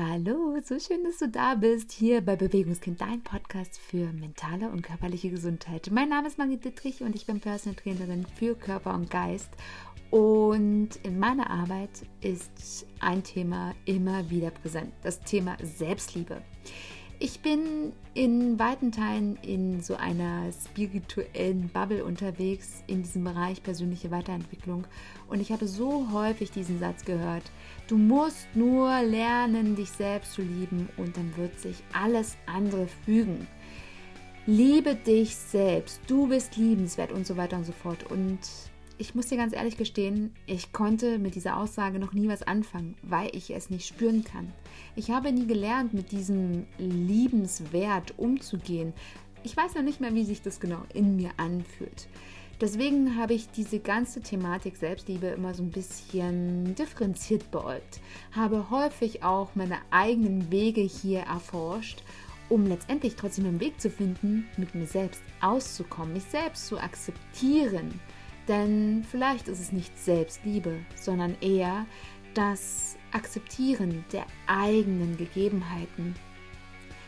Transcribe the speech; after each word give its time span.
Hallo, 0.00 0.56
so 0.62 0.78
schön, 0.78 1.02
dass 1.02 1.18
du 1.18 1.28
da 1.28 1.56
bist, 1.56 1.90
hier 1.90 2.20
bei 2.20 2.36
Bewegungskind, 2.36 3.00
dein 3.00 3.20
Podcast 3.20 3.80
für 3.80 4.12
mentale 4.12 4.70
und 4.70 4.82
körperliche 4.82 5.28
Gesundheit. 5.28 5.90
Mein 5.90 6.10
Name 6.10 6.28
ist 6.28 6.38
Marie 6.38 6.56
Dittrich 6.56 7.02
und 7.02 7.16
ich 7.16 7.26
bin 7.26 7.40
Personal 7.40 7.74
Trainerin 7.74 8.24
für 8.36 8.54
Körper 8.54 8.94
und 8.94 9.10
Geist. 9.10 9.50
Und 10.12 10.90
in 11.02 11.18
meiner 11.18 11.50
Arbeit 11.50 11.90
ist 12.20 12.86
ein 13.00 13.24
Thema 13.24 13.74
immer 13.86 14.30
wieder 14.30 14.52
präsent, 14.52 14.92
das 15.02 15.18
Thema 15.22 15.56
Selbstliebe. 15.60 16.42
Ich 17.20 17.40
bin 17.40 17.92
in 18.14 18.60
weiten 18.60 18.92
Teilen 18.92 19.36
in 19.42 19.82
so 19.82 19.96
einer 19.96 20.52
spirituellen 20.52 21.68
Bubble 21.68 22.04
unterwegs 22.04 22.84
in 22.86 23.02
diesem 23.02 23.24
Bereich 23.24 23.60
persönliche 23.60 24.12
Weiterentwicklung 24.12 24.86
und 25.28 25.40
ich 25.40 25.50
habe 25.50 25.66
so 25.66 26.12
häufig 26.12 26.52
diesen 26.52 26.78
Satz 26.78 27.04
gehört, 27.04 27.42
du 27.88 27.98
musst 27.98 28.46
nur 28.54 29.02
lernen, 29.02 29.74
dich 29.74 29.90
selbst 29.90 30.34
zu 30.34 30.42
lieben 30.42 30.88
und 30.96 31.16
dann 31.16 31.36
wird 31.36 31.58
sich 31.58 31.82
alles 31.92 32.36
andere 32.46 32.86
fügen. 33.04 33.48
Liebe 34.46 34.94
dich 34.94 35.34
selbst, 35.34 36.00
du 36.06 36.28
bist 36.28 36.56
liebenswert 36.56 37.10
und 37.10 37.26
so 37.26 37.36
weiter 37.36 37.56
und 37.56 37.64
so 37.64 37.72
fort 37.72 38.08
und 38.12 38.38
ich 38.98 39.14
muss 39.14 39.26
dir 39.26 39.36
ganz 39.36 39.54
ehrlich 39.54 39.76
gestehen, 39.76 40.34
ich 40.46 40.72
konnte 40.72 41.18
mit 41.18 41.36
dieser 41.36 41.56
Aussage 41.56 42.00
noch 42.00 42.12
nie 42.12 42.28
was 42.28 42.42
anfangen, 42.42 42.96
weil 43.02 43.30
ich 43.34 43.50
es 43.50 43.70
nicht 43.70 43.86
spüren 43.86 44.24
kann. 44.24 44.52
Ich 44.96 45.10
habe 45.10 45.32
nie 45.32 45.46
gelernt, 45.46 45.94
mit 45.94 46.10
diesem 46.10 46.66
Liebenswert 46.78 48.18
umzugehen. 48.18 48.92
Ich 49.44 49.56
weiß 49.56 49.76
noch 49.76 49.82
nicht 49.82 50.00
mehr, 50.00 50.14
wie 50.14 50.24
sich 50.24 50.42
das 50.42 50.58
genau 50.58 50.82
in 50.92 51.16
mir 51.16 51.30
anfühlt. 51.36 52.08
Deswegen 52.60 53.16
habe 53.16 53.34
ich 53.34 53.48
diese 53.50 53.78
ganze 53.78 54.20
Thematik 54.20 54.76
Selbstliebe 54.76 55.28
immer 55.28 55.54
so 55.54 55.62
ein 55.62 55.70
bisschen 55.70 56.74
differenziert 56.74 57.52
beäugt, 57.52 58.00
habe 58.32 58.68
häufig 58.70 59.22
auch 59.22 59.54
meine 59.54 59.78
eigenen 59.90 60.50
Wege 60.50 60.80
hier 60.80 61.20
erforscht, 61.20 62.02
um 62.48 62.66
letztendlich 62.66 63.14
trotzdem 63.14 63.46
einen 63.46 63.60
Weg 63.60 63.80
zu 63.80 63.90
finden, 63.90 64.48
mit 64.56 64.74
mir 64.74 64.86
selbst 64.86 65.22
auszukommen, 65.40 66.14
mich 66.14 66.24
selbst 66.24 66.66
zu 66.66 66.78
akzeptieren 66.78 68.00
denn 68.48 69.04
vielleicht 69.08 69.48
ist 69.48 69.60
es 69.60 69.72
nicht 69.72 69.96
Selbstliebe, 69.98 70.80
sondern 70.96 71.36
eher 71.40 71.86
das 72.34 72.96
Akzeptieren 73.12 74.04
der 74.12 74.26
eigenen 74.46 75.16
Gegebenheiten. 75.16 76.14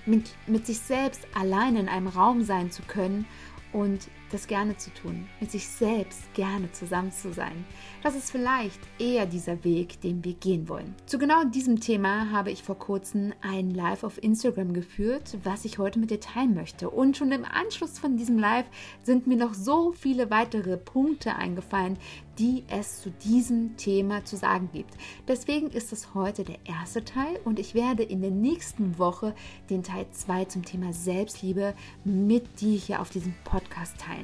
Mit, 0.07 0.31
mit 0.47 0.67
sich 0.67 0.79
selbst 0.79 1.27
allein 1.35 1.77
in 1.77 1.89
einem 1.89 2.09
Raum 2.09 2.43
sein 2.43 2.71
zu 2.71 2.83
können 2.83 3.27
und 3.73 4.09
das 4.33 4.47
gerne 4.47 4.77
zu 4.77 4.93
tun, 4.95 5.29
mit 5.41 5.51
sich 5.51 5.69
selbst 5.69 6.33
gerne 6.35 6.71
zusammen 6.73 7.13
zu 7.13 7.33
sein. 7.33 7.65
Das 8.03 8.15
ist 8.15 8.31
vielleicht 8.31 8.81
eher 8.99 9.27
dieser 9.27 9.63
Weg, 9.65 10.01
den 10.01 10.25
wir 10.25 10.35
gehen 10.35 10.69
wollen. 10.69 10.95
Zu 11.07 11.19
genau 11.19 11.45
diesem 11.45 11.81
Thema 11.81 12.31
habe 12.31 12.51
ich 12.51 12.63
vor 12.63 12.79
kurzem 12.79 13.33
ein 13.43 13.71
Live 13.71 14.05
auf 14.05 14.23
Instagram 14.23 14.73
geführt, 14.73 15.37
was 15.45 15.65
ich 15.65 15.79
heute 15.79 15.99
mit 15.99 16.11
dir 16.11 16.21
teilen 16.21 16.55
möchte. 16.55 16.91
Und 16.91 17.17
schon 17.17 17.33
im 17.33 17.45
Anschluss 17.45 17.99
von 17.99 18.17
diesem 18.17 18.39
Live 18.39 18.67
sind 19.03 19.27
mir 19.27 19.37
noch 19.37 19.55
so 19.55 19.93
viele 19.93 20.31
weitere 20.31 20.77
Punkte 20.77 21.37
eingefallen, 21.37 21.99
die 22.39 22.65
es 22.69 23.03
zu 23.03 23.11
diesem 23.11 23.77
Thema 23.77 24.25
zu 24.25 24.37
sagen 24.37 24.71
gibt. 24.73 24.95
Deswegen 25.29 25.69
ist 25.69 25.93
es 25.93 26.15
heute 26.15 26.43
der 26.45 26.59
erste 26.65 27.05
Teil 27.05 27.39
und 27.45 27.59
ich 27.59 27.75
werde 27.75 28.03
in 28.03 28.23
der 28.23 28.31
nächsten 28.31 28.99
Woche 28.99 29.35
den 29.69 29.83
Teil 29.83 30.07
2 30.11 30.47
zum 30.47 30.65
Thema 30.65 30.93
Selbstliebe 30.93 31.75
mit 32.05 32.61
dir 32.61 32.79
hier 32.79 33.01
auf 33.03 33.11
diesem 33.11 33.35
Podcast 33.45 33.99
teilen. 33.99 34.20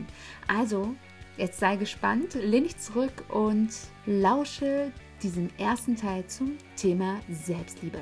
Also, 0.48 0.94
jetzt 1.36 1.58
sei 1.60 1.76
gespannt, 1.76 2.34
lehn 2.34 2.64
dich 2.64 2.76
zurück 2.78 3.24
und 3.28 3.70
lausche 4.06 4.92
diesem 5.22 5.48
ersten 5.58 5.96
Teil 5.96 6.26
zum 6.26 6.58
Thema 6.76 7.20
Selbstliebe. 7.28 8.00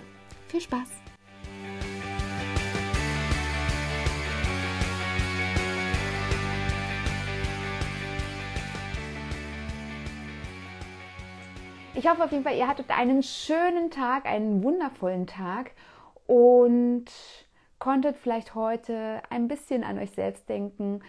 Viel 0.49 0.61
Spaß! 0.61 0.89
Ich 11.97 12.11
hoffe 12.11 12.25
auf 12.25 12.33
jeden 12.33 12.43
Fall, 12.43 12.57
ihr 12.57 12.67
hattet 12.67 12.91
einen 12.91 13.23
schönen 13.23 13.91
Tag, 13.91 14.27
einen 14.27 14.63
wundervollen 14.65 15.27
Tag 15.27 15.71
und 16.27 17.07
konntet 17.79 18.17
vielleicht 18.17 18.55
heute 18.55 19.23
ein 19.31 19.47
bisschen 19.47 19.85
an 19.85 19.99
euch 19.99 20.11
selbst 20.11 20.49
denken. 20.49 21.01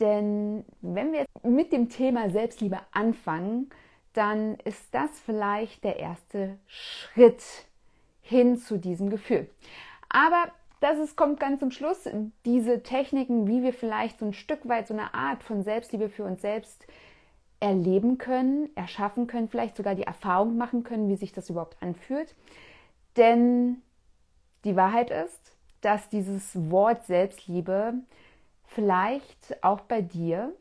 Denn 0.00 0.64
wenn 0.80 1.12
wir 1.12 1.26
mit 1.42 1.72
dem 1.72 1.88
Thema 1.88 2.30
Selbstliebe 2.30 2.78
anfangen, 2.92 3.70
dann 4.14 4.56
ist 4.64 4.92
das 4.92 5.10
vielleicht 5.20 5.84
der 5.84 5.98
erste 5.98 6.58
Schritt 6.66 7.42
hin 8.22 8.56
zu 8.56 8.78
diesem 8.78 9.10
Gefühl. 9.10 9.48
Aber 10.08 10.50
das 10.80 10.98
ist, 10.98 11.16
kommt 11.16 11.38
ganz 11.38 11.60
zum 11.60 11.70
Schluss. 11.70 12.08
Diese 12.44 12.82
Techniken, 12.82 13.46
wie 13.46 13.62
wir 13.62 13.72
vielleicht 13.72 14.18
so 14.18 14.26
ein 14.26 14.32
Stück 14.32 14.66
weit 14.66 14.88
so 14.88 14.94
eine 14.94 15.14
Art 15.14 15.42
von 15.42 15.62
Selbstliebe 15.62 16.08
für 16.08 16.24
uns 16.24 16.40
selbst 16.40 16.86
erleben 17.60 18.16
können, 18.16 18.70
erschaffen 18.74 19.26
können, 19.26 19.48
vielleicht 19.48 19.76
sogar 19.76 19.94
die 19.94 20.04
Erfahrung 20.04 20.56
machen 20.56 20.82
können, 20.82 21.10
wie 21.10 21.16
sich 21.16 21.32
das 21.32 21.50
überhaupt 21.50 21.76
anfühlt. 21.82 22.34
Denn 23.16 23.82
die 24.64 24.76
Wahrheit 24.76 25.10
ist, 25.10 25.52
dass 25.82 26.08
dieses 26.08 26.70
Wort 26.70 27.04
Selbstliebe 27.04 27.94
vielleicht 28.70 29.62
auch 29.62 29.80
bei 29.80 30.00
dir, 30.00 30.54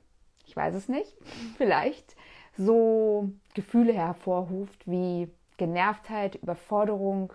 ich 0.46 0.56
weiß 0.56 0.76
es 0.76 0.90
nicht, 0.90 1.16
vielleicht 1.58 2.16
so 2.58 3.32
Gefühle 3.54 3.94
hervorruft 3.94 4.86
wie 4.86 5.30
Genervtheit, 5.58 6.36
Überforderung, 6.36 7.34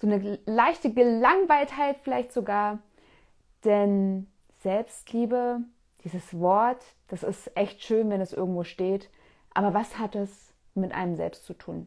so 0.00 0.06
eine 0.06 0.38
leichte 0.46 0.92
Gelangweiltheit 0.92 1.98
vielleicht 2.02 2.32
sogar. 2.32 2.78
Denn 3.64 4.26
Selbstliebe 4.62 5.60
dieses 6.04 6.38
Wort, 6.38 6.82
das 7.08 7.22
ist 7.22 7.54
echt 7.56 7.82
schön, 7.82 8.10
wenn 8.10 8.20
es 8.20 8.32
irgendwo 8.32 8.64
steht, 8.64 9.10
aber 9.52 9.74
was 9.74 9.98
hat 9.98 10.14
es 10.14 10.52
mit 10.74 10.92
einem 10.92 11.16
selbst 11.16 11.44
zu 11.44 11.54
tun? 11.54 11.86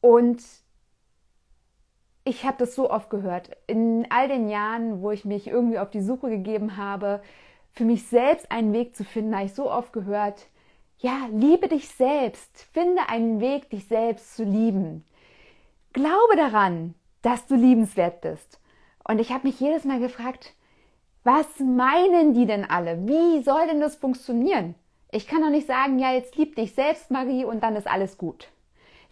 Und 0.00 0.42
ich 2.24 2.44
habe 2.44 2.56
das 2.58 2.74
so 2.74 2.90
oft 2.90 3.10
gehört. 3.10 3.50
In 3.66 4.06
all 4.10 4.28
den 4.28 4.48
Jahren, 4.48 5.02
wo 5.02 5.10
ich 5.10 5.24
mich 5.24 5.46
irgendwie 5.46 5.78
auf 5.78 5.90
die 5.90 6.00
Suche 6.00 6.30
gegeben 6.30 6.76
habe, 6.76 7.22
für 7.72 7.84
mich 7.84 8.06
selbst 8.06 8.50
einen 8.50 8.72
Weg 8.72 8.96
zu 8.96 9.04
finden, 9.04 9.34
habe 9.34 9.46
ich 9.46 9.54
so 9.54 9.70
oft 9.70 9.92
gehört, 9.92 10.46
ja, 10.98 11.28
liebe 11.32 11.68
dich 11.68 11.88
selbst, 11.88 12.66
finde 12.72 13.08
einen 13.08 13.40
Weg, 13.40 13.68
dich 13.68 13.86
selbst 13.88 14.36
zu 14.36 14.44
lieben. 14.44 15.04
Glaube 15.92 16.36
daran, 16.36 16.94
dass 17.20 17.46
du 17.46 17.56
liebenswert 17.56 18.22
bist. 18.22 18.60
Und 19.06 19.20
ich 19.20 19.30
habe 19.30 19.46
mich 19.46 19.60
jedes 19.60 19.84
Mal 19.84 20.00
gefragt, 20.00 20.54
was 21.24 21.46
meinen 21.58 22.32
die 22.32 22.46
denn 22.46 22.64
alle? 22.64 23.06
Wie 23.06 23.42
soll 23.42 23.66
denn 23.66 23.80
das 23.80 23.96
funktionieren? 23.96 24.74
Ich 25.10 25.26
kann 25.26 25.42
doch 25.42 25.50
nicht 25.50 25.66
sagen, 25.66 25.98
ja, 25.98 26.12
jetzt 26.12 26.36
lieb 26.36 26.56
dich 26.56 26.74
selbst, 26.74 27.10
Marie, 27.10 27.44
und 27.44 27.62
dann 27.62 27.76
ist 27.76 27.86
alles 27.86 28.16
gut. 28.16 28.48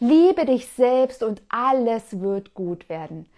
Liebe 0.03 0.47
dich 0.47 0.67
selbst 0.67 1.23
und 1.23 1.43
alles 1.49 2.19
wird 2.19 2.55
gut 2.55 2.89
werden. 2.89 3.29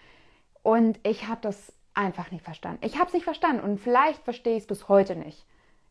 Und 0.62 0.98
ich 1.02 1.28
habe 1.28 1.42
das 1.42 1.74
einfach 1.92 2.30
nicht 2.30 2.42
verstanden. 2.42 2.78
Ich 2.86 2.96
habe 2.96 3.08
es 3.08 3.12
nicht 3.12 3.24
verstanden 3.24 3.62
und 3.62 3.78
vielleicht 3.78 4.22
verstehe 4.22 4.56
ich 4.56 4.62
es 4.62 4.66
bis 4.66 4.88
heute 4.88 5.14
nicht. 5.14 5.44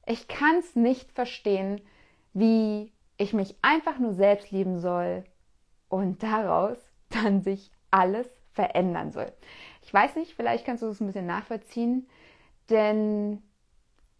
Ich 0.08 0.28
kann 0.28 0.56
es 0.58 0.76
nicht 0.76 1.12
verstehen, 1.12 1.80
wie 2.34 2.92
ich 3.18 3.34
mich 3.34 3.56
einfach 3.62 4.00
nur 4.00 4.14
selbst 4.14 4.50
lieben 4.50 4.80
soll 4.80 5.24
und 5.90 6.24
daraus 6.24 6.80
dann 7.10 7.44
sich 7.44 7.70
alles 7.92 8.28
verändern 8.52 9.12
soll. 9.12 9.32
Ich 9.84 9.94
weiß 9.94 10.16
nicht, 10.16 10.34
vielleicht 10.34 10.66
kannst 10.66 10.82
du 10.82 10.88
das 10.88 11.00
ein 11.00 11.06
bisschen 11.06 11.28
nachvollziehen. 11.28 12.10
Denn 12.72 13.44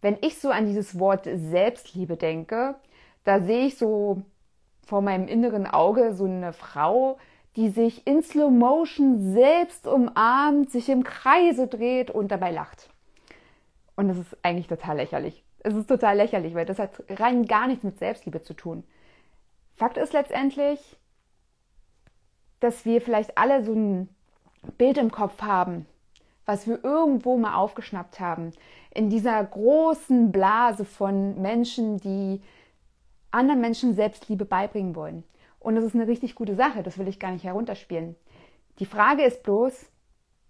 wenn 0.02 0.18
ich 0.20 0.38
so 0.38 0.50
an 0.50 0.66
dieses 0.66 1.00
Wort 1.00 1.24
Selbstliebe 1.24 2.16
denke, 2.16 2.76
da 3.24 3.40
sehe 3.40 3.66
ich 3.66 3.76
so 3.76 4.22
vor 4.86 5.02
meinem 5.02 5.28
inneren 5.28 5.66
Auge 5.66 6.14
so 6.14 6.24
eine 6.24 6.52
Frau, 6.52 7.18
die 7.56 7.70
sich 7.70 8.06
in 8.06 8.22
Slow 8.22 8.50
Motion 8.50 9.32
selbst 9.32 9.86
umarmt, 9.86 10.70
sich 10.70 10.88
im 10.88 11.04
Kreise 11.04 11.66
dreht 11.66 12.10
und 12.10 12.28
dabei 12.28 12.50
lacht. 12.50 12.88
Und 13.96 14.08
das 14.08 14.18
ist 14.18 14.36
eigentlich 14.42 14.66
total 14.66 14.96
lächerlich. 14.96 15.44
Es 15.60 15.74
ist 15.74 15.86
total 15.86 16.16
lächerlich, 16.16 16.54
weil 16.54 16.66
das 16.66 16.78
hat 16.78 17.02
rein 17.08 17.46
gar 17.46 17.66
nichts 17.66 17.84
mit 17.84 17.98
Selbstliebe 17.98 18.42
zu 18.42 18.54
tun. 18.54 18.84
Fakt 19.76 19.96
ist 19.96 20.12
letztendlich, 20.12 20.96
dass 22.60 22.84
wir 22.84 23.00
vielleicht 23.00 23.38
alle 23.38 23.64
so 23.64 23.72
ein 23.72 24.08
Bild 24.78 24.98
im 24.98 25.10
Kopf 25.10 25.42
haben, 25.42 25.86
was 26.46 26.66
wir 26.66 26.82
irgendwo 26.84 27.36
mal 27.36 27.54
aufgeschnappt 27.56 28.20
haben, 28.20 28.52
in 28.92 29.10
dieser 29.10 29.42
großen 29.42 30.32
Blase 30.32 30.84
von 30.84 31.40
Menschen, 31.40 31.98
die 31.98 32.40
anderen 33.34 33.60
Menschen 33.60 33.94
Selbstliebe 33.94 34.44
beibringen 34.44 34.94
wollen. 34.96 35.24
Und 35.60 35.76
das 35.76 35.84
ist 35.84 35.94
eine 35.94 36.06
richtig 36.06 36.34
gute 36.34 36.56
Sache, 36.56 36.82
das 36.82 36.98
will 36.98 37.08
ich 37.08 37.18
gar 37.18 37.30
nicht 37.30 37.44
herunterspielen. 37.44 38.16
Die 38.78 38.86
Frage 38.86 39.22
ist 39.22 39.42
bloß, 39.42 39.86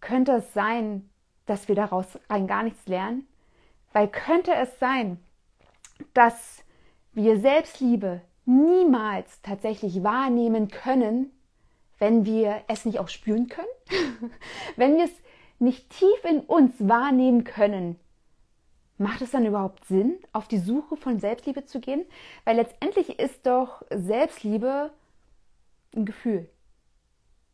könnte 0.00 0.32
es 0.32 0.52
sein, 0.54 1.08
dass 1.46 1.68
wir 1.68 1.74
daraus 1.74 2.06
rein 2.28 2.46
gar 2.46 2.62
nichts 2.62 2.86
lernen? 2.86 3.26
Weil 3.92 4.08
könnte 4.08 4.52
es 4.54 4.78
sein, 4.78 5.18
dass 6.14 6.64
wir 7.12 7.38
Selbstliebe 7.38 8.22
niemals 8.44 9.40
tatsächlich 9.42 10.02
wahrnehmen 10.02 10.68
können, 10.68 11.30
wenn 11.98 12.24
wir 12.24 12.62
es 12.66 12.84
nicht 12.84 12.98
auch 12.98 13.08
spüren 13.08 13.48
können? 13.48 13.66
wenn 14.76 14.96
wir 14.96 15.04
es 15.04 15.22
nicht 15.58 15.90
tief 15.90 16.24
in 16.28 16.40
uns 16.40 16.74
wahrnehmen 16.78 17.44
können, 17.44 18.00
macht 18.98 19.22
es 19.22 19.30
dann 19.30 19.46
überhaupt 19.46 19.84
Sinn, 19.86 20.18
auf 20.32 20.48
die 20.48 20.58
Suche 20.58 20.96
von 20.96 21.18
Selbstliebe 21.18 21.64
zu 21.64 21.80
gehen? 21.80 22.04
Weil 22.44 22.56
letztendlich 22.56 23.18
ist 23.18 23.46
doch 23.46 23.82
Selbstliebe 23.90 24.92
ein 25.94 26.04
Gefühl. 26.04 26.48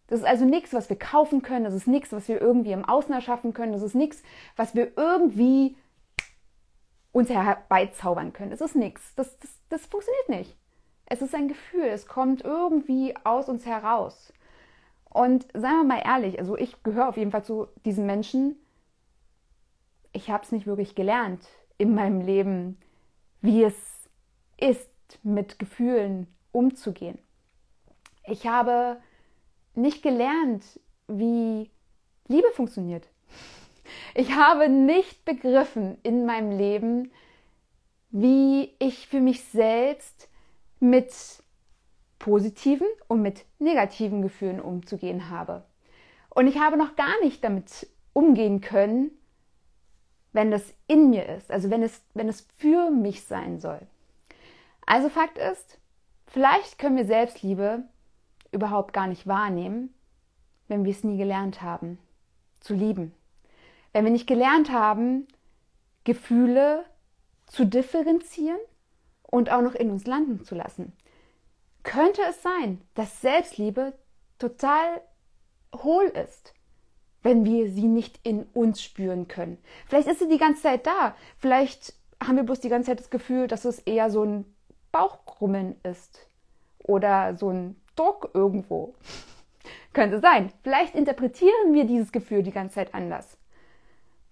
Das 0.07 0.21
ist 0.21 0.27
also 0.27 0.45
nichts, 0.45 0.73
was 0.73 0.91
wir 0.91 0.99
kaufen 0.99 1.43
können, 1.43 1.65
das 1.65 1.75
ist 1.75 1.87
nichts, 1.87 2.13
was 2.13 2.27
wir 2.29 2.41
irgendwie 2.41 2.73
im 2.73 2.85
Außen 2.85 3.15
erschaffen 3.15 3.55
können, 3.55 3.73
das 3.73 3.83
ist 3.83 3.95
nichts, 3.95 4.23
was 4.57 4.75
wir 4.75 4.93
irgendwie 4.97 5.77
uns 7.13 7.31
herbeizaubern 7.31 8.33
können. 8.33 8.51
Das 8.51 8.61
ist 8.61 8.77
nichts. 8.77 9.15
Das, 9.15 9.39
das, 9.39 9.51
das 9.69 9.87
funktioniert 9.87 10.29
nicht. 10.29 10.57
Es 11.07 11.23
ist 11.23 11.35
ein 11.35 11.49
Gefühl, 11.49 11.85
es 11.85 12.07
kommt 12.07 12.45
irgendwie 12.45 13.15
aus 13.25 13.49
uns 13.49 13.67
heraus. 13.67 14.33
Und 15.09 15.47
seien 15.53 15.79
wir 15.79 15.85
mal 15.85 16.03
ehrlich, 16.05 16.39
also 16.39 16.57
ich 16.57 16.83
gehöre 16.85 17.09
auf 17.09 17.17
jeden 17.17 17.33
Fall 17.33 17.45
zu 17.45 17.67
diesen 17.85 18.07
Menschen, 18.07 18.57
ich 20.13 20.31
habe 20.31 20.45
es 20.45 20.53
nicht 20.53 20.67
wirklich 20.67 20.95
gelernt 20.95 21.47
in 21.79 21.95
meinem 21.95 22.21
Leben, 22.21 22.79
wie 23.41 23.63
es 23.65 23.77
ist, 24.59 24.89
mit 25.23 25.59
Gefühlen 25.59 26.27
umzugehen. 26.53 27.19
Ich 28.25 28.47
habe 28.47 28.99
nicht 29.75 30.03
gelernt, 30.03 30.65
wie 31.09 31.71
Liebe 32.29 32.51
funktioniert. 32.53 33.09
Ich 34.15 34.33
habe 34.33 34.69
nicht 34.69 35.25
begriffen 35.25 35.99
in 36.03 36.27
meinem 36.27 36.57
Leben, 36.57 37.11
wie 38.11 38.75
ich 38.79 39.09
für 39.09 39.21
mich 39.21 39.45
selbst 39.45 40.29
mit 40.81 41.13
positiven 42.19 42.87
und 43.09 43.23
mit 43.23 43.45
negativen 43.59 44.23
Gefühlen 44.23 44.61
umzugehen 44.61 45.31
habe. 45.31 45.65
Und 46.29 46.47
ich 46.47 46.59
habe 46.59 46.77
noch 46.77 46.97
gar 46.97 47.21
nicht 47.23 47.43
damit 47.43 47.89
umgehen 48.13 48.61
können, 48.61 49.11
wenn 50.33 50.51
das 50.51 50.75
in 50.87 51.11
mir 51.11 51.29
ist, 51.29 51.51
also 51.51 51.71
wenn 51.71 51.83
es, 51.83 52.03
wenn 52.15 52.29
es 52.29 52.47
für 52.57 52.91
mich 52.91 53.25
sein 53.25 53.61
soll. 53.61 53.81
Also 54.87 55.09
Fakt 55.09 55.39
ist, 55.39 55.79
vielleicht 56.27 56.79
können 56.79 56.97
wir 56.97 57.05
Selbstliebe 57.05 57.85
überhaupt 58.53 58.93
gar 58.93 59.07
nicht 59.07 59.27
wahrnehmen, 59.27 59.95
wenn 60.69 60.85
wir 60.85 60.93
es 60.93 61.05
nie 61.05 61.17
gelernt 61.17 61.63
haben, 61.63 61.99
zu 62.61 62.75
lieben. 62.75 63.13
Wenn 63.93 64.05
wir 64.05 64.13
nicht 64.13 64.27
gelernt 64.27 64.71
haben, 64.71 65.27
Gefühle 66.05 66.85
zu 67.47 67.67
differenzieren 67.67 68.61
und 69.23 69.51
auch 69.51 69.63
noch 69.63 69.75
in 69.75 69.91
uns 69.91 70.07
landen 70.07 70.45
zu 70.45 70.55
lassen. 70.55 70.93
Könnte 71.83 72.23
es 72.29 72.43
sein, 72.43 72.81
dass 72.95 73.21
Selbstliebe 73.21 73.95
total 74.39 75.01
hohl 75.75 76.05
ist, 76.05 76.55
wenn 77.23 77.45
wir 77.45 77.71
sie 77.71 77.87
nicht 77.87 78.21
in 78.23 78.45
uns 78.55 78.83
spüren 78.83 79.29
können? 79.29 79.59
Vielleicht 79.87 80.09
ist 80.09 80.21
sie 80.21 80.29
die 80.29 80.39
ganze 80.39 80.63
Zeit 80.63 80.87
da. 80.87 81.15
Vielleicht 81.39 81.95
haben 82.23 82.37
wir 82.37 82.45
bloß 82.45 82.61
die 82.61 82.69
ganze 82.69 82.89
Zeit 82.89 83.01
das 83.01 83.11
Gefühl, 83.11 83.47
dass 83.47 83.65
es 83.65 83.79
eher 83.81 84.11
so 84.11 84.25
ein 84.25 84.45
Bauchkrummeln 84.93 85.77
ist 85.83 86.27
oder 86.85 87.37
so 87.37 87.51
ein 87.51 87.77
Druck 87.97 88.31
irgendwo. 88.35 88.95
Könnte 89.93 90.21
sein. 90.21 90.53
Vielleicht 90.63 90.95
interpretieren 90.95 91.73
wir 91.73 91.85
dieses 91.85 92.13
Gefühl 92.13 92.43
die 92.43 92.53
ganze 92.53 92.77
Zeit 92.77 92.95
anders. 92.95 93.37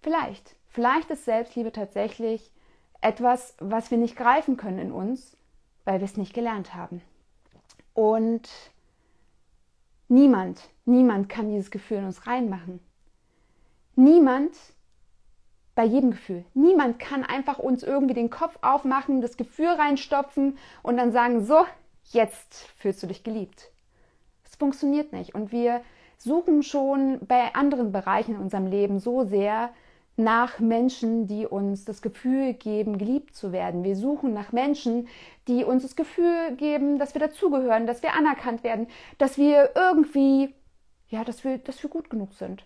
Vielleicht. 0.03 0.57
Vielleicht 0.69 1.11
ist 1.11 1.25
Selbstliebe 1.25 1.73
tatsächlich 1.73 2.53
etwas, 3.01 3.55
was 3.59 3.91
wir 3.91 3.99
nicht 3.99 4.17
greifen 4.17 4.57
können 4.57 4.79
in 4.79 4.93
uns, 4.93 5.37
weil 5.85 6.01
wir 6.01 6.05
es 6.05 6.17
nicht 6.17 6.35
gelernt 6.35 6.75
haben. 6.75 7.01
Und 7.95 8.49
niemand, 10.09 10.61
niemand 10.85 11.29
kann 11.29 11.51
dieses 11.51 11.71
Gefühl 11.71 11.99
in 11.99 12.05
uns 12.07 12.27
reinmachen. 12.27 12.81
Niemand, 13.95 14.57
bei 15.75 15.85
jedem 15.85 16.11
Gefühl, 16.11 16.45
niemand 16.55 16.99
kann 16.99 17.25
einfach 17.25 17.59
uns 17.59 17.83
irgendwie 17.83 18.15
den 18.15 18.31
Kopf 18.31 18.59
aufmachen, 18.63 19.21
das 19.21 19.37
Gefühl 19.37 19.69
reinstopfen 19.69 20.59
und 20.83 20.97
dann 20.97 21.13
sagen, 21.13 21.45
so, 21.45 21.65
jetzt 22.05 22.67
fühlst 22.77 23.03
du 23.03 23.07
dich 23.07 23.23
geliebt. 23.23 23.71
Es 24.45 24.57
funktioniert 24.57 25.13
nicht. 25.13 25.35
Und 25.35 25.53
wir 25.53 25.83
suchen 26.17 26.63
schon 26.63 27.21
bei 27.27 27.55
anderen 27.55 27.93
Bereichen 27.93 28.35
in 28.35 28.41
unserem 28.41 28.67
Leben 28.67 28.99
so 28.99 29.25
sehr 29.25 29.71
nach 30.19 30.59
Menschen, 30.59 31.27
die 31.27 31.47
uns 31.47 31.85
das 31.85 32.03
Gefühl 32.03 32.53
geben, 32.55 32.99
geliebt 32.99 33.37
zu 33.37 33.53
werden. 33.53 33.85
Wir 33.85 33.95
suchen 33.95 34.35
nach 34.35 34.51
Menschen, 34.51 35.07
die 35.47 35.65
uns 35.65 35.85
das 35.85 35.95
Gefühl 35.95 36.57
geben, 36.57 36.99
dass 36.99 37.15
wir 37.15 37.21
dazugehören, 37.21 37.87
dass 37.87 38.03
wir 38.03 38.15
anerkannt 38.15 38.65
werden, 38.65 38.89
dass 39.19 39.39
wir 39.39 39.71
irgendwie, 39.77 40.55
ja, 41.09 41.25
dass 41.25 41.45
wir, 41.45 41.59
dass 41.59 41.83
wir 41.83 41.89
gut 41.89 42.11
genug 42.11 42.35
sind. 42.35 42.65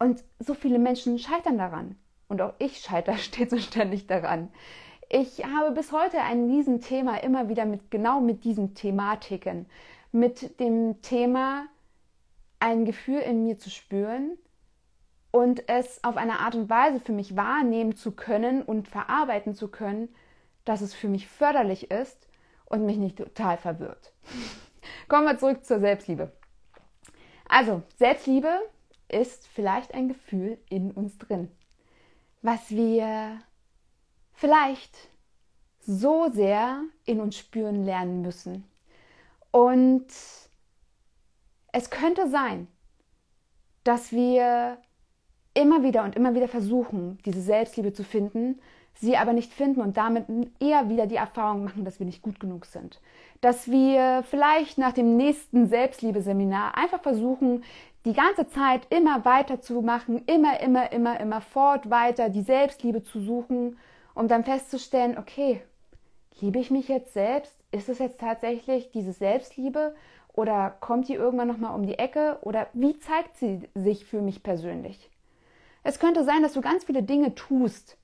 Und 0.00 0.24
so 0.40 0.54
viele 0.54 0.80
Menschen 0.80 1.18
scheitern 1.20 1.58
daran. 1.58 1.96
Und 2.26 2.42
auch 2.42 2.54
ich 2.58 2.78
scheitere 2.78 3.18
stets 3.18 3.52
und 3.52 3.62
ständig 3.62 4.08
daran. 4.08 4.48
Ich 5.08 5.44
habe 5.44 5.70
bis 5.72 5.92
heute 5.92 6.18
ein 6.22 6.50
Riesenthema 6.50 7.18
immer 7.18 7.48
wieder 7.48 7.66
mit 7.66 7.90
genau 7.90 8.20
mit 8.20 8.42
diesen 8.42 8.74
Thematiken. 8.74 9.66
Mit 10.10 10.58
dem 10.58 11.00
Thema, 11.02 11.66
ein 12.58 12.84
Gefühl 12.84 13.20
in 13.20 13.44
mir 13.44 13.58
zu 13.58 13.70
spüren, 13.70 14.36
und 15.32 15.68
es 15.68 16.04
auf 16.04 16.16
eine 16.16 16.38
Art 16.38 16.54
und 16.54 16.70
Weise 16.70 17.00
für 17.00 17.12
mich 17.12 17.36
wahrnehmen 17.36 17.96
zu 17.96 18.12
können 18.12 18.62
und 18.62 18.86
verarbeiten 18.86 19.54
zu 19.54 19.68
können, 19.68 20.14
dass 20.64 20.82
es 20.82 20.94
für 20.94 21.08
mich 21.08 21.26
förderlich 21.26 21.90
ist 21.90 22.28
und 22.66 22.86
mich 22.86 22.98
nicht 22.98 23.16
total 23.16 23.56
verwirrt. 23.56 24.12
Kommen 25.08 25.26
wir 25.26 25.38
zurück 25.38 25.64
zur 25.64 25.80
Selbstliebe. 25.80 26.32
Also, 27.48 27.82
Selbstliebe 27.96 28.60
ist 29.08 29.46
vielleicht 29.48 29.94
ein 29.94 30.08
Gefühl 30.08 30.58
in 30.68 30.90
uns 30.90 31.18
drin, 31.18 31.50
was 32.42 32.70
wir 32.70 33.40
vielleicht 34.34 35.08
so 35.80 36.30
sehr 36.30 36.82
in 37.04 37.20
uns 37.20 37.36
spüren 37.36 37.84
lernen 37.84 38.22
müssen. 38.22 38.64
Und 39.50 40.06
es 41.72 41.90
könnte 41.90 42.28
sein, 42.28 42.68
dass 43.84 44.12
wir 44.12 44.78
immer 45.54 45.82
wieder 45.82 46.04
und 46.04 46.16
immer 46.16 46.34
wieder 46.34 46.48
versuchen, 46.48 47.18
diese 47.24 47.40
Selbstliebe 47.40 47.92
zu 47.92 48.04
finden, 48.04 48.60
sie 48.94 49.16
aber 49.16 49.32
nicht 49.32 49.52
finden 49.52 49.80
und 49.80 49.96
damit 49.96 50.26
eher 50.60 50.88
wieder 50.88 51.06
die 51.06 51.16
Erfahrung 51.16 51.64
machen, 51.64 51.84
dass 51.84 51.98
wir 51.98 52.06
nicht 52.06 52.22
gut 52.22 52.40
genug 52.40 52.66
sind. 52.66 53.00
Dass 53.40 53.70
wir 53.70 54.22
vielleicht 54.28 54.78
nach 54.78 54.92
dem 54.92 55.16
nächsten 55.16 55.66
Selbstliebeseminar 55.66 56.76
einfach 56.76 57.00
versuchen, 57.02 57.64
die 58.04 58.12
ganze 58.12 58.48
Zeit 58.48 58.82
immer 58.90 59.24
weiter 59.24 59.60
zu 59.60 59.80
machen, 59.80 60.22
immer, 60.26 60.60
immer, 60.60 60.92
immer, 60.92 61.20
immer 61.20 61.40
fort 61.40 61.88
weiter 61.90 62.28
die 62.28 62.42
Selbstliebe 62.42 63.02
zu 63.02 63.20
suchen, 63.20 63.78
um 64.14 64.28
dann 64.28 64.44
festzustellen, 64.44 65.18
okay, 65.18 65.62
liebe 66.40 66.58
ich 66.58 66.70
mich 66.70 66.88
jetzt 66.88 67.12
selbst? 67.12 67.54
Ist 67.70 67.88
es 67.88 67.98
jetzt 67.98 68.20
tatsächlich 68.20 68.90
diese 68.90 69.12
Selbstliebe 69.12 69.94
oder 70.34 70.76
kommt 70.80 71.08
die 71.08 71.14
irgendwann 71.14 71.48
nochmal 71.48 71.74
um 71.74 71.86
die 71.86 71.98
Ecke 71.98 72.38
oder 72.42 72.66
wie 72.72 72.98
zeigt 72.98 73.36
sie 73.36 73.68
sich 73.74 74.04
für 74.04 74.20
mich 74.20 74.42
persönlich? 74.42 75.11
Es 75.82 75.98
könnte 75.98 76.24
sein, 76.24 76.42
dass 76.42 76.52
du 76.52 76.60
ganz 76.60 76.84
viele 76.84 77.02
Dinge 77.02 77.34
tust 77.34 77.96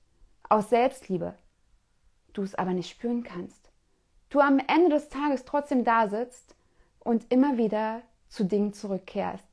aus 0.47 0.69
Selbstliebe, 0.69 1.35
du 2.33 2.43
es 2.43 2.55
aber 2.55 2.71
nicht 2.71 2.89
spüren 2.89 3.23
kannst. 3.23 3.69
Du 4.29 4.39
am 4.39 4.59
Ende 4.59 4.89
des 4.89 5.09
Tages 5.09 5.45
trotzdem 5.45 5.83
da 5.83 6.07
sitzt 6.09 6.55
und 6.99 7.31
immer 7.31 7.57
wieder 7.57 8.01
zu 8.27 8.43
Dingen 8.43 8.73
zurückkehrst, 8.73 9.45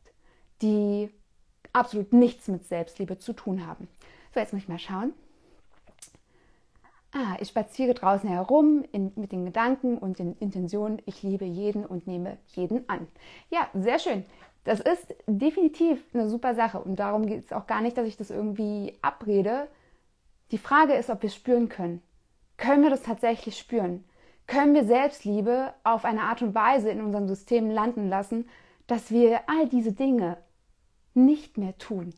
die 0.61 1.11
absolut 1.73 2.13
nichts 2.13 2.49
mit 2.49 2.67
Selbstliebe 2.67 3.19
zu 3.19 3.33
tun 3.33 3.67
haben. 3.67 3.89
So, 4.35 4.41
jetzt 4.41 4.53
muss 4.53 4.63
ich 4.63 4.69
mal 4.69 4.79
schauen. 4.79 5.13
Ah, 7.13 7.37
ich 7.41 7.49
spaziere 7.49 7.95
draußen 7.95 8.29
herum 8.29 8.85
in, 8.93 9.13
mit 9.17 9.33
den 9.33 9.47
Gedanken 9.47 9.97
und 9.97 10.19
den 10.19 10.37
Intentionen, 10.37 11.01
ich 11.07 11.23
liebe 11.23 11.47
jeden 11.47 11.87
und 11.87 12.07
nehme 12.07 12.37
jeden 12.49 12.87
an. 12.91 13.07
Ja, 13.49 13.71
sehr 13.73 13.99
schön. 13.99 14.25
Das 14.67 14.81
ist 14.81 15.15
definitiv 15.29 16.03
eine 16.13 16.29
super 16.29 16.57
Sache 16.57 16.81
und 16.81 16.97
darum 16.97 17.27
geht 17.27 17.45
es 17.45 17.53
auch 17.53 17.69
gar 17.69 17.81
nicht, 17.81 17.97
dass 17.97 18.09
ich 18.09 18.17
das 18.17 18.31
irgendwie 18.31 18.99
abrede. 19.01 19.69
Die 20.51 20.59
Frage 20.59 20.95
ist, 20.95 21.09
ob 21.09 21.23
wir 21.23 21.31
spüren 21.31 21.69
können. 21.69 22.03
Können 22.57 22.83
wir 22.83 22.91
das 22.91 23.03
tatsächlich 23.03 23.57
spüren? 23.57 24.05
Können 24.49 24.75
wir 24.75 24.85
Selbstliebe 24.85 25.73
auf 25.85 26.05
eine 26.05 26.23
Art 26.23 26.43
und 26.43 26.57
Weise 26.57 26.91
in 26.91 27.01
unserem 27.01 27.29
System 27.29 27.71
landen 27.71 28.09
lassen, 28.09 28.49
dass 28.89 29.13
wir 29.13 29.49
all 29.49 29.69
diese 29.69 29.93
Dinge 29.93 30.37
nicht 31.15 31.59
mehr 31.59 31.79
tun, 31.79 32.13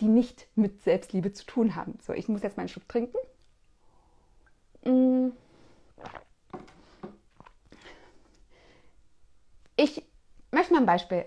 die 0.00 0.08
nicht 0.08 0.48
mit 0.56 0.82
Selbstliebe 0.82 1.32
zu 1.32 1.46
tun 1.46 1.76
haben? 1.76 1.98
So, 2.02 2.12
ich 2.14 2.26
muss 2.28 2.42
jetzt 2.42 2.56
mal 2.56 2.62
einen 2.62 2.68
Schluck 2.68 2.88
trinken. 2.88 3.16
Mm. 4.84 5.30
Ich 9.76 10.04
möchte 10.50 10.72
mal 10.72 10.80
ein 10.80 10.86
Beispiel 10.86 11.26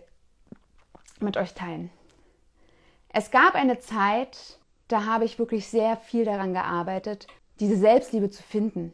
mit 1.19 1.37
euch 1.37 1.53
teilen. 1.53 1.89
Es 3.09 3.31
gab 3.31 3.55
eine 3.55 3.79
Zeit, 3.79 4.59
da 4.87 5.05
habe 5.05 5.25
ich 5.25 5.39
wirklich 5.39 5.67
sehr 5.67 5.97
viel 5.97 6.25
daran 6.25 6.53
gearbeitet, 6.53 7.27
diese 7.59 7.77
Selbstliebe 7.77 8.29
zu 8.29 8.43
finden. 8.43 8.93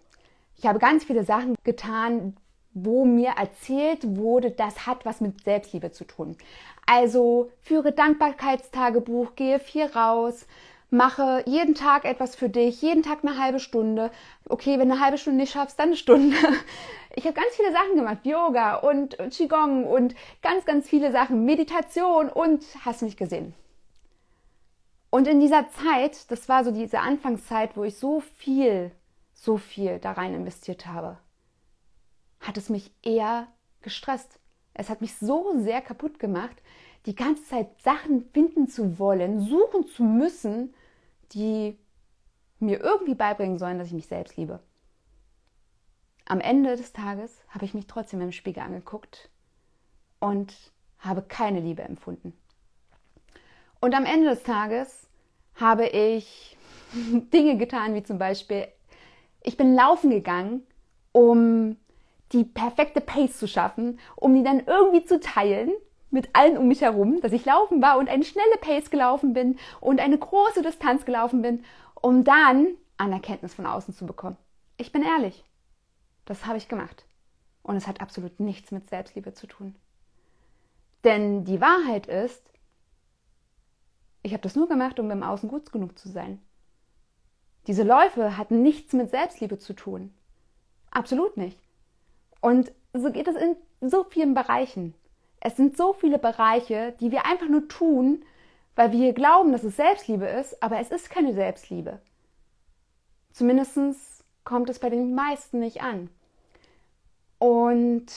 Ich 0.57 0.65
habe 0.65 0.79
ganz 0.79 1.03
viele 1.03 1.23
Sachen 1.23 1.55
getan, 1.63 2.35
wo 2.73 3.03
mir 3.03 3.31
erzählt 3.31 4.15
wurde, 4.15 4.51
das 4.51 4.85
hat 4.85 5.05
was 5.05 5.21
mit 5.21 5.43
Selbstliebe 5.43 5.91
zu 5.91 6.05
tun. 6.05 6.37
Also 6.85 7.51
führe 7.61 7.91
Dankbarkeitstagebuch, 7.91 9.35
gehe 9.35 9.59
viel 9.59 9.85
raus, 9.85 10.45
mache 10.89 11.43
jeden 11.47 11.73
Tag 11.73 12.05
etwas 12.05 12.35
für 12.35 12.49
dich, 12.49 12.81
jeden 12.81 13.03
Tag 13.03 13.19
eine 13.23 13.37
halbe 13.37 13.59
Stunde. 13.59 14.11
Okay, 14.51 14.77
wenn 14.77 14.89
du 14.89 14.95
eine 14.95 15.01
halbe 15.01 15.17
Stunde 15.17 15.39
nicht 15.39 15.53
schaffst, 15.53 15.79
dann 15.79 15.89
eine 15.89 15.97
Stunde. 15.97 16.35
Ich 17.13 17.25
habe 17.25 17.33
ganz 17.33 17.53
viele 17.57 17.73
Sachen 17.73 17.97
gemacht, 17.97 18.25
Yoga 18.25 18.75
und 18.75 19.17
Qigong 19.31 19.85
und 19.85 20.15
ganz, 20.41 20.63
ganz 20.63 20.87
viele 20.87 21.11
Sachen, 21.11 21.43
Meditation 21.43 22.29
und 22.29 22.63
hast 22.85 23.01
mich 23.01 23.17
gesehen. 23.17 23.53
Und 25.09 25.27
in 25.27 25.41
dieser 25.41 25.69
Zeit, 25.71 26.31
das 26.31 26.47
war 26.47 26.63
so 26.63 26.71
diese 26.71 26.99
Anfangszeit, 26.99 27.75
wo 27.75 27.83
ich 27.83 27.97
so 27.97 28.21
viel, 28.21 28.91
so 29.33 29.57
viel 29.57 29.99
da 29.99 30.13
rein 30.13 30.33
investiert 30.33 30.85
habe, 30.85 31.17
hat 32.39 32.55
es 32.55 32.69
mich 32.69 32.93
eher 33.03 33.47
gestresst. 33.81 34.39
Es 34.73 34.89
hat 34.89 35.01
mich 35.01 35.17
so 35.17 35.51
sehr 35.57 35.81
kaputt 35.81 36.17
gemacht, 36.17 36.55
die 37.05 37.15
ganze 37.15 37.43
Zeit 37.43 37.67
Sachen 37.81 38.23
finden 38.31 38.69
zu 38.69 38.99
wollen, 38.99 39.41
suchen 39.41 39.85
zu 39.85 40.03
müssen, 40.03 40.73
die 41.33 41.77
mir 42.61 42.79
irgendwie 42.79 43.15
beibringen 43.15 43.57
sollen, 43.57 43.77
dass 43.77 43.87
ich 43.87 43.93
mich 43.93 44.07
selbst 44.07 44.37
liebe. 44.37 44.59
Am 46.25 46.39
Ende 46.39 46.77
des 46.77 46.93
Tages 46.93 47.41
habe 47.49 47.65
ich 47.65 47.73
mich 47.73 47.87
trotzdem 47.87 48.21
im 48.21 48.31
Spiegel 48.31 48.63
angeguckt 48.63 49.29
und 50.19 50.53
habe 50.99 51.23
keine 51.23 51.59
Liebe 51.59 51.81
empfunden. 51.81 52.33
Und 53.79 53.95
am 53.95 54.05
Ende 54.05 54.29
des 54.29 54.43
Tages 54.43 55.07
habe 55.55 55.87
ich 55.87 56.55
Dinge 57.33 57.57
getan, 57.57 57.95
wie 57.95 58.03
zum 58.03 58.19
Beispiel, 58.19 58.67
ich 59.41 59.57
bin 59.57 59.75
laufen 59.75 60.11
gegangen, 60.11 60.63
um 61.11 61.77
die 62.31 62.43
perfekte 62.43 63.01
Pace 63.01 63.37
zu 63.37 63.47
schaffen, 63.47 63.99
um 64.15 64.33
die 64.33 64.43
dann 64.43 64.61
irgendwie 64.65 65.03
zu 65.03 65.19
teilen 65.19 65.71
mit 66.11 66.29
allen 66.33 66.57
um 66.57 66.67
mich 66.67 66.81
herum, 66.81 67.21
dass 67.21 67.31
ich 67.31 67.45
laufen 67.45 67.81
war 67.81 67.97
und 67.97 68.09
eine 68.09 68.23
schnelle 68.23 68.57
Pace 68.59 68.89
gelaufen 68.89 69.33
bin 69.33 69.57
und 69.79 69.99
eine 69.99 70.17
große 70.17 70.61
Distanz 70.61 71.05
gelaufen 71.05 71.41
bin, 71.41 71.63
um 72.01 72.23
dann 72.23 72.75
Anerkenntnis 72.97 73.53
von 73.53 73.65
außen 73.65 73.93
zu 73.93 74.05
bekommen. 74.05 74.37
Ich 74.77 74.91
bin 74.91 75.03
ehrlich, 75.03 75.43
das 76.25 76.45
habe 76.45 76.57
ich 76.57 76.67
gemacht. 76.67 77.05
Und 77.63 77.75
es 77.75 77.87
hat 77.87 78.01
absolut 78.01 78.39
nichts 78.39 78.71
mit 78.71 78.89
Selbstliebe 78.89 79.33
zu 79.33 79.47
tun. 79.47 79.75
Denn 81.03 81.45
die 81.45 81.61
Wahrheit 81.61 82.07
ist, 82.07 82.43
ich 84.23 84.33
habe 84.33 84.43
das 84.43 84.55
nur 84.55 84.67
gemacht, 84.67 84.99
um 84.99 85.07
beim 85.07 85.23
Außen 85.23 85.49
gut 85.49 85.71
genug 85.71 85.97
zu 85.97 86.09
sein. 86.09 86.41
Diese 87.67 87.83
Läufe 87.83 88.37
hatten 88.37 88.61
nichts 88.61 88.93
mit 88.93 89.11
Selbstliebe 89.11 89.57
zu 89.57 89.73
tun. 89.73 90.13
Absolut 90.89 91.37
nicht. 91.37 91.59
Und 92.39 92.71
so 92.93 93.11
geht 93.11 93.27
es 93.27 93.35
in 93.35 93.55
so 93.89 94.03
vielen 94.03 94.33
Bereichen. 94.33 94.93
Es 95.39 95.55
sind 95.55 95.77
so 95.77 95.93
viele 95.93 96.19
Bereiche, 96.19 96.95
die 96.99 97.11
wir 97.11 97.25
einfach 97.25 97.47
nur 97.47 97.67
tun, 97.67 98.23
weil 98.75 98.91
wir 98.91 99.13
glauben, 99.13 99.51
dass 99.51 99.63
es 99.63 99.75
Selbstliebe 99.75 100.25
ist, 100.25 100.61
aber 100.63 100.79
es 100.79 100.91
ist 100.91 101.09
keine 101.09 101.33
Selbstliebe. 101.33 101.99
Zumindest 103.31 104.23
kommt 104.43 104.69
es 104.69 104.79
bei 104.79 104.89
den 104.89 105.13
meisten 105.13 105.59
nicht 105.59 105.81
an. 105.81 106.09
Und 107.39 108.07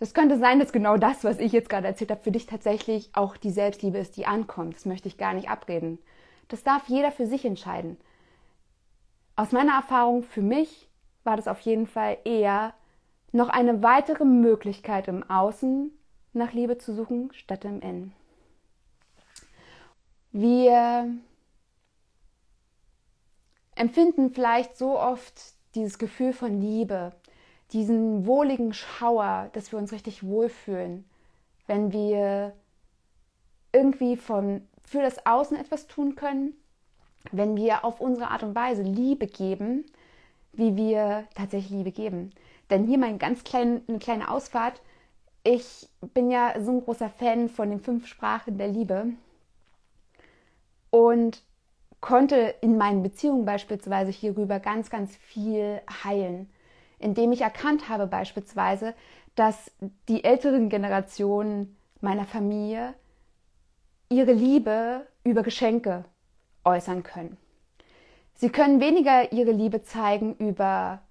das 0.00 0.14
könnte 0.14 0.38
sein, 0.38 0.58
dass 0.58 0.72
genau 0.72 0.96
das, 0.96 1.24
was 1.24 1.38
ich 1.38 1.52
jetzt 1.52 1.68
gerade 1.68 1.86
erzählt 1.86 2.10
habe, 2.10 2.22
für 2.22 2.32
dich 2.32 2.46
tatsächlich 2.46 3.10
auch 3.14 3.36
die 3.36 3.50
Selbstliebe 3.50 3.98
ist, 3.98 4.16
die 4.16 4.26
ankommt. 4.26 4.74
Das 4.74 4.84
möchte 4.84 5.08
ich 5.08 5.16
gar 5.16 5.32
nicht 5.32 5.48
abreden. 5.48 5.98
Das 6.48 6.62
darf 6.62 6.88
jeder 6.88 7.10
für 7.10 7.26
sich 7.26 7.44
entscheiden. 7.44 7.96
Aus 9.36 9.52
meiner 9.52 9.74
Erfahrung 9.74 10.22
für 10.22 10.42
mich 10.42 10.88
war 11.24 11.36
das 11.36 11.48
auf 11.48 11.60
jeden 11.60 11.86
Fall 11.86 12.18
eher 12.24 12.74
noch 13.32 13.48
eine 13.48 13.82
weitere 13.82 14.24
Möglichkeit 14.24 15.08
im 15.08 15.28
Außen 15.28 15.90
nach 16.32 16.52
Liebe 16.52 16.78
zu 16.78 16.94
suchen, 16.94 17.30
statt 17.32 17.64
im 17.64 17.80
Innen. 17.80 18.12
Wir 20.36 21.14
empfinden 23.76 24.34
vielleicht 24.34 24.76
so 24.76 24.98
oft 24.98 25.40
dieses 25.76 25.96
Gefühl 25.96 26.32
von 26.32 26.60
Liebe, 26.60 27.12
diesen 27.70 28.26
wohligen 28.26 28.72
Schauer, 28.72 29.48
dass 29.52 29.70
wir 29.70 29.78
uns 29.78 29.92
richtig 29.92 30.24
wohlfühlen, 30.24 31.04
wenn 31.68 31.92
wir 31.92 32.52
irgendwie 33.72 34.16
von, 34.16 34.66
für 34.82 35.02
das 35.02 35.24
Außen 35.24 35.56
etwas 35.56 35.86
tun 35.86 36.16
können, 36.16 36.54
wenn 37.30 37.56
wir 37.56 37.84
auf 37.84 38.00
unsere 38.00 38.32
Art 38.32 38.42
und 38.42 38.56
Weise 38.56 38.82
Liebe 38.82 39.28
geben, 39.28 39.84
wie 40.52 40.74
wir 40.74 41.28
tatsächlich 41.36 41.70
Liebe 41.70 41.92
geben. 41.92 42.32
Denn 42.70 42.88
hier 42.88 42.98
mal 42.98 43.16
ganz 43.18 43.44
klein, 43.44 43.82
eine 43.86 44.00
kleine 44.00 44.28
Ausfahrt 44.28 44.82
ich 45.44 45.88
bin 46.14 46.30
ja 46.30 46.54
so 46.60 46.72
ein 46.72 46.80
großer 46.80 47.10
Fan 47.10 47.50
von 47.50 47.68
den 47.68 47.80
fünf 47.80 48.06
Sprachen 48.06 48.56
der 48.56 48.68
Liebe 48.68 49.08
und 50.94 51.42
konnte 52.00 52.54
in 52.60 52.78
meinen 52.78 53.02
Beziehungen 53.02 53.44
beispielsweise 53.44 54.12
hierüber 54.12 54.60
ganz, 54.60 54.90
ganz 54.90 55.16
viel 55.16 55.80
heilen, 56.04 56.48
indem 57.00 57.32
ich 57.32 57.40
erkannt 57.40 57.88
habe 57.88 58.06
beispielsweise, 58.06 58.94
dass 59.34 59.72
die 60.08 60.22
älteren 60.22 60.68
Generationen 60.68 61.76
meiner 62.00 62.26
Familie 62.26 62.94
ihre 64.08 64.34
Liebe 64.34 65.04
über 65.24 65.42
Geschenke 65.42 66.04
äußern 66.62 67.02
können. 67.02 67.38
Sie 68.34 68.50
können 68.50 68.80
weniger 68.80 69.32
ihre 69.32 69.50
Liebe 69.50 69.82
zeigen 69.82 70.36
über 70.36 71.02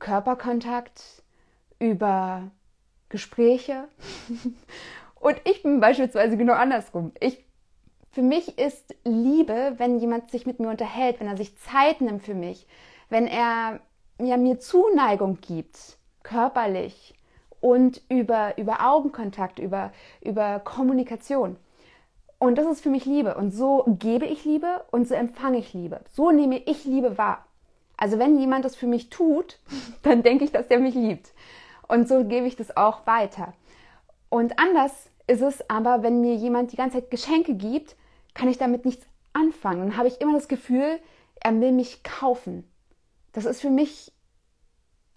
Körperkontakt, 0.00 1.22
über 1.78 2.50
Gespräche. 3.08 3.88
Und 5.14 5.40
ich 5.44 5.62
bin 5.62 5.80
beispielsweise 5.80 6.36
genau 6.36 6.52
andersrum. 6.52 7.12
Ich, 7.20 7.43
für 8.14 8.22
mich 8.22 8.58
ist 8.58 8.94
Liebe, 9.04 9.74
wenn 9.78 9.98
jemand 9.98 10.30
sich 10.30 10.46
mit 10.46 10.60
mir 10.60 10.68
unterhält, 10.68 11.18
wenn 11.18 11.26
er 11.26 11.36
sich 11.36 11.58
Zeit 11.58 12.00
nimmt 12.00 12.22
für 12.22 12.34
mich, 12.34 12.66
wenn 13.08 13.26
er 13.26 13.80
ja, 14.20 14.36
mir 14.36 14.60
Zuneigung 14.60 15.38
gibt, 15.40 15.98
körperlich 16.22 17.14
und 17.60 18.02
über, 18.08 18.56
über 18.56 18.86
Augenkontakt, 18.88 19.58
über, 19.58 19.90
über 20.20 20.60
Kommunikation. 20.60 21.56
Und 22.38 22.56
das 22.56 22.66
ist 22.66 22.82
für 22.82 22.90
mich 22.90 23.04
Liebe. 23.04 23.34
Und 23.34 23.50
so 23.50 23.84
gebe 23.98 24.26
ich 24.26 24.44
Liebe 24.44 24.84
und 24.92 25.08
so 25.08 25.14
empfange 25.14 25.58
ich 25.58 25.74
Liebe. 25.74 26.00
So 26.12 26.30
nehme 26.30 26.58
ich 26.58 26.84
Liebe 26.84 27.18
wahr. 27.18 27.44
Also 27.96 28.20
wenn 28.20 28.38
jemand 28.38 28.64
das 28.64 28.76
für 28.76 28.86
mich 28.86 29.10
tut, 29.10 29.58
dann 30.02 30.22
denke 30.22 30.44
ich, 30.44 30.52
dass 30.52 30.68
der 30.68 30.78
mich 30.78 30.94
liebt. 30.94 31.32
Und 31.88 32.08
so 32.08 32.24
gebe 32.24 32.46
ich 32.46 32.54
das 32.54 32.76
auch 32.76 33.08
weiter. 33.08 33.54
Und 34.28 34.58
anders 34.60 35.10
ist 35.26 35.42
es 35.42 35.68
aber, 35.68 36.04
wenn 36.04 36.20
mir 36.20 36.36
jemand 36.36 36.70
die 36.70 36.76
ganze 36.76 36.98
Zeit 36.98 37.10
Geschenke 37.10 37.54
gibt, 37.54 37.96
kann 38.34 38.48
ich 38.48 38.58
damit 38.58 38.84
nichts 38.84 39.06
anfangen. 39.32 39.80
Dann 39.80 39.96
habe 39.96 40.08
ich 40.08 40.20
immer 40.20 40.34
das 40.34 40.48
Gefühl, 40.48 40.98
er 41.40 41.60
will 41.60 41.72
mich 41.72 42.02
kaufen. 42.02 42.68
Das 43.32 43.44
ist 43.44 43.60
für 43.60 43.70
mich 43.70 44.12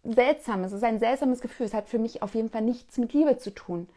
seltsam. 0.04 0.64
Es 0.64 0.72
ist 0.72 0.84
ein 0.84 1.00
seltsames 1.00 1.42
Gefühl. 1.42 1.66
Es 1.66 1.74
hat 1.74 1.90
für 1.90 2.00
mich 2.00 2.22
auf 2.22 2.36
jeden 2.36 2.50
Fall 2.50 2.62
nichts 2.62 2.98
mit 2.98 3.14
Liebe 3.14 3.38
zu 3.38 3.54
tun. 3.54 3.88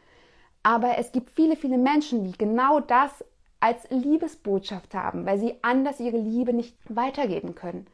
Aber 0.63 0.99
es 0.99 1.13
gibt 1.13 1.31
viele, 1.31 1.57
viele 1.57 1.79
Menschen, 1.79 2.25
die 2.25 2.37
genau 2.37 2.81
das 2.81 3.25
als 3.61 3.89
Liebesbotschaft 3.91 4.95
haben, 4.95 5.27
weil 5.27 5.39
sie 5.39 5.55
anders 5.63 6.01
ihre 6.01 6.17
Liebe 6.17 6.53
nicht 6.53 6.77
weitergeben 6.89 7.55
können. 7.55 7.87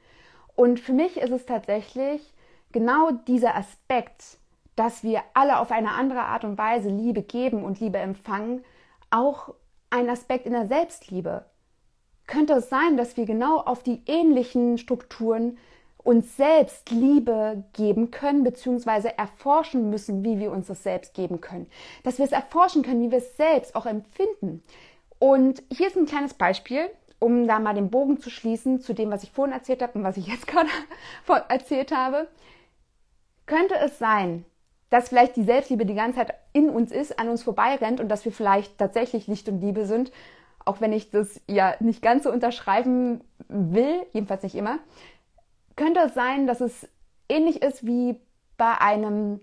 Und 0.54 0.80
für 0.80 0.92
mich 0.92 1.16
ist 1.16 1.33
es 1.33 1.45
tatsächlich 1.45 2.33
genau 2.73 3.11
dieser 3.11 3.56
Aspekt, 3.56 4.38
dass 4.76 5.02
wir 5.02 5.23
alle 5.35 5.59
auf 5.59 5.71
eine 5.71 5.92
andere 5.92 6.23
Art 6.23 6.45
und 6.45 6.59
Weise 6.59 6.88
Liebe 6.88 7.23
geben 7.23 7.64
und 7.64 7.80
Liebe 7.80 7.99
empfangen, 7.99 8.64
auch 9.11 9.54
ein 9.90 10.09
Aspekt 10.11 10.47
in 10.47 10.52
der 10.52 10.66
Selbstliebe. 10.66 11.45
Könnte 12.26 12.55
es 12.55 12.69
sein, 12.69 12.97
dass 12.97 13.16
wir 13.16 13.25
genau 13.25 13.59
auf 13.59 13.83
die 13.83 14.02
ähnlichen 14.07 14.78
Strukturen 14.78 15.59
uns 16.07 16.37
selbst 16.37 16.90
Liebe 16.90 17.64
geben 17.73 18.12
können, 18.12 18.45
beziehungsweise 18.45 19.19
erforschen 19.19 19.90
müssen, 19.90 20.23
wie 20.25 20.38
wir 20.38 20.52
uns 20.52 20.69
das 20.69 20.83
selbst 20.85 21.14
geben 21.14 21.40
können. 21.40 21.69
Dass 22.05 22.19
wir 22.19 22.25
es 22.25 22.33
erforschen 22.33 22.83
können, 22.83 23.02
wie 23.02 23.11
wir 23.11 23.19
es 23.19 23.37
selbst 23.37 23.75
auch 23.75 23.87
empfinden. 23.87 24.62
Und 25.19 25.62
hier 25.73 25.88
ist 25.88 25.97
ein 25.97 26.07
kleines 26.07 26.35
Beispiel, 26.35 26.88
um 27.19 27.49
da 27.49 27.59
mal 27.59 27.75
den 27.75 27.90
Bogen 27.90 28.21
zu 28.21 28.31
schließen 28.31 28.81
zu 28.81 28.93
dem, 28.93 29.11
was 29.11 29.25
ich 29.25 29.33
vorhin 29.33 29.55
erzählt 29.55 29.83
habe 29.83 29.99
und 29.99 30.05
was 30.05 30.16
ich 30.16 30.28
jetzt 30.28 30.47
gerade 30.47 30.69
erzählt 31.49 31.90
habe. 31.90 32.28
Könnte 33.47 33.76
es 33.76 33.99
sein, 33.99 34.45
dass 34.90 35.09
vielleicht 35.09 35.37
die 35.37 35.43
Selbstliebe 35.43 35.87
die 35.87 35.95
ganze 35.95 36.21
Zeit 36.21 36.35
in 36.52 36.71
uns 36.71 36.93
ist, 36.93 37.19
an 37.19 37.28
uns 37.28 37.43
vorbeirennt 37.43 38.00
und 38.00 38.09
dass 38.09 38.25
wir 38.25 38.33
vielleicht 38.33 38.78
tatsächlich 38.78 39.26
Licht 39.26 39.49
und 39.49 39.61
Liebe 39.61 39.87
sind, 39.87 40.12
auch 40.64 40.81
wenn 40.81 40.93
ich 40.93 41.11
das 41.11 41.40
ja 41.49 41.75
nicht 41.81 42.02
ganz 42.02 42.25
so 42.25 42.33
unterschreiben 42.33 43.23
will, 43.49 44.07
jedenfalls 44.12 44.43
nicht 44.43 44.55
immer, 44.55 44.78
könnte 45.76 46.00
es 46.00 46.14
sein, 46.14 46.47
dass 46.47 46.61
es 46.61 46.88
ähnlich 47.28 47.62
ist 47.62 47.87
wie 47.87 48.21
bei 48.57 48.81
einem, 48.81 49.40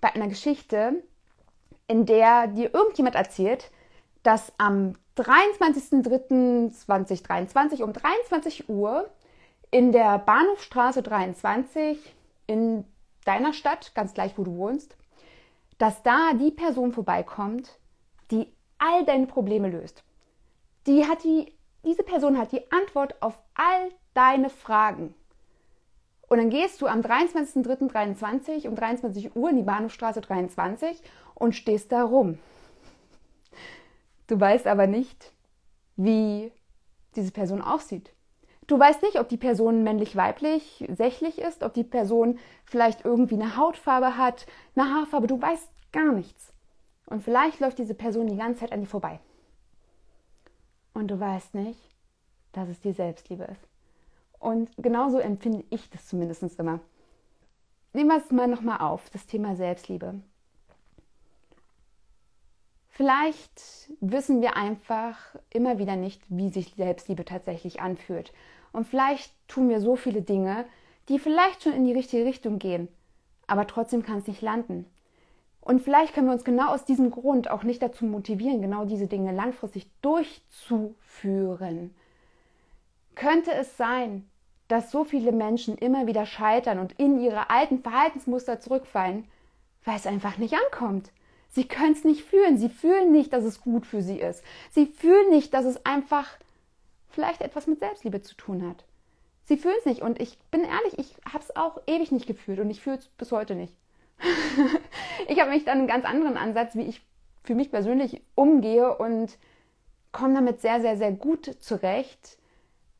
bei 0.00 0.14
einer 0.14 0.28
Geschichte, 0.28 1.02
in 1.88 2.06
der 2.06 2.46
dir 2.46 2.72
irgendjemand 2.72 3.16
erzählt, 3.16 3.70
dass 4.22 4.52
am 4.58 4.94
23.03.2023 5.16 7.82
um 7.82 7.92
23 7.92 8.68
Uhr 8.68 9.10
in 9.70 9.92
der 9.92 10.18
Bahnhofstraße 10.18 11.02
23 11.02 12.14
in 12.46 12.84
deiner 13.24 13.52
Stadt, 13.52 13.94
ganz 13.94 14.14
gleich 14.14 14.36
wo 14.36 14.44
du 14.44 14.56
wohnst, 14.56 14.96
dass 15.78 16.02
da 16.02 16.32
die 16.34 16.50
Person 16.50 16.92
vorbeikommt, 16.92 17.78
die 18.30 18.46
all 18.78 19.04
deine 19.04 19.26
Probleme 19.26 19.68
löst. 19.68 20.04
Die 20.86 21.06
hat 21.06 21.24
die, 21.24 21.52
diese 21.84 22.02
Person 22.02 22.38
hat 22.38 22.52
die 22.52 22.70
Antwort 22.72 23.20
auf 23.22 23.38
all 23.54 23.90
deine 24.14 24.50
Fragen. 24.50 25.14
Und 26.28 26.38
dann 26.38 26.50
gehst 26.50 26.80
du 26.80 26.86
am 26.86 27.00
23.03.23 27.00 28.66
um 28.66 28.74
23 28.74 29.36
Uhr 29.36 29.50
in 29.50 29.56
die 29.56 29.62
Bahnhofstraße 29.62 30.20
23 30.20 31.02
und 31.34 31.54
stehst 31.54 31.92
da 31.92 32.04
rum. 32.04 32.38
Du 34.28 34.40
weißt 34.40 34.66
aber 34.66 34.86
nicht, 34.86 35.32
wie 35.96 36.50
diese 37.16 37.32
Person 37.32 37.60
aussieht. 37.60 38.12
Du 38.72 38.80
weißt 38.80 39.02
nicht, 39.02 39.20
ob 39.20 39.28
die 39.28 39.36
Person 39.36 39.82
männlich-weiblich, 39.82 40.86
sächlich 40.88 41.36
ist, 41.36 41.62
ob 41.62 41.74
die 41.74 41.84
Person 41.84 42.38
vielleicht 42.64 43.04
irgendwie 43.04 43.34
eine 43.34 43.58
Hautfarbe 43.58 44.16
hat, 44.16 44.46
eine 44.74 44.88
Haarfarbe. 44.88 45.26
Du 45.26 45.42
weißt 45.42 45.68
gar 45.92 46.10
nichts. 46.10 46.54
Und 47.04 47.22
vielleicht 47.22 47.60
läuft 47.60 47.76
diese 47.76 47.92
Person 47.92 48.28
die 48.28 48.38
ganze 48.38 48.60
Zeit 48.60 48.72
an 48.72 48.80
dir 48.80 48.86
vorbei. 48.86 49.20
Und 50.94 51.08
du 51.08 51.20
weißt 51.20 51.52
nicht, 51.54 51.78
dass 52.52 52.70
es 52.70 52.80
die 52.80 52.92
Selbstliebe 52.92 53.44
ist. 53.44 53.68
Und 54.38 54.70
genauso 54.78 55.18
empfinde 55.18 55.64
ich 55.68 55.90
das 55.90 56.08
zumindest 56.08 56.58
immer. 56.58 56.80
Nehmen 57.92 58.08
wir 58.08 58.16
es 58.16 58.30
mal 58.30 58.48
nochmal 58.48 58.80
auf, 58.80 59.10
das 59.10 59.26
Thema 59.26 59.54
Selbstliebe. 59.54 60.14
Vielleicht 62.88 63.90
wissen 64.00 64.40
wir 64.40 64.56
einfach 64.56 65.18
immer 65.50 65.78
wieder 65.78 65.96
nicht, 65.96 66.22
wie 66.28 66.48
sich 66.48 66.72
Selbstliebe 66.74 67.26
tatsächlich 67.26 67.82
anfühlt. 67.82 68.32
Und 68.72 68.86
vielleicht 68.86 69.32
tun 69.48 69.68
wir 69.68 69.80
so 69.80 69.96
viele 69.96 70.22
Dinge, 70.22 70.64
die 71.08 71.18
vielleicht 71.18 71.62
schon 71.62 71.72
in 71.72 71.84
die 71.84 71.92
richtige 71.92 72.24
Richtung 72.24 72.58
gehen, 72.58 72.88
aber 73.46 73.66
trotzdem 73.66 74.02
kann 74.02 74.18
es 74.18 74.26
nicht 74.26 74.42
landen. 74.42 74.86
Und 75.60 75.80
vielleicht 75.80 76.14
können 76.14 76.26
wir 76.26 76.32
uns 76.32 76.44
genau 76.44 76.68
aus 76.68 76.84
diesem 76.84 77.10
Grund 77.10 77.50
auch 77.50 77.62
nicht 77.62 77.82
dazu 77.82 78.04
motivieren, 78.04 78.62
genau 78.62 78.84
diese 78.84 79.06
Dinge 79.06 79.32
langfristig 79.32 79.88
durchzuführen. 80.00 81.94
Könnte 83.14 83.52
es 83.52 83.76
sein, 83.76 84.28
dass 84.66 84.90
so 84.90 85.04
viele 85.04 85.32
Menschen 85.32 85.76
immer 85.76 86.06
wieder 86.06 86.26
scheitern 86.26 86.78
und 86.78 86.92
in 86.98 87.20
ihre 87.20 87.50
alten 87.50 87.80
Verhaltensmuster 87.80 88.58
zurückfallen, 88.58 89.24
weil 89.84 89.96
es 89.96 90.06
einfach 90.06 90.38
nicht 90.38 90.54
ankommt? 90.54 91.12
Sie 91.50 91.68
können 91.68 91.92
es 91.92 92.04
nicht 92.04 92.24
fühlen. 92.24 92.56
Sie 92.56 92.70
fühlen 92.70 93.12
nicht, 93.12 93.32
dass 93.32 93.44
es 93.44 93.60
gut 93.60 93.86
für 93.86 94.02
sie 94.02 94.18
ist. 94.18 94.42
Sie 94.70 94.86
fühlen 94.86 95.28
nicht, 95.28 95.52
dass 95.52 95.66
es 95.66 95.84
einfach 95.84 96.26
vielleicht 97.12 97.42
etwas 97.42 97.66
mit 97.66 97.80
Selbstliebe 97.80 98.22
zu 98.22 98.34
tun 98.34 98.66
hat. 98.68 98.84
Sie 99.44 99.56
fühlen 99.56 99.76
es 99.78 99.86
nicht. 99.86 100.02
Und 100.02 100.20
ich 100.20 100.38
bin 100.50 100.62
ehrlich, 100.62 100.98
ich 100.98 101.16
habe 101.24 101.42
es 101.42 101.54
auch 101.56 101.80
ewig 101.86 102.12
nicht 102.12 102.26
gefühlt 102.26 102.60
und 102.60 102.70
ich 102.70 102.80
fühle 102.80 102.96
es 102.96 103.08
bis 103.08 103.32
heute 103.32 103.54
nicht. 103.54 103.74
ich 105.28 105.40
habe 105.40 105.50
mich 105.50 105.64
dann 105.64 105.78
einen 105.78 105.88
ganz 105.88 106.04
anderen 106.04 106.36
Ansatz, 106.36 106.74
wie 106.74 106.82
ich 106.82 107.02
für 107.42 107.54
mich 107.54 107.70
persönlich 107.70 108.22
umgehe 108.34 108.96
und 108.96 109.36
komme 110.12 110.34
damit 110.34 110.60
sehr, 110.60 110.80
sehr, 110.80 110.96
sehr 110.96 111.12
gut 111.12 111.56
zurecht. 111.60 112.38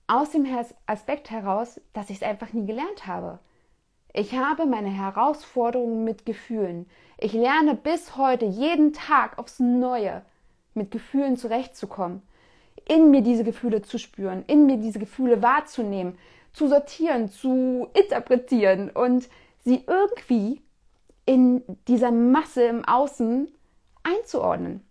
Aus 0.09 0.31
dem 0.31 0.47
Aspekt 0.87 1.31
heraus, 1.31 1.81
dass 1.93 2.11
ich 2.11 2.17
es 2.17 2.23
einfach 2.23 2.53
nie 2.53 2.67
gelernt 2.67 3.07
habe. 3.07 3.39
Ich 4.13 4.37
habe 4.37 4.67
meine 4.67 4.91
Herausforderungen 4.91 6.05
mit 6.05 6.27
Gefühlen. 6.27 6.87
Ich 7.17 7.33
lerne 7.33 7.75
bis 7.75 8.17
heute 8.17 8.45
jeden 8.45 8.93
Tag 8.93 9.39
aufs 9.39 9.59
Neue 9.59 10.23
mit 10.75 10.91
Gefühlen 10.91 11.37
zurechtzukommen, 11.37 12.23
in 12.89 13.11
mir 13.11 13.23
diese 13.23 13.45
Gefühle 13.45 13.83
zu 13.83 13.99
spüren, 13.99 14.45
in 14.47 14.67
mir 14.67 14.77
diese 14.77 14.99
Gefühle 14.99 15.43
wahrzunehmen, 15.43 16.19
zu 16.53 16.69
sortieren, 16.69 17.31
zu 17.31 17.89
interpretieren 17.95 18.91
und 18.91 19.29
sie 19.65 19.85
irgendwie 19.87 20.61
in 21.25 21.63
dieser 21.89 22.11
Masse 22.11 22.65
im 22.65 22.85
Außen 22.85 23.49
einzuordnen. 24.03 24.85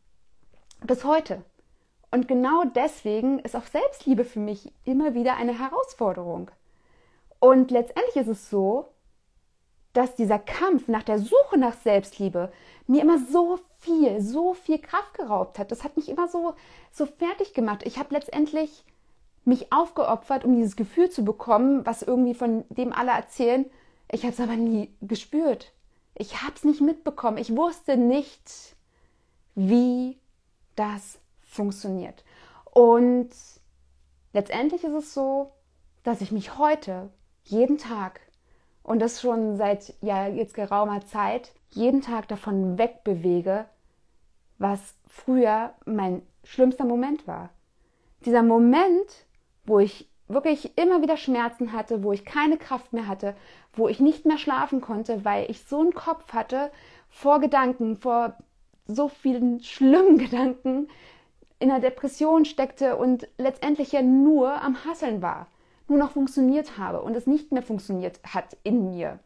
Bis 0.84 1.04
heute. 1.04 1.44
Und 2.10 2.28
genau 2.28 2.64
deswegen 2.64 3.40
ist 3.40 3.56
auch 3.56 3.66
Selbstliebe 3.66 4.26
für 4.26 4.40
mich 4.40 4.72
immer 4.86 5.14
wieder 5.14 5.38
eine 5.38 5.58
Herausforderung. 5.58 6.52
Und 7.40 7.72
letztendlich 7.72 8.16
ist 8.18 8.28
es 8.28 8.50
so, 8.50 8.91
dass 9.94 10.16
dieser 10.16 10.40
Kampf 10.40 10.88
nach 10.88 11.04
der 11.04 11.20
Suche 11.20 11.58
nach 11.58 11.76
Selbstliebe 11.82 12.52
mir 12.88 13.02
immer 13.02 13.20
so 13.20 13.60
viel, 13.80 14.22
so 14.22 14.54
viel 14.54 14.80
Kraft 14.80 15.14
geraubt 15.16 15.60
hat. 15.60 15.72
Das 15.72 15.84
hat 15.84 15.98
mich 15.98 16.10
immer 16.10 16.28
so, 16.28 16.54
so 16.92 17.06
fertig 17.06 17.54
gemacht. 17.54 17.82
Ich 17.86 17.98
habe 17.98 18.14
letztendlich 18.14 18.86
mich 19.44 19.74
aufgeopfert, 19.74 20.46
um 20.46 20.56
dieses 20.56 20.76
Gefühl 20.76 21.10
zu 21.10 21.26
bekommen, 21.26 21.86
was 21.86 22.04
irgendwie 22.04 22.36
von 22.36 22.64
dem 22.70 22.94
alle 22.94 23.12
erzählen. 23.12 23.66
Ich 24.12 24.24
habe 24.24 24.34
es 24.34 24.40
aber 24.40 24.56
nie 24.56 24.94
gespürt. 25.02 25.74
Ich 26.16 26.42
habe 26.44 26.54
es 26.56 26.64
nicht 26.64 26.82
mitbekommen. 26.82 27.38
Ich 27.38 27.56
wusste 27.56 27.98
nicht, 27.98 28.76
wie 29.56 30.18
das 30.76 31.20
funktioniert. 31.42 32.24
Und 32.72 33.30
letztendlich 34.34 34.84
ist 34.84 34.94
es 34.94 35.14
so, 35.14 35.52
dass 36.04 36.22
ich 36.22 36.32
mich 36.32 36.58
heute 36.58 37.10
jeden 37.44 37.78
Tag 37.78 38.22
und 38.84 39.00
das 39.00 39.22
schon 39.22 39.58
seit 39.58 39.94
ja 40.02 40.28
jetzt 40.28 40.54
geraumer 40.54 41.06
Zeit 41.06 41.52
jeden 41.70 42.02
Tag 42.02 42.28
davon 42.28 42.78
wegbewege, 42.78 43.66
was 44.58 44.96
früher 45.08 45.74
mein 45.86 46.22
schlimmster 46.44 46.86
Moment 46.86 47.28
war. 47.28 47.50
Dieser 48.26 48.44
Moment, 48.44 49.26
wo 49.66 49.80
ich 49.80 50.10
wirklich 50.28 50.78
immer 50.78 51.02
wieder 51.02 51.18
Schmerzen 51.18 51.74
hatte, 51.74 52.04
wo 52.04 52.14
ich 52.14 52.26
keine 52.26 52.58
Kraft 52.58 52.94
mehr 52.94 53.08
hatte, 53.08 53.36
wo 53.74 53.88
ich 53.88 54.00
nicht 54.00 54.26
mehr 54.26 54.38
schlafen 54.38 54.82
konnte, 54.82 55.26
weil 55.26 55.50
ich 55.50 55.64
so 55.64 55.80
einen 55.80 55.94
Kopf 55.94 56.34
hatte 56.34 56.72
vor 57.10 57.40
Gedanken, 57.40 57.98
vor 57.98 58.38
so 58.88 59.08
vielen 59.08 59.62
schlimmen 59.62 60.18
Gedanken, 60.18 60.88
in 61.60 61.70
der 61.70 61.80
Depression 61.80 62.46
steckte 62.46 62.96
und 62.96 63.28
letztendlich 63.38 63.92
ja 63.92 64.02
nur 64.02 64.62
am 64.62 64.84
Hasseln 64.84 65.22
war 65.22 65.48
nur 65.88 65.98
noch 65.98 66.12
funktioniert 66.12 66.78
habe 66.78 67.02
und 67.02 67.16
es 67.16 67.28
nicht 67.28 67.52
mehr 67.52 67.64
funktioniert 67.64 68.20
hat 68.24 68.58
in 68.64 68.92
mir, 68.92 69.20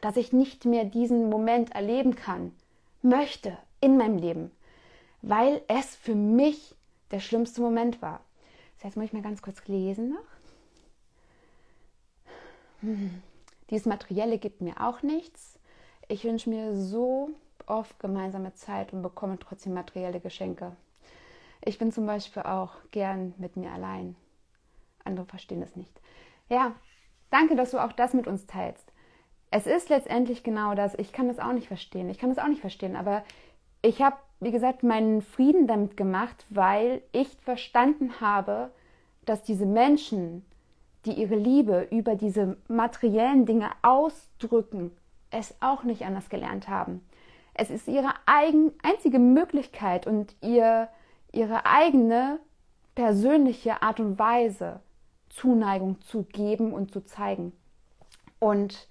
dass 0.00 0.16
ich 0.16 0.32
nicht 0.32 0.64
mehr 0.64 0.84
diesen 0.84 1.28
Moment 1.28 1.72
erleben 1.72 2.14
kann, 2.14 2.52
möchte 3.02 3.56
in 3.80 3.96
meinem 3.96 4.18
Leben, 4.18 4.50
weil 5.22 5.62
es 5.68 5.96
für 5.96 6.14
mich 6.14 6.74
der 7.10 7.20
schlimmste 7.20 7.60
Moment 7.60 8.02
war. 8.02 8.20
Das 8.76 8.84
heißt, 8.84 8.96
muss 8.96 9.06
ich 9.06 9.12
mal 9.12 9.22
ganz 9.22 9.42
kurz 9.42 9.66
lesen 9.66 10.10
noch. 10.10 10.38
Hm. 12.80 13.22
Dieses 13.70 13.86
Materielle 13.86 14.38
gibt 14.38 14.60
mir 14.60 14.80
auch 14.80 15.02
nichts. 15.02 15.58
Ich 16.06 16.24
wünsche 16.24 16.48
mir 16.48 16.76
so 16.76 17.30
oft 17.66 17.98
gemeinsame 17.98 18.54
Zeit 18.54 18.92
und 18.92 19.02
bekomme 19.02 19.38
trotzdem 19.38 19.74
materielle 19.74 20.20
Geschenke. 20.20 20.76
Ich 21.64 21.78
bin 21.78 21.92
zum 21.92 22.06
Beispiel 22.06 22.42
auch 22.44 22.72
gern 22.92 23.34
mit 23.36 23.56
mir 23.56 23.72
allein 23.72 24.16
andere 25.08 25.26
verstehen 25.26 25.62
es 25.62 25.74
nicht. 25.74 26.00
Ja, 26.48 26.72
danke, 27.30 27.56
dass 27.56 27.72
du 27.72 27.78
auch 27.78 27.92
das 27.92 28.14
mit 28.14 28.26
uns 28.26 28.46
teilst. 28.46 28.92
Es 29.50 29.66
ist 29.66 29.88
letztendlich 29.88 30.42
genau 30.42 30.74
das. 30.74 30.94
Ich 30.94 31.12
kann 31.12 31.28
das 31.28 31.38
auch 31.38 31.52
nicht 31.52 31.68
verstehen. 31.68 32.08
Ich 32.10 32.18
kann 32.18 32.30
das 32.30 32.38
auch 32.38 32.48
nicht 32.48 32.60
verstehen. 32.60 32.96
Aber 32.96 33.24
ich 33.82 34.02
habe, 34.02 34.16
wie 34.40 34.50
gesagt, 34.50 34.82
meinen 34.82 35.22
Frieden 35.22 35.66
damit 35.66 35.96
gemacht, 35.96 36.44
weil 36.50 37.02
ich 37.12 37.28
verstanden 37.42 38.20
habe, 38.20 38.70
dass 39.24 39.42
diese 39.42 39.66
Menschen, 39.66 40.44
die 41.04 41.12
ihre 41.12 41.36
Liebe 41.36 41.88
über 41.90 42.14
diese 42.14 42.56
materiellen 42.68 43.46
Dinge 43.46 43.70
ausdrücken, 43.82 44.90
es 45.30 45.54
auch 45.60 45.84
nicht 45.84 46.04
anders 46.04 46.28
gelernt 46.28 46.68
haben. 46.68 47.02
Es 47.54 47.70
ist 47.70 47.88
ihre 47.88 48.12
eigen, 48.26 48.72
einzige 48.82 49.18
Möglichkeit 49.18 50.06
und 50.06 50.34
ihr, 50.42 50.88
ihre 51.32 51.66
eigene 51.66 52.38
persönliche 52.94 53.82
Art 53.82 54.00
und 54.00 54.18
Weise, 54.18 54.80
Zuneigung 55.30 56.00
zu 56.02 56.24
geben 56.24 56.72
und 56.72 56.92
zu 56.92 57.00
zeigen. 57.04 57.52
Und 58.38 58.88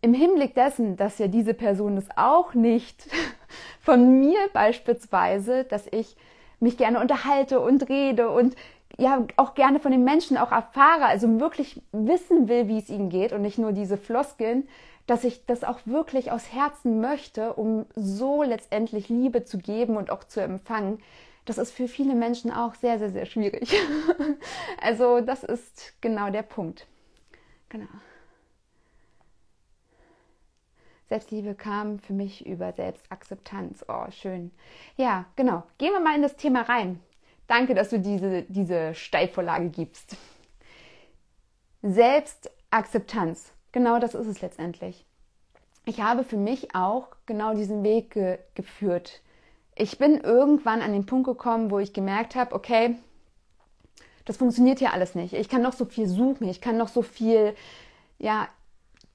im 0.00 0.14
Hinblick 0.14 0.54
dessen, 0.54 0.96
dass 0.96 1.18
ja 1.18 1.28
diese 1.28 1.54
Person 1.54 1.96
es 1.96 2.08
auch 2.16 2.54
nicht 2.54 3.08
von 3.80 4.20
mir 4.20 4.38
beispielsweise, 4.52 5.64
dass 5.64 5.86
ich 5.90 6.16
mich 6.60 6.76
gerne 6.76 7.00
unterhalte 7.00 7.60
und 7.60 7.88
rede 7.88 8.28
und 8.28 8.54
ja 8.98 9.26
auch 9.36 9.54
gerne 9.54 9.80
von 9.80 9.92
den 9.92 10.04
Menschen 10.04 10.36
auch 10.36 10.52
erfahre, 10.52 11.06
also 11.06 11.40
wirklich 11.40 11.82
wissen 11.92 12.48
will, 12.48 12.68
wie 12.68 12.78
es 12.78 12.90
ihnen 12.90 13.08
geht 13.08 13.32
und 13.32 13.42
nicht 13.42 13.58
nur 13.58 13.72
diese 13.72 13.96
Floskeln, 13.96 14.68
dass 15.06 15.24
ich 15.24 15.44
das 15.46 15.64
auch 15.64 15.80
wirklich 15.84 16.32
aus 16.32 16.52
Herzen 16.52 17.00
möchte, 17.00 17.54
um 17.54 17.86
so 17.94 18.42
letztendlich 18.42 19.08
Liebe 19.08 19.44
zu 19.44 19.58
geben 19.58 19.96
und 19.96 20.10
auch 20.10 20.24
zu 20.24 20.40
empfangen, 20.40 20.98
das 21.44 21.58
ist 21.58 21.72
für 21.72 21.88
viele 21.88 22.14
Menschen 22.14 22.50
auch 22.50 22.74
sehr, 22.74 22.98
sehr, 22.98 23.10
sehr 23.10 23.26
schwierig. 23.26 23.74
also 24.80 25.20
das 25.20 25.44
ist 25.44 25.94
genau 26.00 26.30
der 26.30 26.42
Punkt. 26.42 26.86
Genau. 27.68 27.88
Selbstliebe 31.08 31.54
kam 31.54 31.98
für 31.98 32.14
mich 32.14 32.46
über 32.46 32.72
Selbstakzeptanz. 32.72 33.84
Oh, 33.88 34.10
schön. 34.10 34.50
Ja, 34.96 35.26
genau. 35.36 35.62
Gehen 35.78 35.92
wir 35.92 36.00
mal 36.00 36.16
in 36.16 36.22
das 36.22 36.36
Thema 36.36 36.62
rein. 36.62 37.00
Danke, 37.46 37.74
dass 37.74 37.90
du 37.90 38.00
diese, 38.00 38.42
diese 38.44 38.94
Steilvorlage 38.94 39.68
gibst. 39.68 40.16
Selbstakzeptanz. 41.82 43.52
Genau 43.72 43.98
das 43.98 44.14
ist 44.14 44.26
es 44.26 44.40
letztendlich. 44.40 45.04
ich 45.84 46.00
habe 46.00 46.24
für 46.24 46.38
mich 46.38 46.74
auch 46.74 47.08
genau 47.26 47.54
diesen 47.54 47.82
Weg 47.84 48.12
ge 48.12 48.38
geführt. 48.54 49.20
Ich 49.76 49.98
bin 49.98 50.20
irgendwann 50.20 50.82
an 50.82 50.92
den 50.92 51.06
Punkt 51.06 51.26
gekommen, 51.26 51.70
wo 51.70 51.78
ich 51.78 51.92
gemerkt 51.92 52.36
habe, 52.36 52.54
okay, 52.54 52.96
das 54.24 54.36
funktioniert 54.36 54.78
hier 54.78 54.92
alles 54.92 55.14
nicht. 55.14 55.34
Ich 55.34 55.48
kann 55.48 55.62
noch 55.62 55.72
so 55.72 55.84
viel 55.84 56.06
suchen, 56.06 56.48
ich 56.48 56.60
kann 56.60 56.76
noch 56.76 56.88
so 56.88 57.02
viel, 57.02 57.54
ja, 58.18 58.48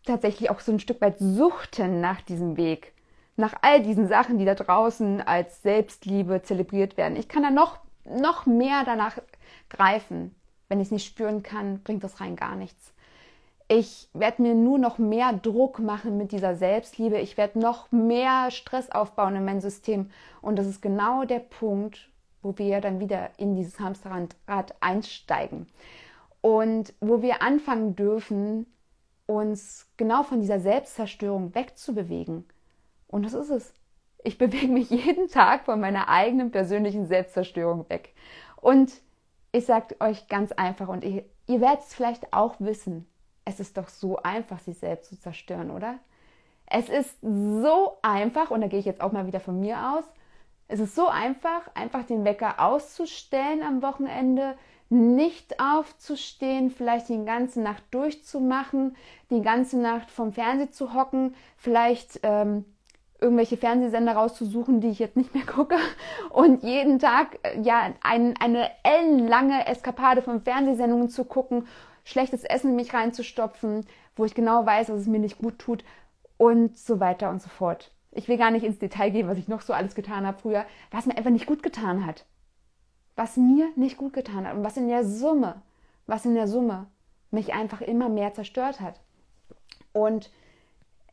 tatsächlich 0.06 0.50
auch 0.50 0.60
so 0.60 0.72
ein 0.72 0.80
Stück 0.80 1.02
weit 1.02 1.18
suchten 1.20 2.02
nach 2.02 2.22
diesem 2.22 2.58
Weg, 2.58 2.94
nach 3.38 3.54
all 3.62 3.82
diesen 3.82 4.08
Sachen, 4.08 4.38
die 4.38 4.46
da 4.46 4.56
draußen 4.56 5.22
als 5.22 5.62
Selbstliebe 5.62 6.42
zelebriert 6.42 6.98
werden. 6.98 7.16
Ich 7.16 7.30
kann 7.30 7.44
da 7.44 7.52
noch, 7.52 7.80
noch 8.06 8.46
mehr 8.46 8.84
danach 8.86 9.18
greifen. 9.70 10.36
Wenn 10.68 10.80
ich 10.80 10.88
es 10.88 10.92
nicht 10.92 11.08
spüren 11.08 11.42
kann, 11.42 11.82
bringt 11.84 12.04
das 12.04 12.20
rein 12.20 12.36
gar 12.36 12.56
nichts. 12.56 12.94
Ich 13.72 14.10
werde 14.14 14.42
mir 14.42 14.56
nur 14.56 14.80
noch 14.80 14.98
mehr 14.98 15.32
Druck 15.32 15.78
machen 15.78 16.18
mit 16.18 16.32
dieser 16.32 16.56
Selbstliebe. 16.56 17.20
Ich 17.20 17.38
werde 17.38 17.60
noch 17.60 17.92
mehr 17.92 18.50
Stress 18.50 18.90
aufbauen 18.90 19.36
in 19.36 19.46
mein 19.46 19.62
System. 19.62 20.10
Und 20.42 20.58
das 20.58 20.66
ist 20.66 20.82
genau 20.82 21.24
der 21.24 21.38
Punkt, 21.38 22.10
wo 22.42 22.58
wir 22.58 22.82
dann 22.82 23.00
wieder 23.00 23.30
in 23.38 23.56
dieses 23.56 23.80
Hamsterrad 23.80 24.74
einsteigen. 24.80 25.68
Und 26.42 26.96
wo 27.00 27.22
wir 27.22 27.44
anfangen 27.44 27.96
dürfen, 27.96 28.66
uns 29.28 29.88
genau 29.98 30.24
von 30.24 30.42
dieser 30.42 30.60
Selbstzerstörung 30.60 31.54
wegzubewegen. 31.54 32.46
Und 33.08 33.24
das 33.24 33.36
ist 33.36 33.52
es. 33.52 33.74
Ich 34.24 34.40
bewege 34.40 34.68
mich 34.68 34.90
jeden 34.90 35.28
Tag 35.28 35.66
von 35.66 35.80
meiner 35.80 36.10
eigenen 36.10 36.50
persönlichen 36.50 37.06
Selbstzerstörung 37.06 37.88
weg. 37.88 38.16
Und 38.56 38.94
ich 39.52 39.68
sage 39.68 39.96
euch 40.00 40.28
ganz 40.28 40.52
einfach, 40.54 40.88
und 40.88 41.04
ihr, 41.04 41.24
ihr 41.46 41.62
werdet 41.62 41.82
es 41.82 41.94
vielleicht 41.94 42.34
auch 42.34 42.56
wissen, 42.60 43.06
es 43.50 43.60
ist 43.60 43.78
doch 43.78 43.90
so 43.90 44.18
einfach, 44.18 44.60
sich 44.60 44.78
selbst 44.78 45.10
zu 45.10 45.20
zerstören, 45.20 45.72
oder? 45.72 45.96
Es 46.68 46.88
ist 46.88 47.18
so 47.22 47.98
einfach, 48.04 48.52
und 48.52 48.62
da 48.62 48.68
gehe 48.68 48.80
ich 48.80 48.86
jetzt 48.86 49.02
auch 49.02 49.12
mal 49.12 49.26
wieder 49.26 49.40
von 49.40 49.60
mir 49.60 49.96
aus, 49.96 50.04
es 50.68 50.80
ist 50.80 50.96
so 50.96 51.08
einfach, 51.08 51.62
einfach 51.74 52.04
den 52.04 52.26
Wecker 52.26 52.60
auszustellen 52.60 53.64
am 53.64 53.82
Wochenende, 53.82 54.56
nicht 54.90 55.60
aufzustehen, 55.60 56.70
vielleicht 56.70 57.10
die 57.10 57.26
ganze 57.26 57.62
Nacht 57.62 57.84
durchzumachen, 57.92 58.96
die 59.32 59.42
ganze 59.42 59.80
Nacht 59.80 60.12
vom 60.12 60.32
Fernseher 60.32 60.72
zu 60.72 60.94
hocken, 60.94 61.36
vielleicht 61.58 62.20
ähm, 62.22 62.66
irgendwelche 63.20 63.58
Fernsehsender 63.58 64.14
rauszusuchen, 64.14 64.80
die 64.80 64.90
ich 64.90 65.00
jetzt 65.00 65.18
nicht 65.18 65.34
mehr 65.34 65.46
gucke 65.48 65.76
und 66.30 66.64
jeden 66.64 67.00
Tag 67.00 67.40
äh, 67.44 67.60
ja 67.62 67.94
ein, 68.04 68.36
eine 68.40 68.70
ellenlange 68.84 69.66
Eskapade 69.66 70.22
von 70.22 70.42
Fernsehsendungen 70.42 71.10
zu 71.10 71.26
gucken 71.26 71.68
schlechtes 72.04 72.44
Essen 72.44 72.72
in 72.72 72.76
mich 72.76 72.94
reinzustopfen, 72.94 73.86
wo 74.16 74.26
ich 74.26 74.36
genau 74.36 74.66
weiß, 74.66 74.88
dass 74.88 75.02
es 75.02 75.08
mir 75.08 75.20
nicht 75.20 75.38
gut 75.38 75.60
tut 75.60 75.84
und 76.38 76.78
so 76.78 77.00
weiter 77.00 77.30
und 77.30 77.42
so 77.42 77.50
fort. 77.50 77.92
Ich 78.12 78.28
will 78.28 78.38
gar 78.38 78.52
nicht 78.52 78.66
ins 78.66 78.80
Detail 78.80 79.12
gehen, 79.12 79.28
was 79.28 79.38
ich 79.38 79.48
noch 79.48 79.62
so 79.62 79.74
alles 79.74 79.96
getan 79.96 80.26
habe 80.26 80.40
früher, 80.40 80.66
was 80.92 81.06
mir 81.06 81.18
einfach 81.18 81.32
nicht 81.32 81.46
gut 81.46 81.62
getan 81.62 82.06
hat. 82.06 82.26
Was 83.16 83.38
mir 83.38 83.68
nicht 83.76 83.98
gut 83.98 84.14
getan 84.14 84.48
hat 84.48 84.56
und 84.56 84.64
was 84.64 84.78
in 84.78 84.88
der 84.88 85.06
Summe, 85.06 85.62
was 86.08 86.26
in 86.26 86.34
der 86.34 86.48
Summe 86.48 86.88
mich 87.32 87.54
einfach 87.54 87.82
immer 87.82 88.10
mehr 88.10 88.34
zerstört 88.34 88.80
hat. 88.80 89.00
Und 89.94 90.32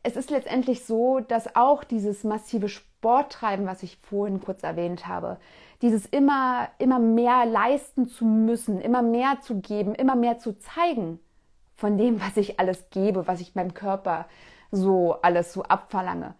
es 0.03 0.15
ist 0.15 0.29
letztendlich 0.29 0.85
so, 0.85 1.19
dass 1.19 1.55
auch 1.55 1.83
dieses 1.83 2.23
massive 2.23 2.69
Sporttreiben, 2.69 3.65
was 3.65 3.83
ich 3.83 3.97
vorhin 3.97 4.41
kurz 4.41 4.63
erwähnt 4.63 5.07
habe, 5.07 5.37
dieses 5.81 6.05
immer, 6.05 6.69
immer 6.79 6.99
mehr 6.99 7.45
leisten 7.45 8.07
zu 8.07 8.25
müssen, 8.25 8.81
immer 8.81 9.01
mehr 9.01 9.39
zu 9.41 9.59
geben, 9.59 9.93
immer 9.95 10.15
mehr 10.15 10.39
zu 10.39 10.57
zeigen 10.57 11.19
von 11.75 11.97
dem, 11.97 12.19
was 12.21 12.37
ich 12.37 12.59
alles 12.59 12.89
gebe, 12.89 13.27
was 13.27 13.41
ich 13.41 13.55
meinem 13.55 13.73
Körper 13.73 14.25
so 14.71 15.13
alles 15.21 15.53
so 15.53 15.63
abverlange, 15.63 16.35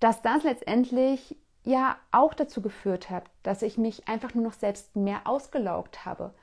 dass 0.00 0.22
das 0.22 0.42
letztendlich 0.42 1.36
ja 1.64 1.96
auch 2.10 2.34
dazu 2.34 2.60
geführt 2.60 3.10
hat, 3.10 3.24
dass 3.42 3.62
ich 3.62 3.78
mich 3.78 4.08
einfach 4.08 4.34
nur 4.34 4.44
noch 4.44 4.52
selbst 4.52 4.96
mehr 4.96 5.22
ausgelaugt 5.24 6.04
habe. 6.04 6.34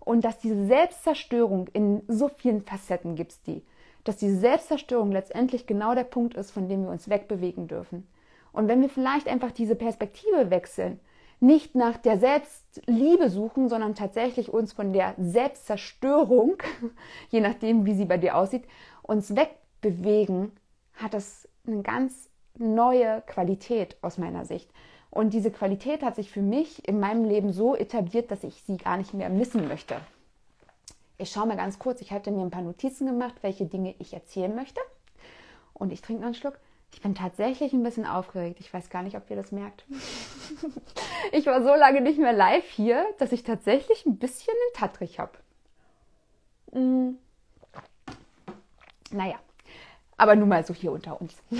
Und 0.00 0.24
dass 0.24 0.38
diese 0.38 0.66
Selbstzerstörung 0.66 1.68
in 1.68 2.02
so 2.08 2.28
vielen 2.28 2.62
Facetten 2.62 3.14
gibt 3.14 3.32
es 3.32 3.42
die, 3.42 3.62
dass 4.08 4.16
diese 4.16 4.38
Selbstzerstörung 4.38 5.12
letztendlich 5.12 5.66
genau 5.66 5.94
der 5.94 6.04
Punkt 6.04 6.34
ist, 6.34 6.50
von 6.50 6.68
dem 6.68 6.84
wir 6.84 6.90
uns 6.90 7.10
wegbewegen 7.10 7.68
dürfen. 7.68 8.08
Und 8.52 8.66
wenn 8.66 8.80
wir 8.80 8.88
vielleicht 8.88 9.28
einfach 9.28 9.52
diese 9.52 9.76
Perspektive 9.76 10.50
wechseln 10.50 10.98
nicht 11.40 11.74
nach 11.74 11.96
der 11.98 12.18
Selbstliebe 12.18 13.30
suchen, 13.30 13.68
sondern 13.68 13.94
tatsächlich 13.94 14.52
uns 14.52 14.72
von 14.72 14.92
der 14.92 15.14
Selbstzerstörung, 15.18 16.56
je 17.30 17.40
nachdem, 17.40 17.86
wie 17.86 17.94
sie 17.94 18.06
bei 18.06 18.18
dir 18.18 18.36
aussieht, 18.36 18.64
uns 19.02 19.36
wegbewegen, 19.36 20.52
hat 20.94 21.14
das 21.14 21.48
eine 21.66 21.82
ganz 21.82 22.30
neue 22.56 23.22
Qualität 23.26 23.96
aus 24.02 24.18
meiner 24.18 24.44
Sicht. 24.44 24.70
Und 25.10 25.32
diese 25.32 25.50
Qualität 25.50 26.02
hat 26.02 26.16
sich 26.16 26.30
für 26.30 26.42
mich 26.42 26.86
in 26.88 26.98
meinem 26.98 27.24
Leben 27.24 27.52
so 27.52 27.76
etabliert, 27.76 28.30
dass 28.30 28.42
ich 28.42 28.62
sie 28.66 28.76
gar 28.76 28.96
nicht 28.96 29.14
mehr 29.14 29.30
missen 29.30 29.68
möchte. 29.68 29.96
Ich 31.20 31.32
schaue 31.32 31.46
mal 31.46 31.56
ganz 31.56 31.80
kurz, 31.80 32.00
ich 32.00 32.12
hatte 32.12 32.30
mir 32.30 32.42
ein 32.42 32.52
paar 32.52 32.62
Notizen 32.62 33.06
gemacht, 33.06 33.34
welche 33.42 33.66
Dinge 33.66 33.94
ich 33.98 34.14
erzählen 34.14 34.54
möchte. 34.54 34.80
Und 35.74 35.92
ich 35.92 36.00
trinke 36.00 36.20
noch 36.20 36.28
einen 36.28 36.34
Schluck. 36.34 36.58
Ich 36.92 37.02
bin 37.02 37.16
tatsächlich 37.16 37.72
ein 37.72 37.82
bisschen 37.82 38.06
aufgeregt. 38.06 38.60
Ich 38.60 38.72
weiß 38.72 38.88
gar 38.88 39.02
nicht, 39.02 39.16
ob 39.16 39.28
ihr 39.28 39.36
das 39.36 39.50
merkt. 39.50 39.84
ich 41.32 41.44
war 41.46 41.62
so 41.62 41.74
lange 41.74 42.00
nicht 42.00 42.18
mehr 42.18 42.32
live 42.32 42.68
hier, 42.70 43.04
dass 43.18 43.32
ich 43.32 43.42
tatsächlich 43.42 44.06
ein 44.06 44.18
bisschen 44.18 44.54
einen 44.54 44.80
Tattrich 44.80 45.18
habe. 45.18 45.32
Mm. 46.72 47.16
Naja, 49.10 49.40
aber 50.16 50.36
nun 50.36 50.48
mal 50.48 50.64
so 50.64 50.72
hier 50.72 50.92
unter 50.92 51.20
uns. 51.20 51.34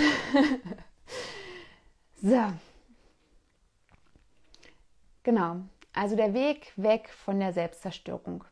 so. 2.23 2.45
Genau, 5.25 5.57
also 5.93 6.15
der 6.15 6.33
Weg 6.33 6.73
weg 6.77 7.11
von 7.11 7.41
der 7.41 7.53
Selbstzerstörung. 7.53 8.45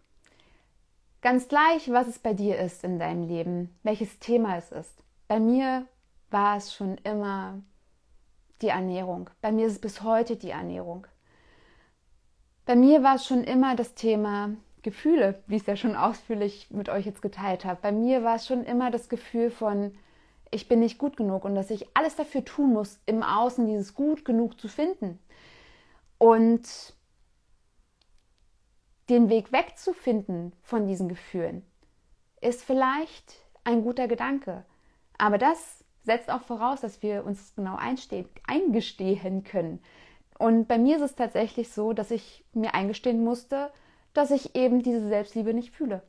Ganz 1.23 1.49
gleich, 1.49 1.91
was 1.91 2.07
es 2.07 2.19
bei 2.19 2.35
dir 2.35 2.59
ist 2.59 2.85
in 2.85 2.99
deinem 2.99 3.27
Leben, 3.27 3.77
welches 3.83 4.19
Thema 4.19 4.57
es 4.59 4.71
ist. 4.71 5.03
Bei 5.29 5.41
mir 5.41 5.87
war 6.31 6.57
es 6.57 6.75
schon 6.75 6.99
immer 6.99 7.63
die 8.63 8.69
Ernährung. 8.69 9.31
Bei 9.41 9.53
mir 9.53 9.67
ist 9.67 9.75
es 9.75 9.81
bis 9.81 10.03
heute 10.03 10.37
die 10.37 10.51
Ernährung. 10.51 11.07
Bei 12.65 12.77
mir 12.77 13.03
war 13.03 13.17
es 13.17 13.27
schon 13.27 13.45
immer 13.45 13.77
das 13.77 13.95
Thema 13.95 14.51
Gefühle, 14.83 15.43
wie 15.47 15.57
ich 15.57 15.63
es 15.63 15.67
ja 15.67 15.77
schon 15.77 15.97
ausführlich 15.97 16.71
mit 16.71 16.89
euch 16.89 17.07
jetzt 17.07 17.23
geteilt 17.23 17.65
habe. 17.65 17.81
Bei 17.81 17.93
mir 17.93 18.23
war 18.23 18.37
es 18.37 18.47
schon 18.47 18.65
immer 18.65 18.91
das 18.91 19.09
Gefühl 19.09 19.51
von, 19.51 19.93
ich 20.51 20.69
bin 20.69 20.81
nicht 20.81 20.99
gut 20.99 21.17
genug 21.17 21.45
und 21.45 21.55
dass 21.55 21.71
ich 21.71 21.89
alles 21.95 22.17
dafür 22.17 22.45
tun 22.45 22.73
muss, 22.73 23.01
im 23.07 23.23
Außen 23.23 23.67
dieses 23.67 23.95
gut 23.95 24.25
genug 24.25 24.61
zu 24.61 24.69
finden. 24.69 25.19
Und 26.19 26.96
den 29.09 29.29
Weg 29.29 29.53
wegzufinden 29.53 30.53
von 30.63 30.87
diesen 30.87 31.09
Gefühlen 31.09 31.65
ist 32.41 32.65
vielleicht 32.65 33.35
ein 33.65 33.83
guter 33.83 34.09
Gedanke. 34.09 34.65
Aber 35.19 35.39
das 35.39 35.85
setzt 36.05 36.31
auch 36.31 36.43
voraus, 36.43 36.81
dass 36.81 37.03
wir 37.03 37.25
uns 37.25 37.55
genau 37.57 37.77
eingestehen 37.77 39.45
können. 39.45 39.83
Und 40.39 40.69
bei 40.69 40.79
mir 40.79 40.97
ist 40.97 41.03
es 41.03 41.15
tatsächlich 41.15 41.73
so, 41.73 41.93
dass 41.93 42.11
ich 42.11 42.45
mir 42.53 42.75
eingestehen 42.75 43.25
musste, 43.25 43.73
dass 44.13 44.31
ich 44.31 44.55
eben 44.55 44.83
diese 44.83 45.09
Selbstliebe 45.09 45.55
nicht 45.55 45.75
fühle. 45.75 46.03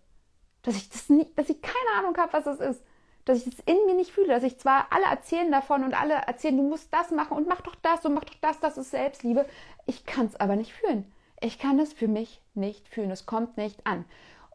Dass 0.62 0.76
ich 0.76 0.90
das 0.90 1.10
nicht, 1.10 1.38
dass 1.38 1.50
ich 1.50 1.62
keine 1.62 2.00
Ahnung 2.00 2.16
habe, 2.18 2.34
was 2.34 2.44
das 2.44 2.60
ist. 2.60 2.84
Dass 3.26 3.46
ich 3.46 3.56
das 3.56 3.66
in 3.66 3.86
mir 3.86 3.96
nicht 3.96 4.12
fühle. 4.12 4.28
Dass 4.28 4.44
ich 4.44 4.60
zwar 4.60 4.88
alle 4.92 5.06
erzählen 5.06 5.52
davon 5.52 5.84
und 5.84 6.00
alle 6.00 6.14
erzählen, 6.14 6.58
du 6.58 6.64
musst 6.64 6.94
das 6.94 7.12
machen 7.12 7.38
und 7.38 7.48
mach 7.48 7.62
doch 7.62 7.76
das 7.76 8.06
und 8.06 8.14
mach 8.14 8.26
doch 8.26 8.36
das, 8.42 8.60
das 8.60 8.78
ist 8.78 8.92
Selbstliebe. 8.92 9.46
Ich 9.86 10.06
kann 10.06 10.28
es 10.28 10.36
aber 10.36 10.56
nicht 10.56 10.74
fühlen. 10.74 11.12
Ich 11.40 11.58
kann 11.58 11.80
es 11.80 11.94
für 11.94 12.08
mich 12.08 12.42
nicht 12.58 12.88
fühlen. 12.88 13.12
Es 13.12 13.26
kommt 13.26 13.58
nicht 13.58 13.86
an. 13.86 14.06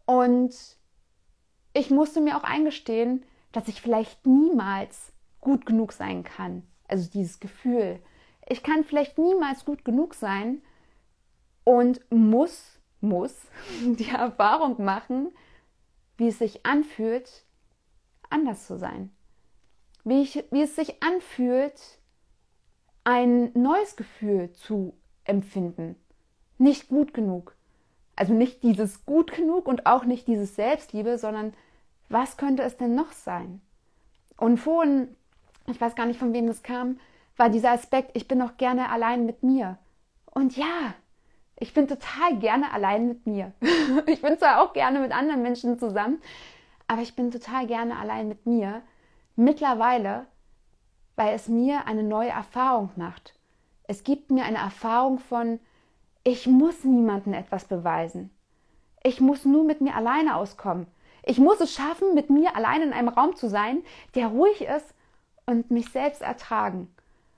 Und 0.05 0.55
ich 1.73 1.91
musste 1.91 2.21
mir 2.21 2.37
auch 2.37 2.45
eingestehen, 2.45 3.25
dass 3.53 3.69
ich 3.69 3.81
vielleicht 3.81 4.27
niemals 4.27 5.13
gut 5.41 5.67
genug 5.67 5.93
sein 5.93 6.25
kann. 6.25 6.63
Also 6.89 7.11
dieses 7.11 7.41
Gefühl. 7.41 8.01
Ich 8.49 8.63
kann 8.63 8.85
vielleicht 8.85 9.19
niemals 9.19 9.65
gut 9.65 9.85
genug 9.85 10.15
sein 10.15 10.63
und 11.65 12.01
muss, 12.11 12.79
muss 13.01 13.35
die 13.83 14.09
Erfahrung 14.09 14.85
machen, 14.85 15.33
wie 16.17 16.29
es 16.29 16.39
sich 16.39 16.67
anfühlt, 16.67 17.45
anders 18.31 18.67
zu 18.67 18.79
sein. 18.79 19.11
Wie, 20.05 20.23
ich, 20.23 20.45
wie 20.51 20.63
es 20.63 20.77
sich 20.77 21.03
anfühlt, 21.03 21.81
ein 23.05 23.53
neues 23.55 23.97
Gefühl 23.97 24.53
zu 24.53 24.95
empfinden. 25.25 25.97
Nicht 26.59 26.89
gut 26.89 27.15
genug. 27.15 27.57
Also 28.23 28.35
nicht 28.35 28.63
dieses 28.63 29.05
gut 29.05 29.33
genug 29.33 29.67
und 29.67 29.87
auch 29.87 30.05
nicht 30.05 30.29
dieses 30.29 30.55
Selbstliebe, 30.55 31.19
sondern 31.19 31.55
was 32.09 32.37
könnte 32.37 32.63
es 32.63 32.77
denn 32.77 32.95
noch 32.95 33.11
sein? 33.11 33.61
Und 34.37 34.59
vorhin 34.59 35.17
ich 35.67 35.81
weiß 35.81 35.97
gar 35.97 36.07
nicht, 36.07 36.19
von 36.19 36.33
wem 36.33 36.47
das 36.47 36.63
kam, 36.63 36.99
war 37.37 37.49
dieser 37.49 37.73
Aspekt, 37.73 38.11
ich 38.15 38.29
bin 38.29 38.43
auch 38.43 38.57
gerne 38.57 38.91
allein 38.91 39.27
mit 39.27 39.43
mir. 39.43 39.79
Und 40.27 40.57
ja, 40.57 40.95
ich 41.59 41.73
bin 41.75 41.89
total 41.89 42.37
gerne 42.39 42.73
allein 42.73 43.09
mit 43.09 43.27
mir. 43.27 43.53
ich 44.07 44.23
bin 44.23 44.39
zwar 44.39 44.63
auch 44.63 44.73
gerne 44.73 45.01
mit 45.01 45.13
anderen 45.13 45.43
Menschen 45.43 45.79
zusammen, 45.79 46.21
aber 46.89 47.03
ich 47.03 47.15
bin 47.15 47.31
total 47.31 47.67
gerne 47.67 47.97
allein 47.99 48.29
mit 48.29 48.47
mir. 48.47 48.83
Mittlerweile 49.37 50.27
weil 51.17 51.35
es 51.35 51.49
mir 51.49 51.87
eine 51.87 52.03
neue 52.03 52.31
Erfahrung 52.31 52.91
macht. 52.97 53.35
Es 53.85 54.05
gibt 54.05 54.31
mir 54.31 54.45
eine 54.45 54.59
Erfahrung 54.59 55.19
von, 55.19 55.61
ich 56.25 56.47
muss 56.47 56.85
niemandem 56.85 57.35
etwas 57.35 57.65
beweisen. 57.65 58.31
Ich 59.03 59.21
muss 59.21 59.45
nur 59.45 59.65
mit 59.65 59.81
mir 59.81 59.97
alleine 59.97 60.37
auskommen. 60.37 60.87
Ich 61.25 61.39
muss 61.39 61.61
es 61.61 61.75
schaffen, 61.75 62.15
mit 62.15 62.31
mir 62.31 62.57
allein 62.57 62.83
in 62.83 62.93
einem 62.93 63.09
Raum 63.09 63.37
zu 63.37 63.49
sein, 63.49 63.83
der 64.15 64.29
ruhig 64.29 64.63
ist 64.63 64.95
und 65.47 65.71
mich 65.71 65.91
selbst 65.91 66.23
ertragen. 66.23 66.93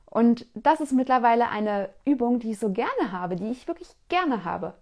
Und 0.06 0.46
das 0.54 0.80
ist 0.80 0.92
mittlerweile 0.92 1.48
eine 1.48 1.90
Übung, 2.04 2.38
die 2.38 2.52
ich 2.52 2.58
so 2.58 2.70
gerne 2.70 3.12
habe, 3.12 3.36
die 3.36 3.50
ich 3.50 3.66
wirklich 3.66 3.88
gerne 4.08 4.44
habe. 4.44 4.74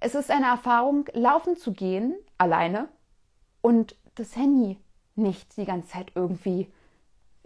Es 0.00 0.14
ist 0.14 0.30
eine 0.30 0.46
Erfahrung, 0.46 1.06
laufen 1.12 1.56
zu 1.56 1.72
gehen, 1.72 2.14
alleine, 2.38 2.88
und 3.60 3.96
das 4.14 4.34
Handy 4.36 4.78
nicht 5.14 5.56
die 5.56 5.66
ganze 5.66 5.90
Zeit 5.90 6.12
irgendwie 6.14 6.72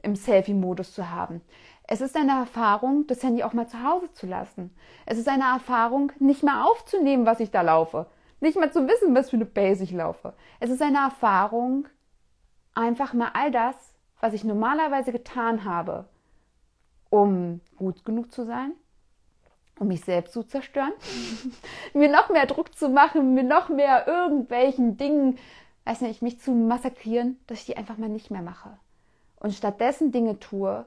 im 0.03 0.15
Selfie-Modus 0.15 0.95
zu 0.95 1.11
haben. 1.11 1.41
Es 1.87 2.01
ist 2.01 2.17
eine 2.17 2.33
Erfahrung, 2.33 3.07
das 3.07 3.23
Handy 3.23 3.43
auch 3.43 3.53
mal 3.53 3.69
zu 3.69 3.83
Hause 3.83 4.11
zu 4.15 4.27
lassen. 4.27 4.75
Es 5.05 5.19
ist 5.19 5.29
eine 5.29 5.45
Erfahrung, 5.45 6.13
nicht 6.19 6.43
mal 6.43 6.65
aufzunehmen, 6.65 7.27
was 7.27 7.41
ich 7.41 7.51
da 7.51 7.61
laufe. 7.61 8.07
Nicht 8.41 8.59
mal 8.59 8.73
zu 8.73 8.89
wissen, 8.89 9.15
was 9.15 9.31
für 9.31 9.37
eine 9.37 9.45
Base 9.45 9.85
ich 9.85 9.93
laufe. 9.93 10.33
Es 10.61 10.71
ist 10.71 10.81
eine 10.81 10.99
Erfahrung, 10.99 11.87
einfach 12.75 13.13
mal 13.13 13.31
all 13.35 13.51
das, 13.51 13.77
was 14.21 14.33
ich 14.33 14.45
normalerweise 14.45 15.13
getan 15.13 15.65
habe, 15.65 16.07
um 17.11 17.61
gut 17.77 18.05
genug 18.05 18.33
zu 18.33 18.47
sein, 18.47 18.73
um 19.79 19.89
mich 19.89 20.01
selbst 20.03 20.33
zu 20.33 20.43
zerstören, 20.43 20.93
mir 21.95 22.09
noch 22.09 22.31
mehr 22.31 22.47
Druck 22.47 22.75
zu 22.75 22.89
machen, 22.89 23.35
mir 23.35 23.45
noch 23.45 23.69
mehr 23.69 24.07
irgendwelchen 24.07 24.97
Dingen, 24.97 25.39
weiß 25.85 26.01
nicht, 26.01 26.23
mich 26.23 26.41
zu 26.41 26.53
massakrieren, 26.53 27.39
dass 27.47 27.59
ich 27.61 27.67
die 27.67 27.77
einfach 27.77 27.99
mal 27.99 28.09
nicht 28.09 28.31
mehr 28.31 28.43
mache. 28.43 28.79
Und 29.39 29.53
stattdessen 29.53 30.13
Dinge 30.13 30.41
tue, 30.41 30.87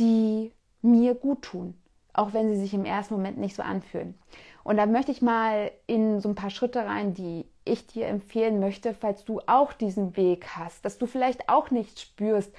die 0.00 0.52
mir 0.82 1.14
gut 1.14 1.42
tun, 1.42 1.74
auch 2.12 2.32
wenn 2.32 2.52
sie 2.52 2.60
sich 2.60 2.74
im 2.74 2.84
ersten 2.84 3.14
Moment 3.14 3.38
nicht 3.38 3.54
so 3.54 3.62
anfühlen. 3.62 4.18
Und 4.64 4.76
da 4.76 4.86
möchte 4.86 5.12
ich 5.12 5.22
mal 5.22 5.70
in 5.86 6.20
so 6.20 6.28
ein 6.28 6.34
paar 6.34 6.50
Schritte 6.50 6.84
rein, 6.84 7.14
die 7.14 7.46
ich 7.64 7.86
dir 7.86 8.06
empfehlen 8.06 8.60
möchte, 8.60 8.94
falls 8.94 9.24
du 9.24 9.40
auch 9.46 9.72
diesen 9.72 10.16
Weg 10.16 10.48
hast, 10.56 10.84
dass 10.84 10.98
du 10.98 11.06
vielleicht 11.06 11.48
auch 11.48 11.70
nicht 11.70 12.00
spürst, 12.00 12.52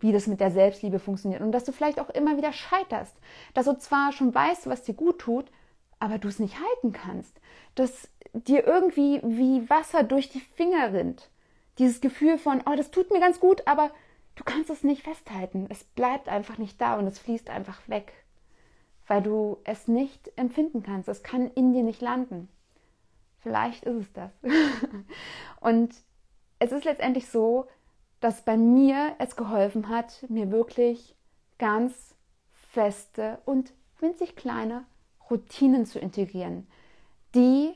wie 0.00 0.12
das 0.12 0.26
mit 0.26 0.40
der 0.40 0.50
Selbstliebe 0.50 0.98
funktioniert 0.98 1.40
und 1.40 1.52
dass 1.52 1.64
du 1.64 1.72
vielleicht 1.72 2.00
auch 2.00 2.10
immer 2.10 2.36
wieder 2.36 2.52
scheiterst, 2.52 3.16
dass 3.54 3.66
du 3.66 3.78
zwar 3.78 4.12
schon 4.12 4.34
weißt, 4.34 4.68
was 4.68 4.84
dir 4.84 4.94
gut 4.94 5.18
tut, 5.18 5.46
aber 5.98 6.18
du 6.18 6.28
es 6.28 6.38
nicht 6.38 6.56
halten 6.58 6.92
kannst, 6.92 7.40
dass 7.74 8.08
dir 8.32 8.66
irgendwie 8.66 9.20
wie 9.24 9.68
Wasser 9.68 10.04
durch 10.04 10.28
die 10.28 10.40
Finger 10.40 10.92
rinnt. 10.92 11.30
Dieses 11.78 12.00
Gefühl 12.00 12.38
von, 12.38 12.62
oh, 12.66 12.74
das 12.76 12.90
tut 12.90 13.10
mir 13.10 13.20
ganz 13.20 13.40
gut, 13.40 13.66
aber 13.66 13.90
du 14.38 14.44
kannst 14.44 14.70
es 14.70 14.82
nicht 14.82 15.02
festhalten. 15.02 15.66
Es 15.68 15.84
bleibt 15.84 16.28
einfach 16.28 16.58
nicht 16.58 16.80
da 16.80 16.98
und 16.98 17.06
es 17.06 17.18
fließt 17.18 17.50
einfach 17.50 17.86
weg 17.88 18.12
weil 19.08 19.22
du 19.22 19.58
es 19.64 19.88
nicht 19.88 20.30
empfinden 20.36 20.82
kannst. 20.82 21.08
Es 21.08 21.22
kann 21.22 21.50
in 21.50 21.72
dir 21.72 21.82
nicht 21.82 22.00
landen. 22.00 22.48
Vielleicht 23.40 23.84
ist 23.84 23.96
es 23.96 24.12
das. 24.12 24.30
und 25.60 25.94
es 26.58 26.72
ist 26.72 26.84
letztendlich 26.84 27.28
so, 27.28 27.66
dass 28.20 28.42
bei 28.42 28.56
mir 28.56 29.14
es 29.18 29.36
geholfen 29.36 29.88
hat, 29.88 30.24
mir 30.28 30.50
wirklich 30.50 31.16
ganz 31.58 32.14
feste 32.52 33.40
und 33.46 33.72
winzig 33.98 34.36
kleine 34.36 34.84
Routinen 35.30 35.86
zu 35.86 35.98
integrieren, 35.98 36.66
die 37.34 37.72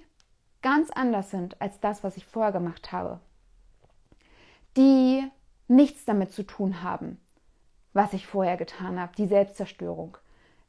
ganz 0.60 0.90
anders 0.90 1.30
sind 1.30 1.60
als 1.60 1.80
das, 1.80 2.04
was 2.04 2.16
ich 2.16 2.26
vorher 2.26 2.52
gemacht 2.52 2.92
habe, 2.92 3.20
die 4.76 5.24
nichts 5.68 6.04
damit 6.04 6.32
zu 6.32 6.42
tun 6.42 6.82
haben, 6.82 7.20
was 7.92 8.12
ich 8.12 8.26
vorher 8.26 8.56
getan 8.56 9.00
habe, 9.00 9.12
die 9.16 9.26
Selbstzerstörung, 9.26 10.16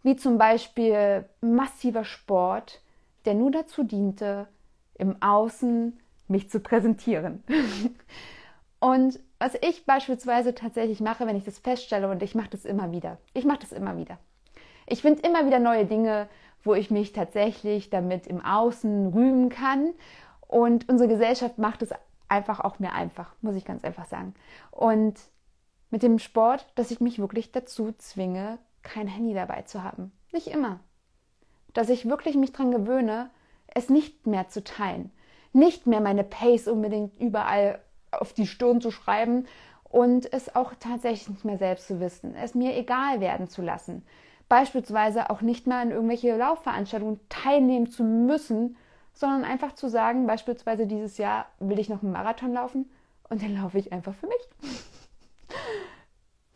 wie 0.03 0.15
zum 0.15 0.37
Beispiel 0.37 1.25
massiver 1.41 2.03
Sport, 2.03 2.81
der 3.25 3.33
nur 3.33 3.51
dazu 3.51 3.83
diente, 3.83 4.47
im 4.95 5.21
Außen 5.21 5.99
mich 6.27 6.49
zu 6.49 6.59
präsentieren. 6.59 7.43
und 8.79 9.19
was 9.39 9.55
ich 9.61 9.85
beispielsweise 9.85 10.55
tatsächlich 10.55 11.01
mache, 11.01 11.25
wenn 11.27 11.35
ich 11.35 11.43
das 11.43 11.59
feststelle, 11.59 12.09
und 12.09 12.23
ich 12.23 12.35
mache 12.35 12.51
das 12.51 12.65
immer 12.65 12.91
wieder, 12.91 13.17
ich 13.33 13.45
mache 13.45 13.59
das 13.59 13.71
immer 13.71 13.97
wieder. 13.97 14.17
Ich 14.85 15.01
finde 15.01 15.21
immer 15.21 15.45
wieder 15.45 15.59
neue 15.59 15.85
Dinge, 15.85 16.27
wo 16.63 16.73
ich 16.73 16.91
mich 16.91 17.13
tatsächlich 17.13 17.89
damit 17.89 18.27
im 18.27 18.43
Außen 18.43 19.07
rühmen 19.07 19.49
kann. 19.49 19.93
Und 20.47 20.87
unsere 20.89 21.09
Gesellschaft 21.09 21.57
macht 21.57 21.81
es 21.81 21.91
einfach 22.33 22.59
auch 22.59 22.79
mir 22.79 22.93
einfach, 22.93 23.35
muss 23.41 23.55
ich 23.55 23.63
ganz 23.63 23.83
einfach 23.83 24.05
sagen. 24.05 24.33
Und 24.71 25.19
mit 25.91 26.01
dem 26.01 26.17
Sport, 26.17 26.65
dass 26.75 26.89
ich 26.89 26.99
mich 26.99 27.19
wirklich 27.19 27.51
dazu 27.51 27.91
zwinge, 27.93 28.57
kein 28.81 29.07
Handy 29.07 29.33
dabei 29.33 29.61
zu 29.61 29.83
haben. 29.83 30.11
Nicht 30.31 30.47
immer. 30.47 30.79
Dass 31.73 31.89
ich 31.89 32.09
wirklich 32.09 32.35
mich 32.35 32.51
daran 32.51 32.71
gewöhne, 32.71 33.29
es 33.67 33.89
nicht 33.89 34.25
mehr 34.25 34.49
zu 34.49 34.63
teilen. 34.63 35.11
Nicht 35.53 35.85
mehr 35.85 36.01
meine 36.01 36.23
Pace 36.23 36.67
unbedingt 36.67 37.19
überall 37.19 37.79
auf 38.11 38.33
die 38.33 38.47
Stirn 38.47 38.81
zu 38.81 38.89
schreiben 38.89 39.45
und 39.83 40.31
es 40.33 40.55
auch 40.55 40.73
tatsächlich 40.79 41.29
nicht 41.29 41.45
mehr 41.45 41.59
selbst 41.59 41.87
zu 41.87 41.99
wissen. 41.99 42.35
Es 42.35 42.55
mir 42.55 42.75
egal 42.75 43.21
werden 43.21 43.47
zu 43.47 43.61
lassen. 43.61 44.03
Beispielsweise 44.49 45.29
auch 45.29 45.41
nicht 45.41 45.67
mal 45.67 45.83
in 45.83 45.91
irgendwelche 45.91 46.35
Laufveranstaltungen 46.35 47.19
teilnehmen 47.29 47.87
zu 47.87 48.03
müssen, 48.03 48.75
sondern 49.13 49.45
einfach 49.45 49.73
zu 49.73 49.89
sagen, 49.89 50.27
beispielsweise 50.27 50.87
dieses 50.87 51.17
Jahr 51.17 51.45
will 51.59 51.79
ich 51.79 51.89
noch 51.89 52.01
einen 52.01 52.11
Marathon 52.11 52.53
laufen 52.53 52.89
und 53.29 53.41
den 53.41 53.55
laufe 53.55 53.77
ich 53.77 53.93
einfach 53.93 54.13
für 54.15 54.27
mich. 54.27 54.49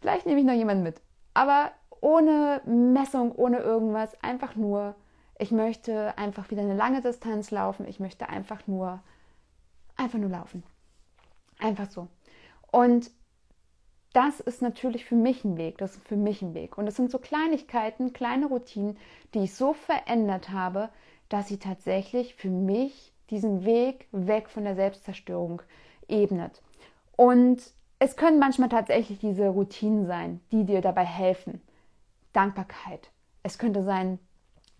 Vielleicht 0.01 0.25
nehme 0.25 0.39
ich 0.39 0.45
noch 0.45 0.53
jemanden 0.53 0.83
mit. 0.83 1.01
Aber 1.33 1.71
ohne 2.01 2.61
Messung, 2.65 3.31
ohne 3.31 3.59
irgendwas, 3.59 4.21
einfach 4.23 4.55
nur, 4.55 4.95
ich 5.39 5.51
möchte 5.51 6.17
einfach 6.17 6.49
wieder 6.49 6.61
eine 6.61 6.75
lange 6.75 7.01
Distanz 7.01 7.51
laufen, 7.51 7.87
ich 7.87 7.99
möchte 7.99 8.29
einfach 8.29 8.65
nur, 8.67 9.01
einfach 9.95 10.19
nur 10.19 10.29
laufen. 10.29 10.63
Einfach 11.59 11.89
so. 11.89 12.07
Und 12.71 13.11
das 14.13 14.39
ist 14.39 14.61
natürlich 14.61 15.05
für 15.05 15.15
mich 15.15 15.43
ein 15.43 15.57
Weg, 15.57 15.77
das 15.77 15.95
ist 15.95 16.07
für 16.07 16.15
mich 16.15 16.41
ein 16.41 16.53
Weg. 16.53 16.77
Und 16.77 16.85
das 16.85 16.95
sind 16.95 17.11
so 17.11 17.19
Kleinigkeiten, 17.19 18.13
kleine 18.13 18.47
Routinen, 18.47 18.97
die 19.33 19.43
ich 19.43 19.53
so 19.53 19.73
verändert 19.73 20.49
habe, 20.49 20.89
dass 21.29 21.47
sie 21.47 21.57
tatsächlich 21.57 22.35
für 22.35 22.49
mich 22.49 23.13
diesen 23.29 23.65
Weg 23.65 24.07
weg 24.11 24.49
von 24.49 24.63
der 24.63 24.75
Selbstzerstörung 24.75 25.61
ebnet. 26.07 26.61
Und 27.15 27.61
es 27.99 28.15
können 28.15 28.39
manchmal 28.39 28.69
tatsächlich 28.69 29.19
diese 29.19 29.49
Routinen 29.49 30.05
sein, 30.05 30.39
die 30.51 30.65
dir 30.65 30.81
dabei 30.81 31.03
helfen. 31.03 31.61
Dankbarkeit. 32.33 33.09
Es 33.43 33.57
könnte 33.57 33.83
sein, 33.83 34.19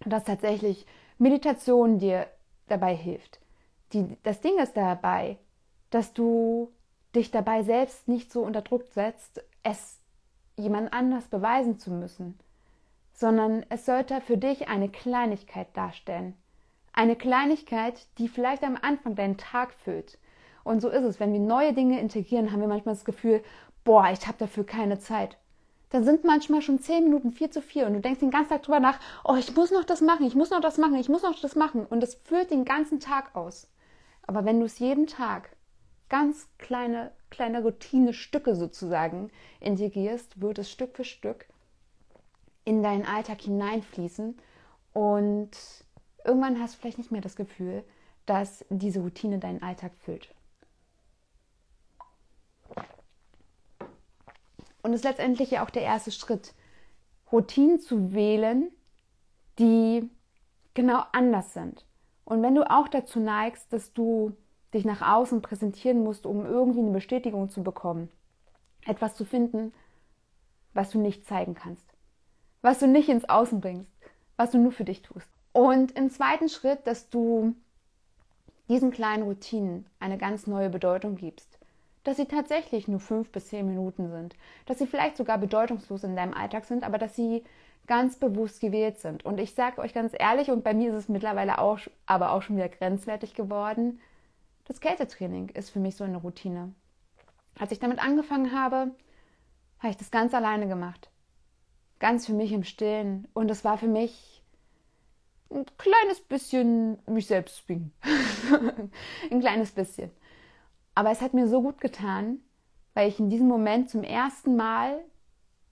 dass 0.05 0.23
tatsächlich 0.23 0.85
Meditation 1.17 1.97
dir 1.97 2.27
dabei 2.67 2.95
hilft. 2.95 3.39
Die, 3.93 4.17
das 4.23 4.41
Ding 4.41 4.59
ist 4.59 4.77
dabei, 4.77 5.37
dass 5.89 6.13
du 6.13 6.71
dich 7.15 7.31
dabei 7.31 7.63
selbst 7.63 8.07
nicht 8.07 8.31
so 8.31 8.41
unter 8.41 8.61
Druck 8.61 8.85
setzt, 8.93 9.43
es 9.63 9.99
jemand 10.57 10.93
anders 10.93 11.25
beweisen 11.27 11.79
zu 11.79 11.91
müssen, 11.91 12.37
sondern 13.17 13.65
es 13.69 13.85
sollte 13.85 14.21
für 14.21 14.37
dich 14.37 14.69
eine 14.69 14.89
Kleinigkeit 14.89 15.67
darstellen. 15.75 16.35
Eine 16.93 17.15
Kleinigkeit, 17.15 18.07
die 18.19 18.27
vielleicht 18.27 18.63
am 18.63 18.77
Anfang 18.81 19.15
deinen 19.15 19.37
Tag 19.37 19.73
füllt. 19.73 20.19
Und 20.63 20.81
so 20.81 20.89
ist 20.89 21.03
es. 21.03 21.19
Wenn 21.19 21.33
wir 21.33 21.39
neue 21.39 21.73
Dinge 21.73 21.99
integrieren, 21.99 22.51
haben 22.51 22.61
wir 22.61 22.67
manchmal 22.67 22.95
das 22.95 23.05
Gefühl, 23.05 23.43
boah, 23.83 24.09
ich 24.11 24.27
habe 24.27 24.37
dafür 24.37 24.65
keine 24.65 24.99
Zeit 24.99 25.37
dann 25.89 26.03
sind 26.03 26.23
manchmal 26.23 26.61
schon 26.61 26.79
zehn 26.79 27.05
Minuten 27.05 27.31
viel 27.31 27.49
zu 27.49 27.61
viel 27.61 27.85
und 27.85 27.93
du 27.93 28.01
denkst 28.01 28.19
den 28.19 28.31
ganzen 28.31 28.49
Tag 28.49 28.63
drüber 28.63 28.79
nach, 28.79 28.99
oh, 29.23 29.35
ich 29.35 29.55
muss 29.55 29.71
noch 29.71 29.85
das 29.85 30.01
machen, 30.01 30.25
ich 30.25 30.35
muss 30.35 30.49
noch 30.49 30.59
das 30.59 30.77
machen, 30.77 30.95
ich 30.95 31.09
muss 31.09 31.23
noch 31.23 31.39
das 31.39 31.55
machen 31.55 31.85
und 31.85 32.03
es 32.03 32.15
füllt 32.15 32.51
den 32.51 32.65
ganzen 32.65 32.99
Tag 32.99 33.35
aus. 33.35 33.69
Aber 34.23 34.43
wenn 34.43 34.59
du 34.59 34.65
es 34.65 34.79
jeden 34.79 35.07
Tag 35.07 35.55
ganz 36.09 36.49
kleine, 36.57 37.11
kleine 37.29 37.61
Routine-Stücke 37.63 38.55
sozusagen 38.55 39.31
integrierst, 39.61 40.41
wird 40.41 40.59
es 40.59 40.69
Stück 40.69 40.95
für 40.95 41.05
Stück 41.05 41.45
in 42.67 42.83
deinen 42.83 43.05
Alltag 43.05 43.39
hineinfließen 43.39 44.37
und 44.91 45.51
irgendwann 46.25 46.59
hast 46.59 46.75
du 46.75 46.79
vielleicht 46.79 46.97
nicht 46.97 47.13
mehr 47.13 47.21
das 47.21 47.37
Gefühl, 47.37 47.85
dass 48.25 48.65
diese 48.69 48.99
Routine 48.99 49.39
deinen 49.39 49.63
Alltag 49.63 49.93
füllt. 49.99 50.35
Und 54.83 54.91
das 54.91 54.95
ist 54.95 55.05
letztendlich 55.05 55.51
ja 55.51 55.63
auch 55.63 55.69
der 55.69 55.83
erste 55.83 56.11
Schritt, 56.11 56.53
Routinen 57.31 57.79
zu 57.79 58.13
wählen, 58.13 58.69
die 59.59 60.09
genau 60.73 61.03
anders 61.13 61.53
sind. 61.53 61.85
Und 62.25 62.41
wenn 62.43 62.55
du 62.55 62.69
auch 62.69 62.89
dazu 62.89 63.21
neigst, 63.21 63.71
dass 63.71 63.93
du 63.93 64.35
dich 64.73 64.83
nach 64.83 65.01
außen 65.01 65.41
präsentieren 65.41 66.03
musst, 66.03 66.25
um 66.25 66.45
irgendwie 66.45 66.79
eine 66.79 66.91
Bestätigung 66.91 67.49
zu 67.49 67.63
bekommen, 67.63 68.09
etwas 68.85 69.15
zu 69.15 69.23
finden, 69.23 69.73
was 70.73 70.89
du 70.89 70.99
nicht 70.99 71.25
zeigen 71.25 71.55
kannst, 71.55 71.86
was 72.67 72.79
du 72.79 72.87
nicht 72.87 73.07
ins 73.07 73.29
Außen 73.29 73.61
bringst, 73.61 73.89
was 74.35 74.51
du 74.51 74.57
nur 74.57 74.73
für 74.73 74.83
dich 74.83 75.01
tust. 75.01 75.29
Und 75.53 75.93
im 75.97 76.09
zweiten 76.09 76.49
Schritt, 76.49 76.85
dass 76.85 77.09
du 77.09 77.55
diesen 78.67 78.91
kleinen 78.91 79.23
Routinen 79.23 79.85
eine 80.01 80.17
ganz 80.17 80.47
neue 80.47 80.69
Bedeutung 80.69 81.15
gibst, 81.15 81.59
dass 82.03 82.17
sie 82.17 82.25
tatsächlich 82.25 82.89
nur 82.89 82.99
fünf 82.99 83.31
bis 83.31 83.47
zehn 83.47 83.65
Minuten 83.65 84.11
sind, 84.11 84.35
dass 84.65 84.79
sie 84.79 84.85
vielleicht 84.85 85.15
sogar 85.15 85.37
bedeutungslos 85.37 86.03
in 86.03 86.17
deinem 86.17 86.33
Alltag 86.33 86.65
sind, 86.65 86.83
aber 86.83 86.97
dass 86.97 87.15
sie 87.15 87.45
ganz 87.87 88.17
bewusst 88.17 88.59
gewählt 88.59 88.99
sind. 88.99 89.23
Und 89.23 89.39
ich 89.39 89.53
sage 89.53 89.79
euch 89.79 89.93
ganz 89.93 90.11
ehrlich, 90.13 90.51
und 90.51 90.65
bei 90.65 90.73
mir 90.73 90.89
ist 90.89 91.03
es 91.03 91.07
mittlerweile 91.07 91.59
auch, 91.59 91.79
aber 92.05 92.33
auch 92.33 92.41
schon 92.41 92.57
wieder 92.57 92.67
grenzwertig 92.67 93.33
geworden, 93.33 94.01
das 94.65 94.81
Kältetraining 94.81 95.47
ist 95.53 95.69
für 95.69 95.79
mich 95.79 95.95
so 95.95 96.03
eine 96.03 96.17
Routine. 96.17 96.73
Als 97.57 97.71
ich 97.71 97.79
damit 97.79 98.03
angefangen 98.03 98.51
habe, 98.51 98.91
habe 99.79 99.91
ich 99.91 99.95
das 99.95 100.11
ganz 100.11 100.33
alleine 100.33 100.67
gemacht. 100.67 101.09
Ganz 101.99 102.25
für 102.25 102.33
mich 102.33 102.51
im 102.51 102.63
Stillen. 102.63 103.27
Und 103.33 103.49
es 103.49 103.63
war 103.63 103.77
für 103.77 103.87
mich 103.87 104.43
ein 105.49 105.65
kleines 105.77 106.19
bisschen 106.21 106.99
mich 107.07 107.27
selbst 107.27 107.65
zwingen. 107.65 107.91
ein 109.31 109.39
kleines 109.39 109.71
bisschen. 109.71 110.11
Aber 110.95 111.11
es 111.11 111.21
hat 111.21 111.33
mir 111.33 111.47
so 111.47 111.61
gut 111.61 111.79
getan, 111.79 112.39
weil 112.93 113.07
ich 113.07 113.19
in 113.19 113.29
diesem 113.29 113.47
Moment 113.47 113.89
zum 113.89 114.03
ersten 114.03 114.55
Mal 114.55 114.99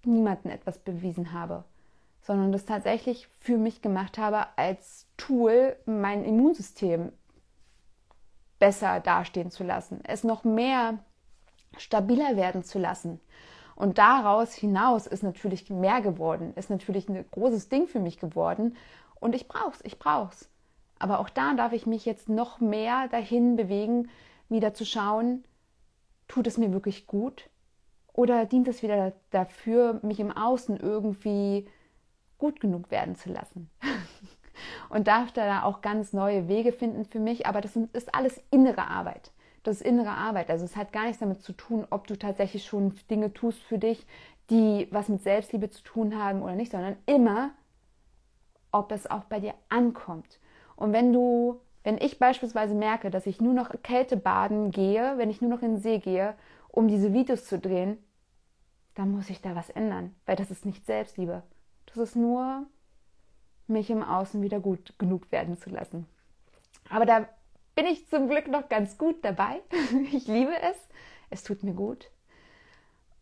niemandem 0.04 0.52
etwas 0.52 0.78
bewiesen 0.78 1.34
habe, 1.34 1.64
sondern 2.22 2.52
das 2.52 2.66
tatsächlich 2.66 3.28
für 3.40 3.58
mich 3.58 3.82
gemacht 3.82 4.18
habe 4.18 4.46
als 4.58 5.08
Tool, 5.18 5.76
mein 5.86 6.24
Immunsystem 6.24 7.12
besser 8.60 9.00
dastehen 9.00 9.52
zu 9.52 9.64
lassen, 9.64 10.00
es 10.04 10.24
noch 10.24 10.44
mehr 10.44 11.00
stabiler 11.78 12.38
werden 12.38 12.64
zu 12.64 12.80
lassen. 12.80 13.20
Und 13.76 13.98
daraus 13.98 14.54
hinaus 14.54 15.06
ist 15.06 15.24
natürlich 15.24 15.70
mehr 15.70 16.02
geworden, 16.02 16.54
ist 16.56 16.70
natürlich 16.70 17.10
ein 17.10 17.26
großes 17.32 17.70
Ding 17.70 17.88
für 17.88 18.00
mich 18.00 18.20
geworden. 18.20 18.76
Und 19.20 19.36
ich 19.36 19.48
brauch's, 19.48 19.80
ich 19.84 20.00
brauch's. 20.00 20.50
Aber 20.98 21.20
auch 21.20 21.30
da 21.30 21.54
darf 21.56 21.74
ich 21.74 21.86
mich 21.86 22.06
jetzt 22.06 22.30
noch 22.30 22.62
mehr 22.62 23.10
dahin 23.10 23.58
bewegen, 23.58 24.10
wieder 24.48 24.74
zu 24.74 24.86
schauen, 24.86 25.44
tut 26.28 26.48
es 26.48 26.58
mir 26.58 26.72
wirklich 26.72 27.06
gut? 27.06 27.50
Oder 28.14 28.46
dient 28.46 28.70
es 28.70 28.82
wieder 28.82 29.12
dafür, 29.32 30.00
mich 30.04 30.22
im 30.22 30.32
Außen 30.32 30.78
irgendwie 30.78 31.68
gut 32.38 32.62
genug 32.62 32.92
werden 32.92 33.16
zu 33.16 33.30
lassen? 33.30 33.70
Und 34.90 35.08
darf 35.08 35.34
da 35.34 35.64
auch 35.64 35.82
ganz 35.82 36.14
neue 36.14 36.48
Wege 36.48 36.72
finden 36.72 37.04
für 37.04 37.20
mich, 37.20 37.46
aber 37.46 37.60
das 37.60 37.76
ist 37.76 38.16
alles 38.16 38.42
innere 38.52 38.88
Arbeit 38.88 39.32
das 39.68 39.78
ist 39.78 39.88
innere 39.88 40.12
Arbeit. 40.12 40.50
Also 40.50 40.66
es 40.66 40.76
hat 40.76 40.94
gar 40.94 41.04
nichts 41.04 41.20
damit 41.20 41.42
zu 41.42 41.54
tun, 41.54 41.86
ob 41.90 42.08
du 42.08 42.18
tatsächlich 42.18 42.66
schon 42.66 42.94
Dinge 43.10 43.34
tust 43.34 43.62
für 43.64 43.78
dich, 43.78 44.06
die 44.50 44.88
was 44.92 45.10
mit 45.10 45.24
Selbstliebe 45.24 45.70
zu 45.70 45.84
tun 45.84 46.18
haben 46.18 46.42
oder 46.42 46.56
nicht, 46.56 46.72
sondern 46.72 46.98
immer, 47.06 47.52
ob 48.72 48.92
es 48.92 49.10
auch 49.10 49.24
bei 49.24 49.40
dir 49.40 49.54
ankommt. 49.70 50.40
Und 50.76 50.94
wenn 50.94 51.14
du, 51.14 51.62
wenn 51.84 51.98
ich 51.98 52.20
beispielsweise 52.20 52.76
merke, 52.76 53.10
dass 53.10 53.26
ich 53.26 53.42
nur 53.42 53.54
noch 53.54 53.72
Kältebaden 53.82 54.72
gehe, 54.72 55.18
wenn 55.18 55.30
ich 55.30 55.42
nur 55.42 55.50
noch 55.50 55.62
in 55.62 55.76
den 55.76 55.82
See 55.82 56.00
gehe, 56.00 56.36
um 56.70 56.88
diese 56.88 57.14
Videos 57.14 57.46
zu 57.46 57.58
drehen, 57.58 57.98
dann 58.94 59.12
muss 59.12 59.30
ich 59.30 59.42
da 59.42 59.56
was 59.56 59.70
ändern, 59.70 60.16
weil 60.26 60.36
das 60.36 60.52
ist 60.52 60.66
nicht 60.66 60.86
Selbstliebe. 60.86 61.44
Das 61.88 61.98
ist 61.98 62.16
nur, 62.16 62.66
mich 63.68 63.90
im 63.90 64.04
Außen 64.04 64.42
wieder 64.42 64.60
gut 64.60 64.94
genug 65.00 65.32
werden 65.32 65.58
zu 65.58 65.70
lassen. 65.70 66.06
Aber 66.90 67.06
da 67.06 67.28
bin 67.76 67.86
ich 67.86 68.08
zum 68.08 68.30
Glück 68.30 68.48
noch 68.48 68.70
ganz 68.70 68.98
gut 68.98 69.24
dabei. 69.24 69.62
Ich 70.12 70.28
liebe 70.28 70.56
es. 70.62 70.78
Es 71.30 71.44
tut 71.44 71.64
mir 71.64 71.74
gut. 71.74 72.10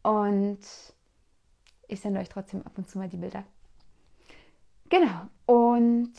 Und 0.03 0.59
ich 1.87 1.99
sende 1.99 2.19
euch 2.19 2.29
trotzdem 2.29 2.61
ab 2.65 2.77
und 2.77 2.89
zu 2.89 2.97
mal 2.97 3.09
die 3.09 3.17
Bilder. 3.17 3.43
Genau. 4.89 5.27
Und 5.45 6.13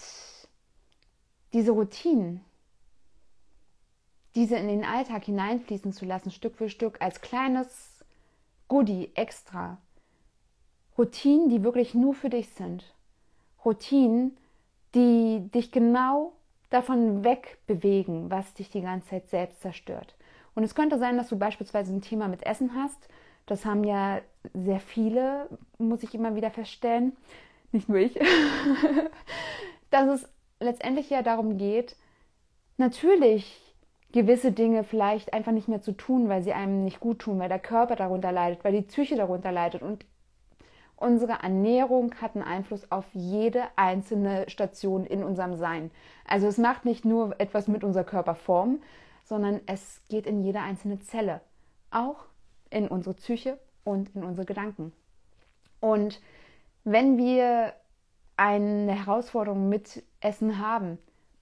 diese 1.53 1.71
Routinen, 1.71 2.45
diese 4.35 4.57
in 4.57 4.67
den 4.67 4.85
Alltag 4.85 5.25
hineinfließen 5.25 5.93
zu 5.93 6.05
lassen, 6.05 6.31
Stück 6.31 6.57
für 6.57 6.69
Stück, 6.69 7.01
als 7.01 7.21
kleines 7.21 8.05
Goodie 8.67 9.13
extra. 9.15 9.79
Routinen, 10.99 11.49
die 11.49 11.63
wirklich 11.63 11.95
nur 11.95 12.15
für 12.15 12.31
dich 12.31 12.49
sind. 12.51 12.95
Routinen, 13.65 14.37
die 14.95 15.49
dich 15.53 15.71
genau 15.71 16.33
davon 16.75 17.25
wegbewegen, 17.25 18.31
was 18.31 18.53
dich 18.55 18.71
die 18.71 18.83
ganze 18.83 19.09
Zeit 19.09 19.29
selbst 19.31 19.61
zerstört. 19.63 20.15
Und 20.55 20.65
es 20.65 20.75
könnte 20.75 20.99
sein, 20.99 21.17
dass 21.17 21.29
du 21.29 21.39
beispielsweise 21.39 21.93
ein 21.93 22.03
Thema 22.03 22.29
mit 22.29 22.45
Essen 22.45 22.75
hast. 22.75 23.09
Das 23.47 23.65
haben 23.65 23.85
ja 23.85 24.21
sehr 24.53 24.81
viele, 24.81 25.49
muss 25.79 26.03
ich 26.03 26.15
immer 26.15 26.35
wieder 26.35 26.51
feststellen. 26.51 27.17
Nicht 27.73 27.89
nur 27.89 27.99
ich. 27.99 28.19
dass 29.91 30.09
es 30.09 30.29
letztendlich 30.61 31.11
ja 31.11 31.23
darum 31.23 31.59
geht, 31.59 31.97
natürlich 32.77 33.61
gewisse 34.13 34.53
Dinge 34.53 34.85
vielleicht 34.85 35.33
einfach 35.33 35.53
nicht 35.53 35.69
mehr 35.69 35.83
zu 35.83 35.93
tun, 35.93 36.29
weil 36.29 36.43
sie 36.43 36.53
einem 36.53 36.85
nicht 36.85 37.01
gut 37.01 37.21
tun, 37.21 37.39
weil 37.39 37.49
der 37.49 37.59
Körper 37.59 37.97
darunter 37.97 38.33
leidet, 38.33 38.65
weil 38.65 38.73
die 38.73 38.83
Psyche 38.83 39.17
darunter 39.17 39.51
leidet. 39.51 39.83
Und 39.83 40.05
Unsere 41.05 41.43
Ernährung 41.43 42.15
hat 42.23 42.35
einen 42.35 42.45
Einfluss 42.45 42.91
auf 42.91 43.05
jede 43.13 43.65
einzelne 43.77 44.49
Station 44.49 45.05
in 45.05 45.23
unserem 45.23 45.55
Sein. 45.55 45.91
Also 46.27 46.47
es 46.47 46.57
macht 46.57 46.87
nicht 46.87 47.05
nur 47.05 47.39
etwas 47.39 47.69
mit 47.69 47.85
unserer 47.85 48.05
Körperform, 48.05 48.81
sondern 49.23 49.61
es 49.67 50.01
geht 50.09 50.27
in 50.27 50.43
jede 50.43 50.61
einzelne 50.61 51.01
Zelle, 51.01 51.43
auch 51.91 52.25
in 52.71 52.89
unsere 52.89 53.15
Psyche 53.15 53.59
und 53.85 54.17
in 54.17 54.25
unsere 54.25 54.47
Gedanken. 54.47 54.95
Und 55.79 56.23
wenn 56.85 57.19
wir 57.19 57.75
eine 58.39 58.93
Herausforderung 58.93 59.69
mit 59.69 60.03
Essen 60.21 60.59
haben, 60.59 60.97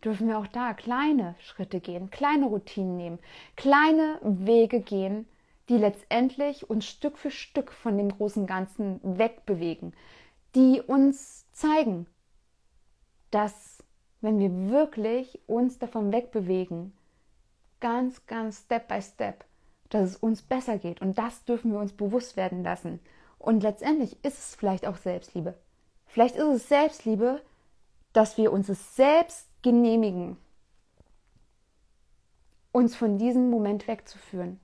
dürfen 0.05 0.27
wir 0.27 0.39
auch 0.39 0.49
da 0.49 0.75
kleine 0.75 1.37
Schritte 1.39 1.79
gehen, 1.79 2.11
kleine 2.11 2.47
Routinen 2.47 2.97
nehmen, 2.97 3.21
kleine 3.55 4.19
Wege 4.23 4.81
gehen, 4.81 5.29
die 5.69 5.77
letztendlich 5.79 6.69
uns 6.69 6.87
Stück 6.87 7.19
für 7.19 7.31
Stück 7.31 7.73
von 7.73 7.97
dem 7.97 8.11
großen 8.11 8.47
Ganzen 8.47 9.01
wegbewegen, 9.03 9.95
die 10.55 10.81
uns 10.81 11.51
zeigen, 11.53 12.07
dass 13.31 13.83
wenn 14.21 14.39
wir 14.39 14.71
wirklich 14.71 15.41
uns 15.47 15.79
davon 15.79 16.13
wegbewegen, 16.13 16.93
ganz, 17.81 18.27
ganz 18.27 18.61
Step 18.61 18.89
by 18.89 19.01
Step, 19.03 19.45
dass 19.89 20.11
es 20.11 20.17
uns 20.17 20.43
besser 20.43 20.79
geht. 20.79 21.01
Und 21.01 21.19
das 21.19 21.45
dürfen 21.45 21.73
wir 21.73 21.81
uns 21.81 21.93
bewusst 21.93 22.37
werden 22.37 22.63
lassen. 22.63 23.01
Und 23.39 23.63
letztendlich 23.63 24.25
ist 24.25 24.39
es 24.39 24.55
vielleicht 24.55 24.87
auch 24.87 24.97
Selbstliebe. 24.97 25.55
Vielleicht 26.07 26.37
ist 26.37 26.45
es 26.45 26.69
Selbstliebe, 26.69 27.43
dass 28.13 28.37
wir 28.37 28.53
uns 28.53 28.69
es 28.69 28.95
selbst 28.95 29.49
genehmigen, 29.63 30.37
uns 32.71 32.95
von 32.95 33.19
diesem 33.19 33.51
Moment 33.51 33.89
wegzuführen 33.89 34.61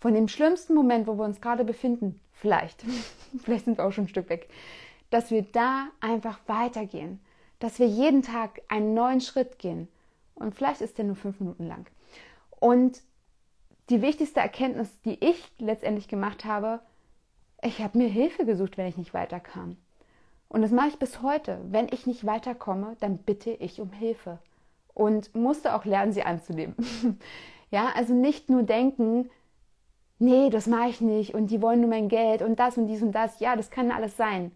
von 0.00 0.14
dem 0.14 0.28
schlimmsten 0.28 0.74
Moment, 0.74 1.06
wo 1.06 1.14
wir 1.14 1.24
uns 1.24 1.40
gerade 1.40 1.64
befinden, 1.64 2.20
vielleicht, 2.32 2.82
vielleicht 3.42 3.64
sind 3.64 3.78
wir 3.78 3.86
auch 3.86 3.92
schon 3.92 4.04
ein 4.04 4.08
Stück 4.08 4.28
weg, 4.28 4.48
dass 5.10 5.30
wir 5.30 5.42
da 5.42 5.88
einfach 6.00 6.38
weitergehen, 6.46 7.20
dass 7.58 7.78
wir 7.78 7.86
jeden 7.86 8.22
Tag 8.22 8.60
einen 8.68 8.94
neuen 8.94 9.20
Schritt 9.20 9.58
gehen. 9.58 9.88
Und 10.34 10.54
vielleicht 10.54 10.80
ist 10.80 10.98
der 10.98 11.04
nur 11.04 11.16
fünf 11.16 11.40
Minuten 11.40 11.66
lang. 11.66 11.86
Und 12.60 13.02
die 13.90 14.02
wichtigste 14.02 14.40
Erkenntnis, 14.40 14.88
die 15.02 15.22
ich 15.24 15.50
letztendlich 15.58 16.08
gemacht 16.08 16.44
habe, 16.44 16.80
ich 17.62 17.80
habe 17.80 17.98
mir 17.98 18.08
Hilfe 18.08 18.44
gesucht, 18.44 18.76
wenn 18.76 18.86
ich 18.86 18.96
nicht 18.96 19.14
weiterkam. 19.14 19.76
Und 20.48 20.62
das 20.62 20.70
mache 20.70 20.88
ich 20.88 20.98
bis 20.98 21.22
heute. 21.22 21.60
Wenn 21.68 21.88
ich 21.90 22.06
nicht 22.06 22.24
weiterkomme, 22.24 22.96
dann 23.00 23.18
bitte 23.18 23.50
ich 23.50 23.80
um 23.80 23.92
Hilfe. 23.92 24.38
Und 24.94 25.34
musste 25.34 25.74
auch 25.74 25.84
lernen, 25.84 26.12
sie 26.12 26.22
anzunehmen. 26.22 26.74
ja, 27.70 27.90
also 27.94 28.14
nicht 28.14 28.48
nur 28.48 28.62
denken, 28.62 29.30
nee, 30.18 30.50
das 30.50 30.66
mache 30.66 30.90
ich 30.90 31.00
nicht 31.00 31.34
und 31.34 31.48
die 31.50 31.62
wollen 31.62 31.80
nur 31.80 31.90
mein 31.90 32.08
Geld 32.08 32.42
und 32.42 32.58
das 32.58 32.76
und 32.76 32.86
dies 32.86 33.02
und 33.02 33.12
das. 33.12 33.40
Ja, 33.40 33.56
das 33.56 33.70
kann 33.70 33.90
alles 33.90 34.16
sein. 34.16 34.52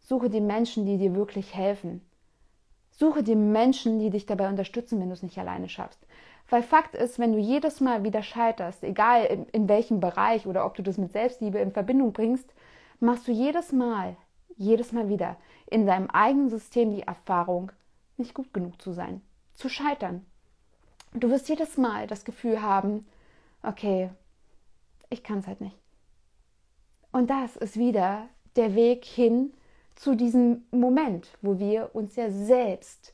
Suche 0.00 0.30
die 0.30 0.40
Menschen, 0.40 0.86
die 0.86 0.98
dir 0.98 1.14
wirklich 1.14 1.54
helfen. 1.54 2.00
Suche 2.90 3.22
die 3.22 3.36
Menschen, 3.36 3.98
die 3.98 4.10
dich 4.10 4.26
dabei 4.26 4.48
unterstützen, 4.48 5.00
wenn 5.00 5.08
du 5.08 5.12
es 5.12 5.22
nicht 5.22 5.38
alleine 5.38 5.68
schaffst. 5.68 6.00
Weil 6.50 6.62
Fakt 6.62 6.94
ist, 6.94 7.18
wenn 7.18 7.32
du 7.32 7.38
jedes 7.38 7.80
Mal 7.80 8.04
wieder 8.04 8.22
scheiterst, 8.22 8.82
egal 8.82 9.24
in, 9.26 9.46
in 9.50 9.68
welchem 9.68 10.00
Bereich 10.00 10.46
oder 10.46 10.64
ob 10.64 10.74
du 10.74 10.82
das 10.82 10.96
mit 10.96 11.12
Selbstliebe 11.12 11.58
in 11.58 11.72
Verbindung 11.72 12.12
bringst, 12.12 12.52
machst 13.00 13.28
du 13.28 13.32
jedes 13.32 13.70
Mal, 13.70 14.16
jedes 14.56 14.92
Mal 14.92 15.08
wieder 15.08 15.36
in 15.70 15.86
deinem 15.86 16.08
eigenen 16.08 16.48
System 16.48 16.90
die 16.90 17.02
Erfahrung, 17.02 17.70
nicht 18.16 18.34
gut 18.34 18.52
genug 18.52 18.80
zu 18.80 18.92
sein, 18.92 19.20
zu 19.54 19.68
scheitern. 19.68 20.24
Du 21.12 21.30
wirst 21.30 21.48
jedes 21.48 21.76
Mal 21.76 22.06
das 22.06 22.24
Gefühl 22.24 22.62
haben, 22.62 23.06
okay, 23.62 24.10
ich 25.10 25.22
kann 25.22 25.38
es 25.38 25.46
halt 25.46 25.60
nicht. 25.60 25.76
Und 27.12 27.30
das 27.30 27.56
ist 27.56 27.78
wieder 27.78 28.28
der 28.56 28.74
Weg 28.74 29.04
hin 29.04 29.52
zu 29.94 30.14
diesem 30.14 30.64
Moment, 30.70 31.28
wo 31.42 31.58
wir 31.58 31.90
uns 31.94 32.16
ja 32.16 32.30
selbst 32.30 33.12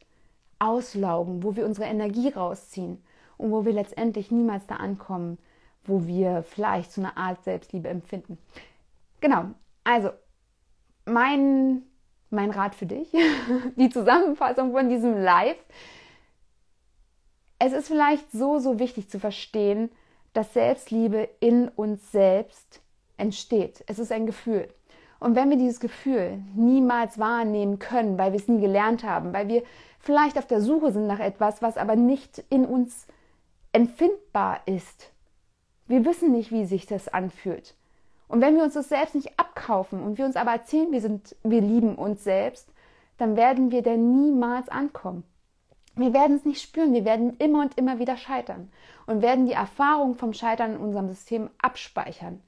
auslaugen, 0.58 1.42
wo 1.42 1.56
wir 1.56 1.64
unsere 1.66 1.86
Energie 1.86 2.28
rausziehen 2.28 3.02
und 3.36 3.50
wo 3.50 3.64
wir 3.64 3.72
letztendlich 3.72 4.30
niemals 4.30 4.66
da 4.66 4.76
ankommen, 4.76 5.38
wo 5.84 6.06
wir 6.06 6.42
vielleicht 6.42 6.92
so 6.92 7.00
eine 7.00 7.16
Art 7.16 7.42
Selbstliebe 7.44 7.88
empfinden. 7.88 8.38
Genau, 9.20 9.46
also 9.84 10.10
mein, 11.06 11.82
mein 12.30 12.50
Rat 12.50 12.74
für 12.74 12.86
dich, 12.86 13.10
die 13.76 13.90
Zusammenfassung 13.90 14.72
von 14.72 14.88
diesem 14.88 15.16
Live. 15.22 15.62
Es 17.58 17.72
ist 17.72 17.88
vielleicht 17.88 18.30
so, 18.32 18.58
so 18.58 18.78
wichtig 18.78 19.08
zu 19.08 19.18
verstehen, 19.18 19.90
dass 20.34 20.52
Selbstliebe 20.52 21.28
in 21.40 21.68
uns 21.68 22.12
selbst 22.12 22.82
entsteht. 23.16 23.82
Es 23.86 23.98
ist 23.98 24.12
ein 24.12 24.26
Gefühl. 24.26 24.68
Und 25.20 25.36
wenn 25.36 25.48
wir 25.48 25.56
dieses 25.56 25.80
Gefühl 25.80 26.42
niemals 26.54 27.18
wahrnehmen 27.18 27.78
können, 27.78 28.18
weil 28.18 28.32
wir 28.32 28.40
es 28.40 28.48
nie 28.48 28.60
gelernt 28.60 29.04
haben, 29.04 29.32
weil 29.32 29.48
wir 29.48 29.62
vielleicht 30.00 30.36
auf 30.36 30.46
der 30.46 30.60
Suche 30.60 30.92
sind 30.92 31.06
nach 31.06 31.20
etwas, 31.20 31.62
was 31.62 31.78
aber 31.78 31.96
nicht 31.96 32.44
in 32.50 32.66
uns 32.66 33.06
empfindbar 33.72 34.60
ist, 34.66 35.12
wir 35.86 36.04
wissen 36.04 36.32
nicht, 36.32 36.50
wie 36.50 36.66
sich 36.66 36.86
das 36.86 37.08
anfühlt. 37.08 37.74
Und 38.26 38.40
wenn 38.40 38.56
wir 38.56 38.64
uns 38.64 38.74
das 38.74 38.88
selbst 38.88 39.14
nicht 39.14 39.38
abkaufen 39.38 40.02
und 40.02 40.18
wir 40.18 40.24
uns 40.24 40.36
aber 40.36 40.52
erzählen, 40.52 40.92
wir 40.92 41.00
sind, 41.00 41.36
wir 41.42 41.60
lieben 41.60 41.94
uns 41.94 42.24
selbst, 42.24 42.68
dann 43.18 43.36
werden 43.36 43.70
wir 43.70 43.82
da 43.82 43.96
niemals 43.96 44.68
ankommen. 44.68 45.24
Wir 45.94 46.12
werden 46.12 46.36
es 46.36 46.44
nicht 46.44 46.60
spüren, 46.60 46.92
wir 46.92 47.04
werden 47.04 47.36
immer 47.38 47.60
und 47.60 47.78
immer 47.78 47.98
wieder 47.98 48.16
scheitern 48.16 48.70
und 49.06 49.22
werden 49.22 49.46
die 49.46 49.52
Erfahrung 49.52 50.14
vom 50.14 50.32
Scheitern 50.32 50.74
in 50.74 50.78
unserem 50.78 51.08
System 51.08 51.50
abspeichern. 51.58 52.40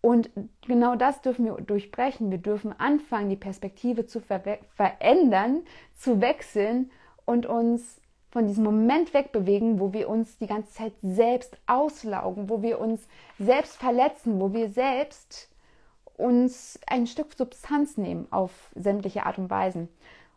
Und 0.00 0.30
genau 0.66 0.94
das 0.94 1.20
dürfen 1.22 1.44
wir 1.44 1.54
durchbrechen. 1.54 2.30
Wir 2.30 2.38
dürfen 2.38 2.78
anfangen, 2.78 3.30
die 3.30 3.36
Perspektive 3.36 4.06
zu 4.06 4.20
ver 4.20 4.40
verändern, 4.74 5.62
zu 5.96 6.20
wechseln 6.20 6.90
und 7.24 7.46
uns 7.46 8.00
von 8.30 8.46
diesem 8.46 8.62
Moment 8.62 9.14
wegbewegen, 9.14 9.80
wo 9.80 9.92
wir 9.92 10.08
uns 10.08 10.38
die 10.38 10.46
ganze 10.46 10.72
Zeit 10.72 10.92
selbst 11.02 11.56
auslaugen, 11.66 12.48
wo 12.48 12.62
wir 12.62 12.78
uns 12.78 13.08
selbst 13.38 13.76
verletzen, 13.76 14.38
wo 14.38 14.52
wir 14.52 14.68
selbst 14.68 15.48
uns 16.16 16.78
ein 16.86 17.06
Stück 17.06 17.32
Substanz 17.34 17.96
nehmen 17.96 18.26
auf 18.30 18.70
sämtliche 18.74 19.24
Art 19.24 19.38
und 19.38 19.50
Weisen. 19.50 19.88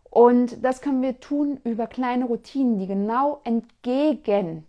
Und 0.10 0.64
das 0.64 0.82
können 0.82 1.02
wir 1.02 1.20
tun 1.20 1.60
über 1.64 1.88
kleine 1.88 2.26
Routinen, 2.26 2.80
die 2.80 2.88
genau 2.88 3.42
entgegen 3.44 4.66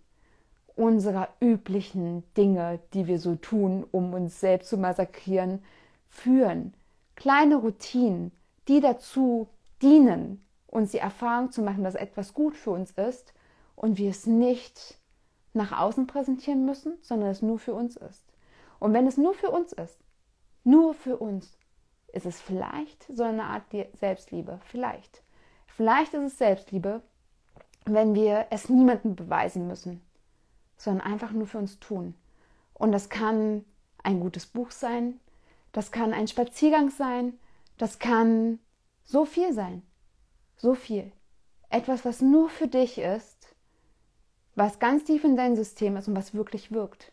unserer 0.75 1.29
üblichen 1.39 2.23
Dinge, 2.35 2.79
die 2.93 3.07
wir 3.07 3.19
so 3.19 3.35
tun, 3.35 3.85
um 3.91 4.13
uns 4.13 4.39
selbst 4.39 4.69
zu 4.69 4.77
massakrieren, 4.77 5.63
führen. 6.09 6.73
Kleine 7.15 7.57
Routinen, 7.57 8.31
die 8.67 8.79
dazu 8.79 9.47
dienen, 9.81 10.43
uns 10.67 10.91
die 10.91 10.97
Erfahrung 10.97 11.51
zu 11.51 11.61
machen, 11.61 11.83
dass 11.83 11.95
etwas 11.95 12.33
gut 12.33 12.57
für 12.57 12.71
uns 12.71 12.91
ist 12.91 13.33
und 13.75 13.97
wir 13.97 14.09
es 14.09 14.25
nicht 14.25 14.97
nach 15.53 15.77
außen 15.77 16.07
präsentieren 16.07 16.65
müssen, 16.65 16.97
sondern 17.01 17.29
es 17.29 17.41
nur 17.41 17.59
für 17.59 17.73
uns 17.73 17.95
ist. 17.95 18.23
Und 18.79 18.93
wenn 18.93 19.05
es 19.05 19.17
nur 19.17 19.33
für 19.33 19.51
uns 19.51 19.71
ist, 19.73 19.99
nur 20.63 20.93
für 20.93 21.17
uns, 21.17 21.57
ist 22.11 22.25
es 22.25 22.39
vielleicht 22.39 23.05
so 23.13 23.23
eine 23.23 23.43
Art 23.43 23.63
Selbstliebe. 23.93 24.59
Vielleicht. 24.65 25.23
Vielleicht 25.67 26.13
ist 26.13 26.23
es 26.23 26.37
Selbstliebe, 26.37 27.01
wenn 27.85 28.15
wir 28.15 28.47
es 28.49 28.69
niemandem 28.69 29.15
beweisen 29.15 29.67
müssen, 29.67 30.01
sondern 30.83 31.07
einfach 31.07 31.31
nur 31.31 31.47
für 31.47 31.59
uns 31.59 31.79
tun. 31.79 32.13
Und 32.73 32.91
das 32.91 33.09
kann 33.09 33.63
ein 34.03 34.19
gutes 34.19 34.45
Buch 34.45 34.71
sein, 34.71 35.19
das 35.71 35.91
kann 35.91 36.13
ein 36.13 36.27
Spaziergang 36.27 36.89
sein, 36.89 37.39
das 37.77 37.99
kann 37.99 38.59
so 39.05 39.23
viel 39.25 39.53
sein. 39.53 39.81
So 40.57 40.75
viel. 40.75 41.11
Etwas, 41.69 42.03
was 42.03 42.21
nur 42.21 42.49
für 42.49 42.67
dich 42.67 42.97
ist, 42.97 43.47
was 44.55 44.79
ganz 44.79 45.05
tief 45.05 45.23
in 45.23 45.37
dein 45.37 45.55
System 45.55 45.95
ist 45.95 46.07
und 46.07 46.15
was 46.15 46.33
wirklich 46.33 46.71
wirkt. 46.71 47.11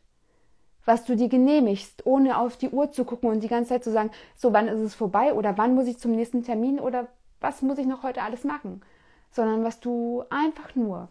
Was 0.85 1.05
du 1.05 1.15
dir 1.15 1.29
genehmigst, 1.29 2.05
ohne 2.07 2.39
auf 2.39 2.57
die 2.57 2.71
Uhr 2.71 2.91
zu 2.91 3.05
gucken 3.05 3.31
und 3.31 3.41
die 3.41 3.49
ganze 3.49 3.71
Zeit 3.71 3.85
zu 3.85 3.93
sagen, 3.93 4.11
so 4.35 4.53
wann 4.53 4.67
ist 4.67 4.81
es 4.81 4.95
vorbei 4.95 5.33
oder 5.33 5.57
wann 5.57 5.75
muss 5.75 5.87
ich 5.87 5.99
zum 5.99 6.11
nächsten 6.11 6.43
Termin 6.43 6.81
oder 6.81 7.07
was 7.41 7.63
muss 7.63 7.79
ich 7.79 7.87
noch 7.87 8.03
heute 8.03 8.23
alles 8.23 8.43
machen, 8.43 8.83
sondern 9.31 9.63
was 9.63 9.79
du 9.79 10.25
einfach 10.29 10.75
nur 10.75 11.09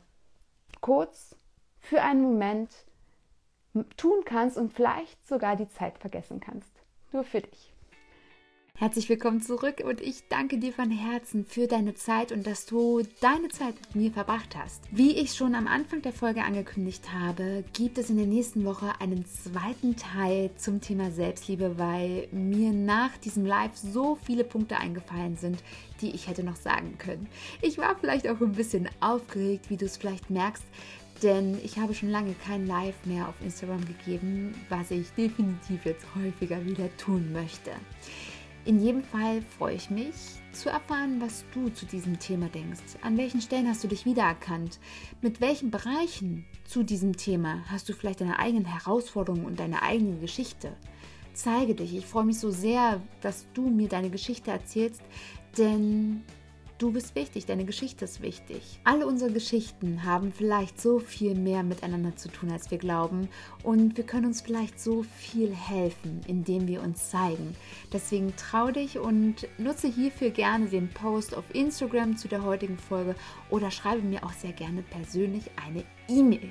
kurz 0.82 1.36
für 1.82 2.01
einen 2.01 2.21
Moment 2.21 2.69
tun 3.97 4.23
kannst 4.25 4.57
und 4.57 4.73
vielleicht 4.73 5.27
sogar 5.27 5.55
die 5.55 5.69
Zeit 5.69 5.97
vergessen 5.97 6.39
kannst. 6.39 6.71
Nur 7.11 7.23
für 7.23 7.41
dich. 7.41 7.73
Herzlich 8.80 9.09
willkommen 9.09 9.41
zurück 9.41 9.84
und 9.84 9.99
ich 9.99 10.30
danke 10.30 10.57
dir 10.57 10.71
von 10.71 10.89
Herzen 10.89 11.43
für 11.43 11.67
deine 11.67 11.95
Zeit 11.95 12.32
und 12.32 12.47
dass 12.47 12.65
du 12.65 13.01
deine 13.19 13.49
Zeit 13.49 13.75
mit 13.75 13.95
mir 13.95 14.11
verbracht 14.13 14.55
hast. 14.55 14.86
Wie 14.89 15.17
ich 15.17 15.34
schon 15.34 15.53
am 15.53 15.67
Anfang 15.67 16.01
der 16.01 16.13
Folge 16.13 16.45
angekündigt 16.45 17.11
habe, 17.11 17.65
gibt 17.73 17.97
es 17.97 18.09
in 18.09 18.15
der 18.15 18.25
nächsten 18.25 18.63
Woche 18.63 18.93
einen 19.01 19.25
zweiten 19.25 19.97
Teil 19.97 20.51
zum 20.55 20.80
Thema 20.80 21.11
Selbstliebe, 21.11 21.77
weil 21.77 22.30
mir 22.32 22.71
nach 22.71 23.17
diesem 23.17 23.45
Live 23.45 23.75
so 23.75 24.15
viele 24.23 24.45
Punkte 24.45 24.77
eingefallen 24.77 25.36
sind, 25.36 25.61
die 25.99 26.11
ich 26.11 26.30
hätte 26.30 26.45
noch 26.45 26.55
sagen 26.55 26.97
können. 26.97 27.27
Ich 27.61 27.80
war 27.80 27.97
vielleicht 27.97 28.30
auch 28.30 28.39
ein 28.39 28.53
bisschen 28.53 28.88
aufgeregt, 29.01 29.69
wie 29.69 29.75
du 29.75 29.88
es 29.88 29.97
vielleicht 29.97 30.30
merkst, 30.30 30.63
denn 31.20 31.57
ich 31.63 31.78
habe 31.78 31.93
schon 31.93 32.09
lange 32.09 32.34
kein 32.45 32.67
Live 32.67 33.05
mehr 33.05 33.28
auf 33.28 33.36
Instagram 33.41 33.86
gegeben, 33.86 34.53
was 34.70 34.91
ich 34.91 35.09
definitiv 35.11 35.86
jetzt 35.86 36.05
häufiger 36.15 36.65
wieder 36.65 36.95
tun 36.97 37.32
möchte. 37.32 37.72
In 38.65 38.84
jedem 38.84 39.03
Fall 39.03 39.41
freue 39.41 39.76
ich 39.76 39.89
mich 39.89 40.13
zu 40.51 40.70
erfahren, 40.70 41.22
was 41.22 41.45
du 41.53 41.70
zu 41.70 41.86
diesem 41.86 42.20
Thema 42.20 42.49
denkst. 42.49 42.97
An 43.01 43.17
welchen 43.17 43.41
Stellen 43.41 43.67
hast 43.67 43.84
du 43.84 43.88
dich 43.88 44.05
wiedererkannt? 44.05 44.80
Mit 45.22 45.41
welchen 45.41 45.72
Bereichen 45.72 46.45
zu 46.65 46.84
diesem 46.84 47.15
Thema 47.15 47.63
hast 47.67 47.88
du 47.88 47.93
vielleicht 47.93 48.22
deine 48.22 48.39
eigenen 48.39 48.65
Herausforderungen 48.65 49.45
und 49.45 49.59
deine 49.59 49.82
eigene 49.82 50.17
Geschichte? 50.20 50.74
Zeige 51.34 51.74
dich. 51.74 51.95
Ich 51.95 52.05
freue 52.05 52.26
mich 52.26 52.39
so 52.39 52.51
sehr, 52.51 53.01
dass 53.22 53.45
du 53.53 53.70
mir 53.70 53.88
deine 53.88 54.09
Geschichte 54.09 54.51
erzählst, 54.51 55.01
denn 55.57 56.24
Du 56.80 56.93
bist 56.93 57.13
wichtig, 57.13 57.45
deine 57.45 57.65
Geschichte 57.65 58.05
ist 58.05 58.21
wichtig. 58.21 58.80
Alle 58.86 59.05
unsere 59.05 59.34
Geschichten 59.34 60.05
haben 60.05 60.32
vielleicht 60.32 60.80
so 60.80 60.99
viel 60.99 61.36
mehr 61.36 61.61
miteinander 61.61 62.15
zu 62.15 62.30
tun, 62.30 62.49
als 62.53 62.71
wir 62.71 62.77
glauben. 62.77 63.27
Und 63.63 63.97
wir 63.97 64.05
können 64.05 64.27
uns 64.27 64.39
vielleicht 64.39 64.80
so 64.80 65.03
viel 65.03 65.53
helfen, 65.53 66.21
indem 66.25 66.69
wir 66.69 66.82
uns 66.82 67.09
zeigen. 67.09 67.53
Deswegen 67.91 68.34
trau 68.38 68.71
dich 68.71 68.97
und 68.97 69.45
nutze 69.57 69.89
hierfür 69.89 70.30
gerne 70.30 70.67
den 70.67 70.89
Post 70.89 71.36
auf 71.36 71.43
Instagram 71.53 72.15
zu 72.15 72.30
der 72.30 72.45
heutigen 72.45 72.77
Folge 72.77 73.13
oder 73.49 73.71
schreibe 73.71 74.03
mir 74.03 74.23
auch 74.23 74.32
sehr 74.32 74.53
gerne 74.53 74.82
persönlich 74.82 75.51
eine 75.61 75.84
E-Mail. 76.07 76.49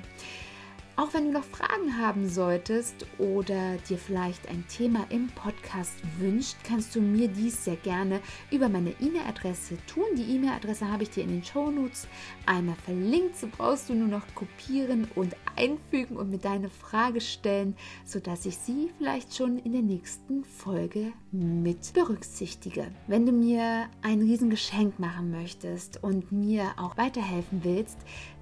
Auch 0.99 1.13
wenn 1.13 1.27
du 1.27 1.31
noch 1.31 1.45
Fragen 1.45 1.97
haben 1.97 2.27
solltest 2.27 3.05
oder 3.19 3.77
dir 3.87 3.97
vielleicht 3.97 4.49
ein 4.49 4.65
Thema 4.67 5.05
im 5.09 5.27
Podcast 5.27 5.93
wünscht, 6.17 6.57
kannst 6.65 6.93
du 6.93 6.99
mir 6.99 7.29
dies 7.29 7.63
sehr 7.63 7.77
gerne 7.77 8.19
über 8.51 8.67
meine 8.67 8.89
E-Mail-Adresse 8.99 9.77
tun. 9.87 10.03
Die 10.17 10.35
E-Mail-Adresse 10.35 10.91
habe 10.91 11.03
ich 11.03 11.09
dir 11.11 11.23
in 11.23 11.29
den 11.29 11.43
Show 11.45 11.71
Notes 11.71 12.05
einmal 12.45 12.75
verlinkt. 12.83 13.37
So 13.37 13.47
brauchst 13.47 13.87
du 13.87 13.93
nur 13.93 14.09
noch 14.09 14.23
kopieren 14.35 15.07
und 15.15 15.37
einfügen 15.55 16.17
und 16.17 16.31
mir 16.31 16.37
deine 16.37 16.69
Frage 16.69 17.21
stellen, 17.21 17.77
sodass 18.03 18.45
ich 18.45 18.57
sie 18.57 18.91
vielleicht 18.97 19.33
schon 19.33 19.57
in 19.59 19.71
der 19.71 19.83
nächsten 19.83 20.43
Folge 20.43 21.13
mit 21.31 21.93
berücksichtige. 21.93 22.91
Wenn 23.07 23.25
du 23.25 23.31
mir 23.31 23.87
ein 24.01 24.19
Riesengeschenk 24.19 24.99
machen 24.99 25.31
möchtest 25.31 26.03
und 26.03 26.33
mir 26.33 26.73
auch 26.75 26.97
weiterhelfen 26.97 27.63
willst, 27.63 27.99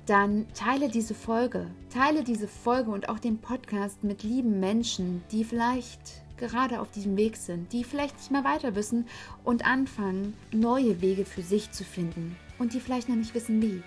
dann 0.08 0.48
teile 0.54 0.90
diese 0.90 1.14
Folge. 1.14 1.68
Teile 1.94 2.24
diese 2.24 2.48
Folge 2.48 2.92
und 2.92 3.10
auch 3.10 3.20
den 3.20 3.40
Podcast 3.40 4.04
mit 4.04 4.24
lieben 4.24 4.60
Menschen, 4.60 5.22
die 5.32 5.44
vielleicht 5.44 6.00
gerade 6.38 6.80
auf 6.80 6.92
diesem 6.92 7.18
Weg 7.18 7.36
sind, 7.36 7.74
die 7.74 7.84
vielleicht 7.84 8.16
nicht 8.18 8.32
mehr 8.32 8.44
weiter 8.44 8.76
wissen 8.76 9.06
und 9.44 9.66
anfangen, 9.66 10.34
neue 10.52 11.02
Wege 11.02 11.26
für 11.26 11.42
sich 11.42 11.72
zu 11.72 11.84
finden 11.84 12.38
und 12.58 12.74
die 12.74 12.80
vielleicht 12.80 13.10
noch 13.10 13.16
nicht 13.16 13.34
wissen 13.34 13.62
wie. 13.62 13.84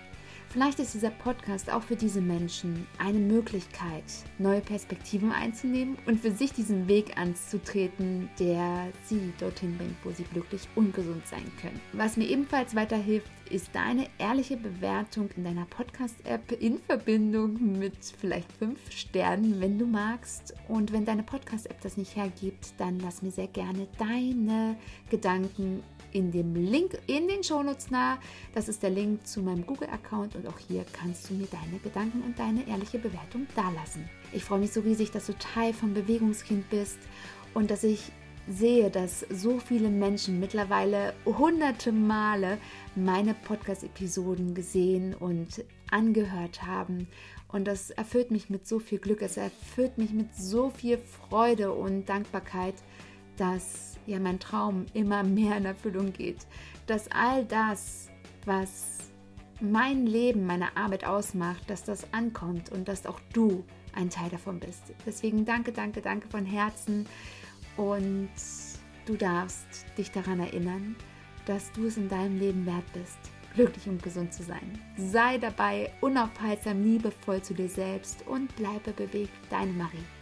Vielleicht 0.51 0.79
ist 0.79 0.93
dieser 0.93 1.11
Podcast 1.11 1.71
auch 1.71 1.81
für 1.81 1.95
diese 1.95 2.19
Menschen 2.19 2.85
eine 2.97 3.19
Möglichkeit, 3.19 4.03
neue 4.37 4.59
Perspektiven 4.59 5.31
einzunehmen 5.31 5.97
und 6.05 6.19
für 6.19 6.31
sich 6.31 6.51
diesen 6.51 6.89
Weg 6.89 7.17
anzutreten, 7.17 8.29
der 8.37 8.89
sie 9.05 9.31
dorthin 9.39 9.77
bringt, 9.77 9.95
wo 10.03 10.11
sie 10.11 10.25
glücklich 10.25 10.67
und 10.75 10.93
gesund 10.93 11.25
sein 11.25 11.49
können. 11.61 11.79
Was 11.93 12.17
mir 12.17 12.27
ebenfalls 12.27 12.75
weiterhilft, 12.75 13.31
ist 13.49 13.69
deine 13.73 14.07
ehrliche 14.17 14.57
Bewertung 14.57 15.29
in 15.37 15.45
deiner 15.45 15.65
Podcast-App 15.67 16.51
in 16.59 16.79
Verbindung 16.79 17.79
mit 17.79 17.95
vielleicht 18.19 18.51
fünf 18.51 18.91
Sternen, 18.91 19.61
wenn 19.61 19.79
du 19.79 19.85
magst. 19.85 20.53
Und 20.67 20.91
wenn 20.91 21.05
deine 21.05 21.23
Podcast-App 21.23 21.79
das 21.79 21.95
nicht 21.95 22.17
hergibt, 22.17 22.73
dann 22.77 22.99
lass 22.99 23.21
mir 23.21 23.31
sehr 23.31 23.47
gerne 23.47 23.87
deine 23.97 24.75
Gedanken 25.09 25.81
in 26.11 26.31
dem 26.31 26.55
Link 26.55 26.97
in 27.07 27.27
den 27.27 27.43
Shownotes 27.43 27.91
nah. 27.91 28.17
Das 28.53 28.67
ist 28.67 28.83
der 28.83 28.89
Link 28.89 29.25
zu 29.25 29.41
meinem 29.41 29.65
Google-Account 29.65 30.35
und 30.35 30.47
auch 30.47 30.59
hier 30.59 30.85
kannst 30.93 31.29
du 31.29 31.33
mir 31.33 31.47
deine 31.47 31.79
Gedanken 31.79 32.21
und 32.21 32.37
deine 32.37 32.67
ehrliche 32.67 32.99
Bewertung 32.99 33.47
dalassen. 33.55 34.09
Ich 34.33 34.43
freue 34.43 34.59
mich 34.59 34.71
so 34.71 34.81
riesig, 34.81 35.11
dass 35.11 35.27
du 35.27 35.33
Teil 35.37 35.73
vom 35.73 35.93
Bewegungskind 35.93 36.69
bist 36.69 36.97
und 37.53 37.71
dass 37.71 37.83
ich 37.83 38.11
sehe, 38.47 38.89
dass 38.89 39.25
so 39.29 39.59
viele 39.59 39.89
Menschen 39.89 40.39
mittlerweile 40.39 41.13
hunderte 41.25 41.91
Male 41.91 42.57
meine 42.95 43.33
Podcast-Episoden 43.33 44.55
gesehen 44.55 45.13
und 45.13 45.63
angehört 45.89 46.63
haben. 46.63 47.07
Und 47.47 47.65
das 47.65 47.91
erfüllt 47.91 48.31
mich 48.31 48.49
mit 48.49 48.67
so 48.67 48.79
viel 48.79 48.99
Glück, 48.99 49.21
es 49.21 49.37
erfüllt 49.37 49.97
mich 49.97 50.11
mit 50.11 50.35
so 50.35 50.69
viel 50.69 50.97
Freude 50.97 51.73
und 51.73 52.05
Dankbarkeit, 52.07 52.75
dass 53.37 53.97
ja 54.05 54.19
mein 54.19 54.39
Traum 54.39 54.85
immer 54.93 55.23
mehr 55.23 55.57
in 55.57 55.65
Erfüllung 55.65 56.13
geht. 56.13 56.45
Dass 56.87 57.09
all 57.11 57.45
das, 57.45 58.09
was 58.45 58.97
mein 59.59 60.07
Leben, 60.07 60.45
meine 60.45 60.75
Arbeit 60.75 61.05
ausmacht, 61.05 61.69
dass 61.69 61.83
das 61.83 62.11
ankommt 62.13 62.71
und 62.71 62.87
dass 62.87 63.05
auch 63.05 63.19
du 63.33 63.63
ein 63.93 64.09
Teil 64.09 64.29
davon 64.29 64.59
bist. 64.59 64.93
Deswegen 65.05 65.45
danke, 65.45 65.71
danke, 65.71 66.01
danke 66.01 66.27
von 66.27 66.45
Herzen 66.45 67.05
und 67.77 68.29
du 69.05 69.15
darfst 69.15 69.85
dich 69.97 70.11
daran 70.11 70.39
erinnern, 70.39 70.95
dass 71.45 71.71
du 71.73 71.85
es 71.87 71.97
in 71.97 72.09
deinem 72.09 72.39
Leben 72.39 72.65
wert 72.65 72.91
bist, 72.93 73.17
glücklich 73.53 73.87
und 73.87 74.01
gesund 74.01 74.33
zu 74.33 74.43
sein. 74.43 74.79
Sei 74.97 75.37
dabei 75.37 75.91
unaufhaltsam, 76.01 76.83
liebevoll 76.83 77.41
zu 77.41 77.53
dir 77.53 77.69
selbst 77.69 78.25
und 78.27 78.55
bleibe 78.55 78.91
bewegt, 78.91 79.33
deine 79.49 79.73
Marie. 79.73 80.20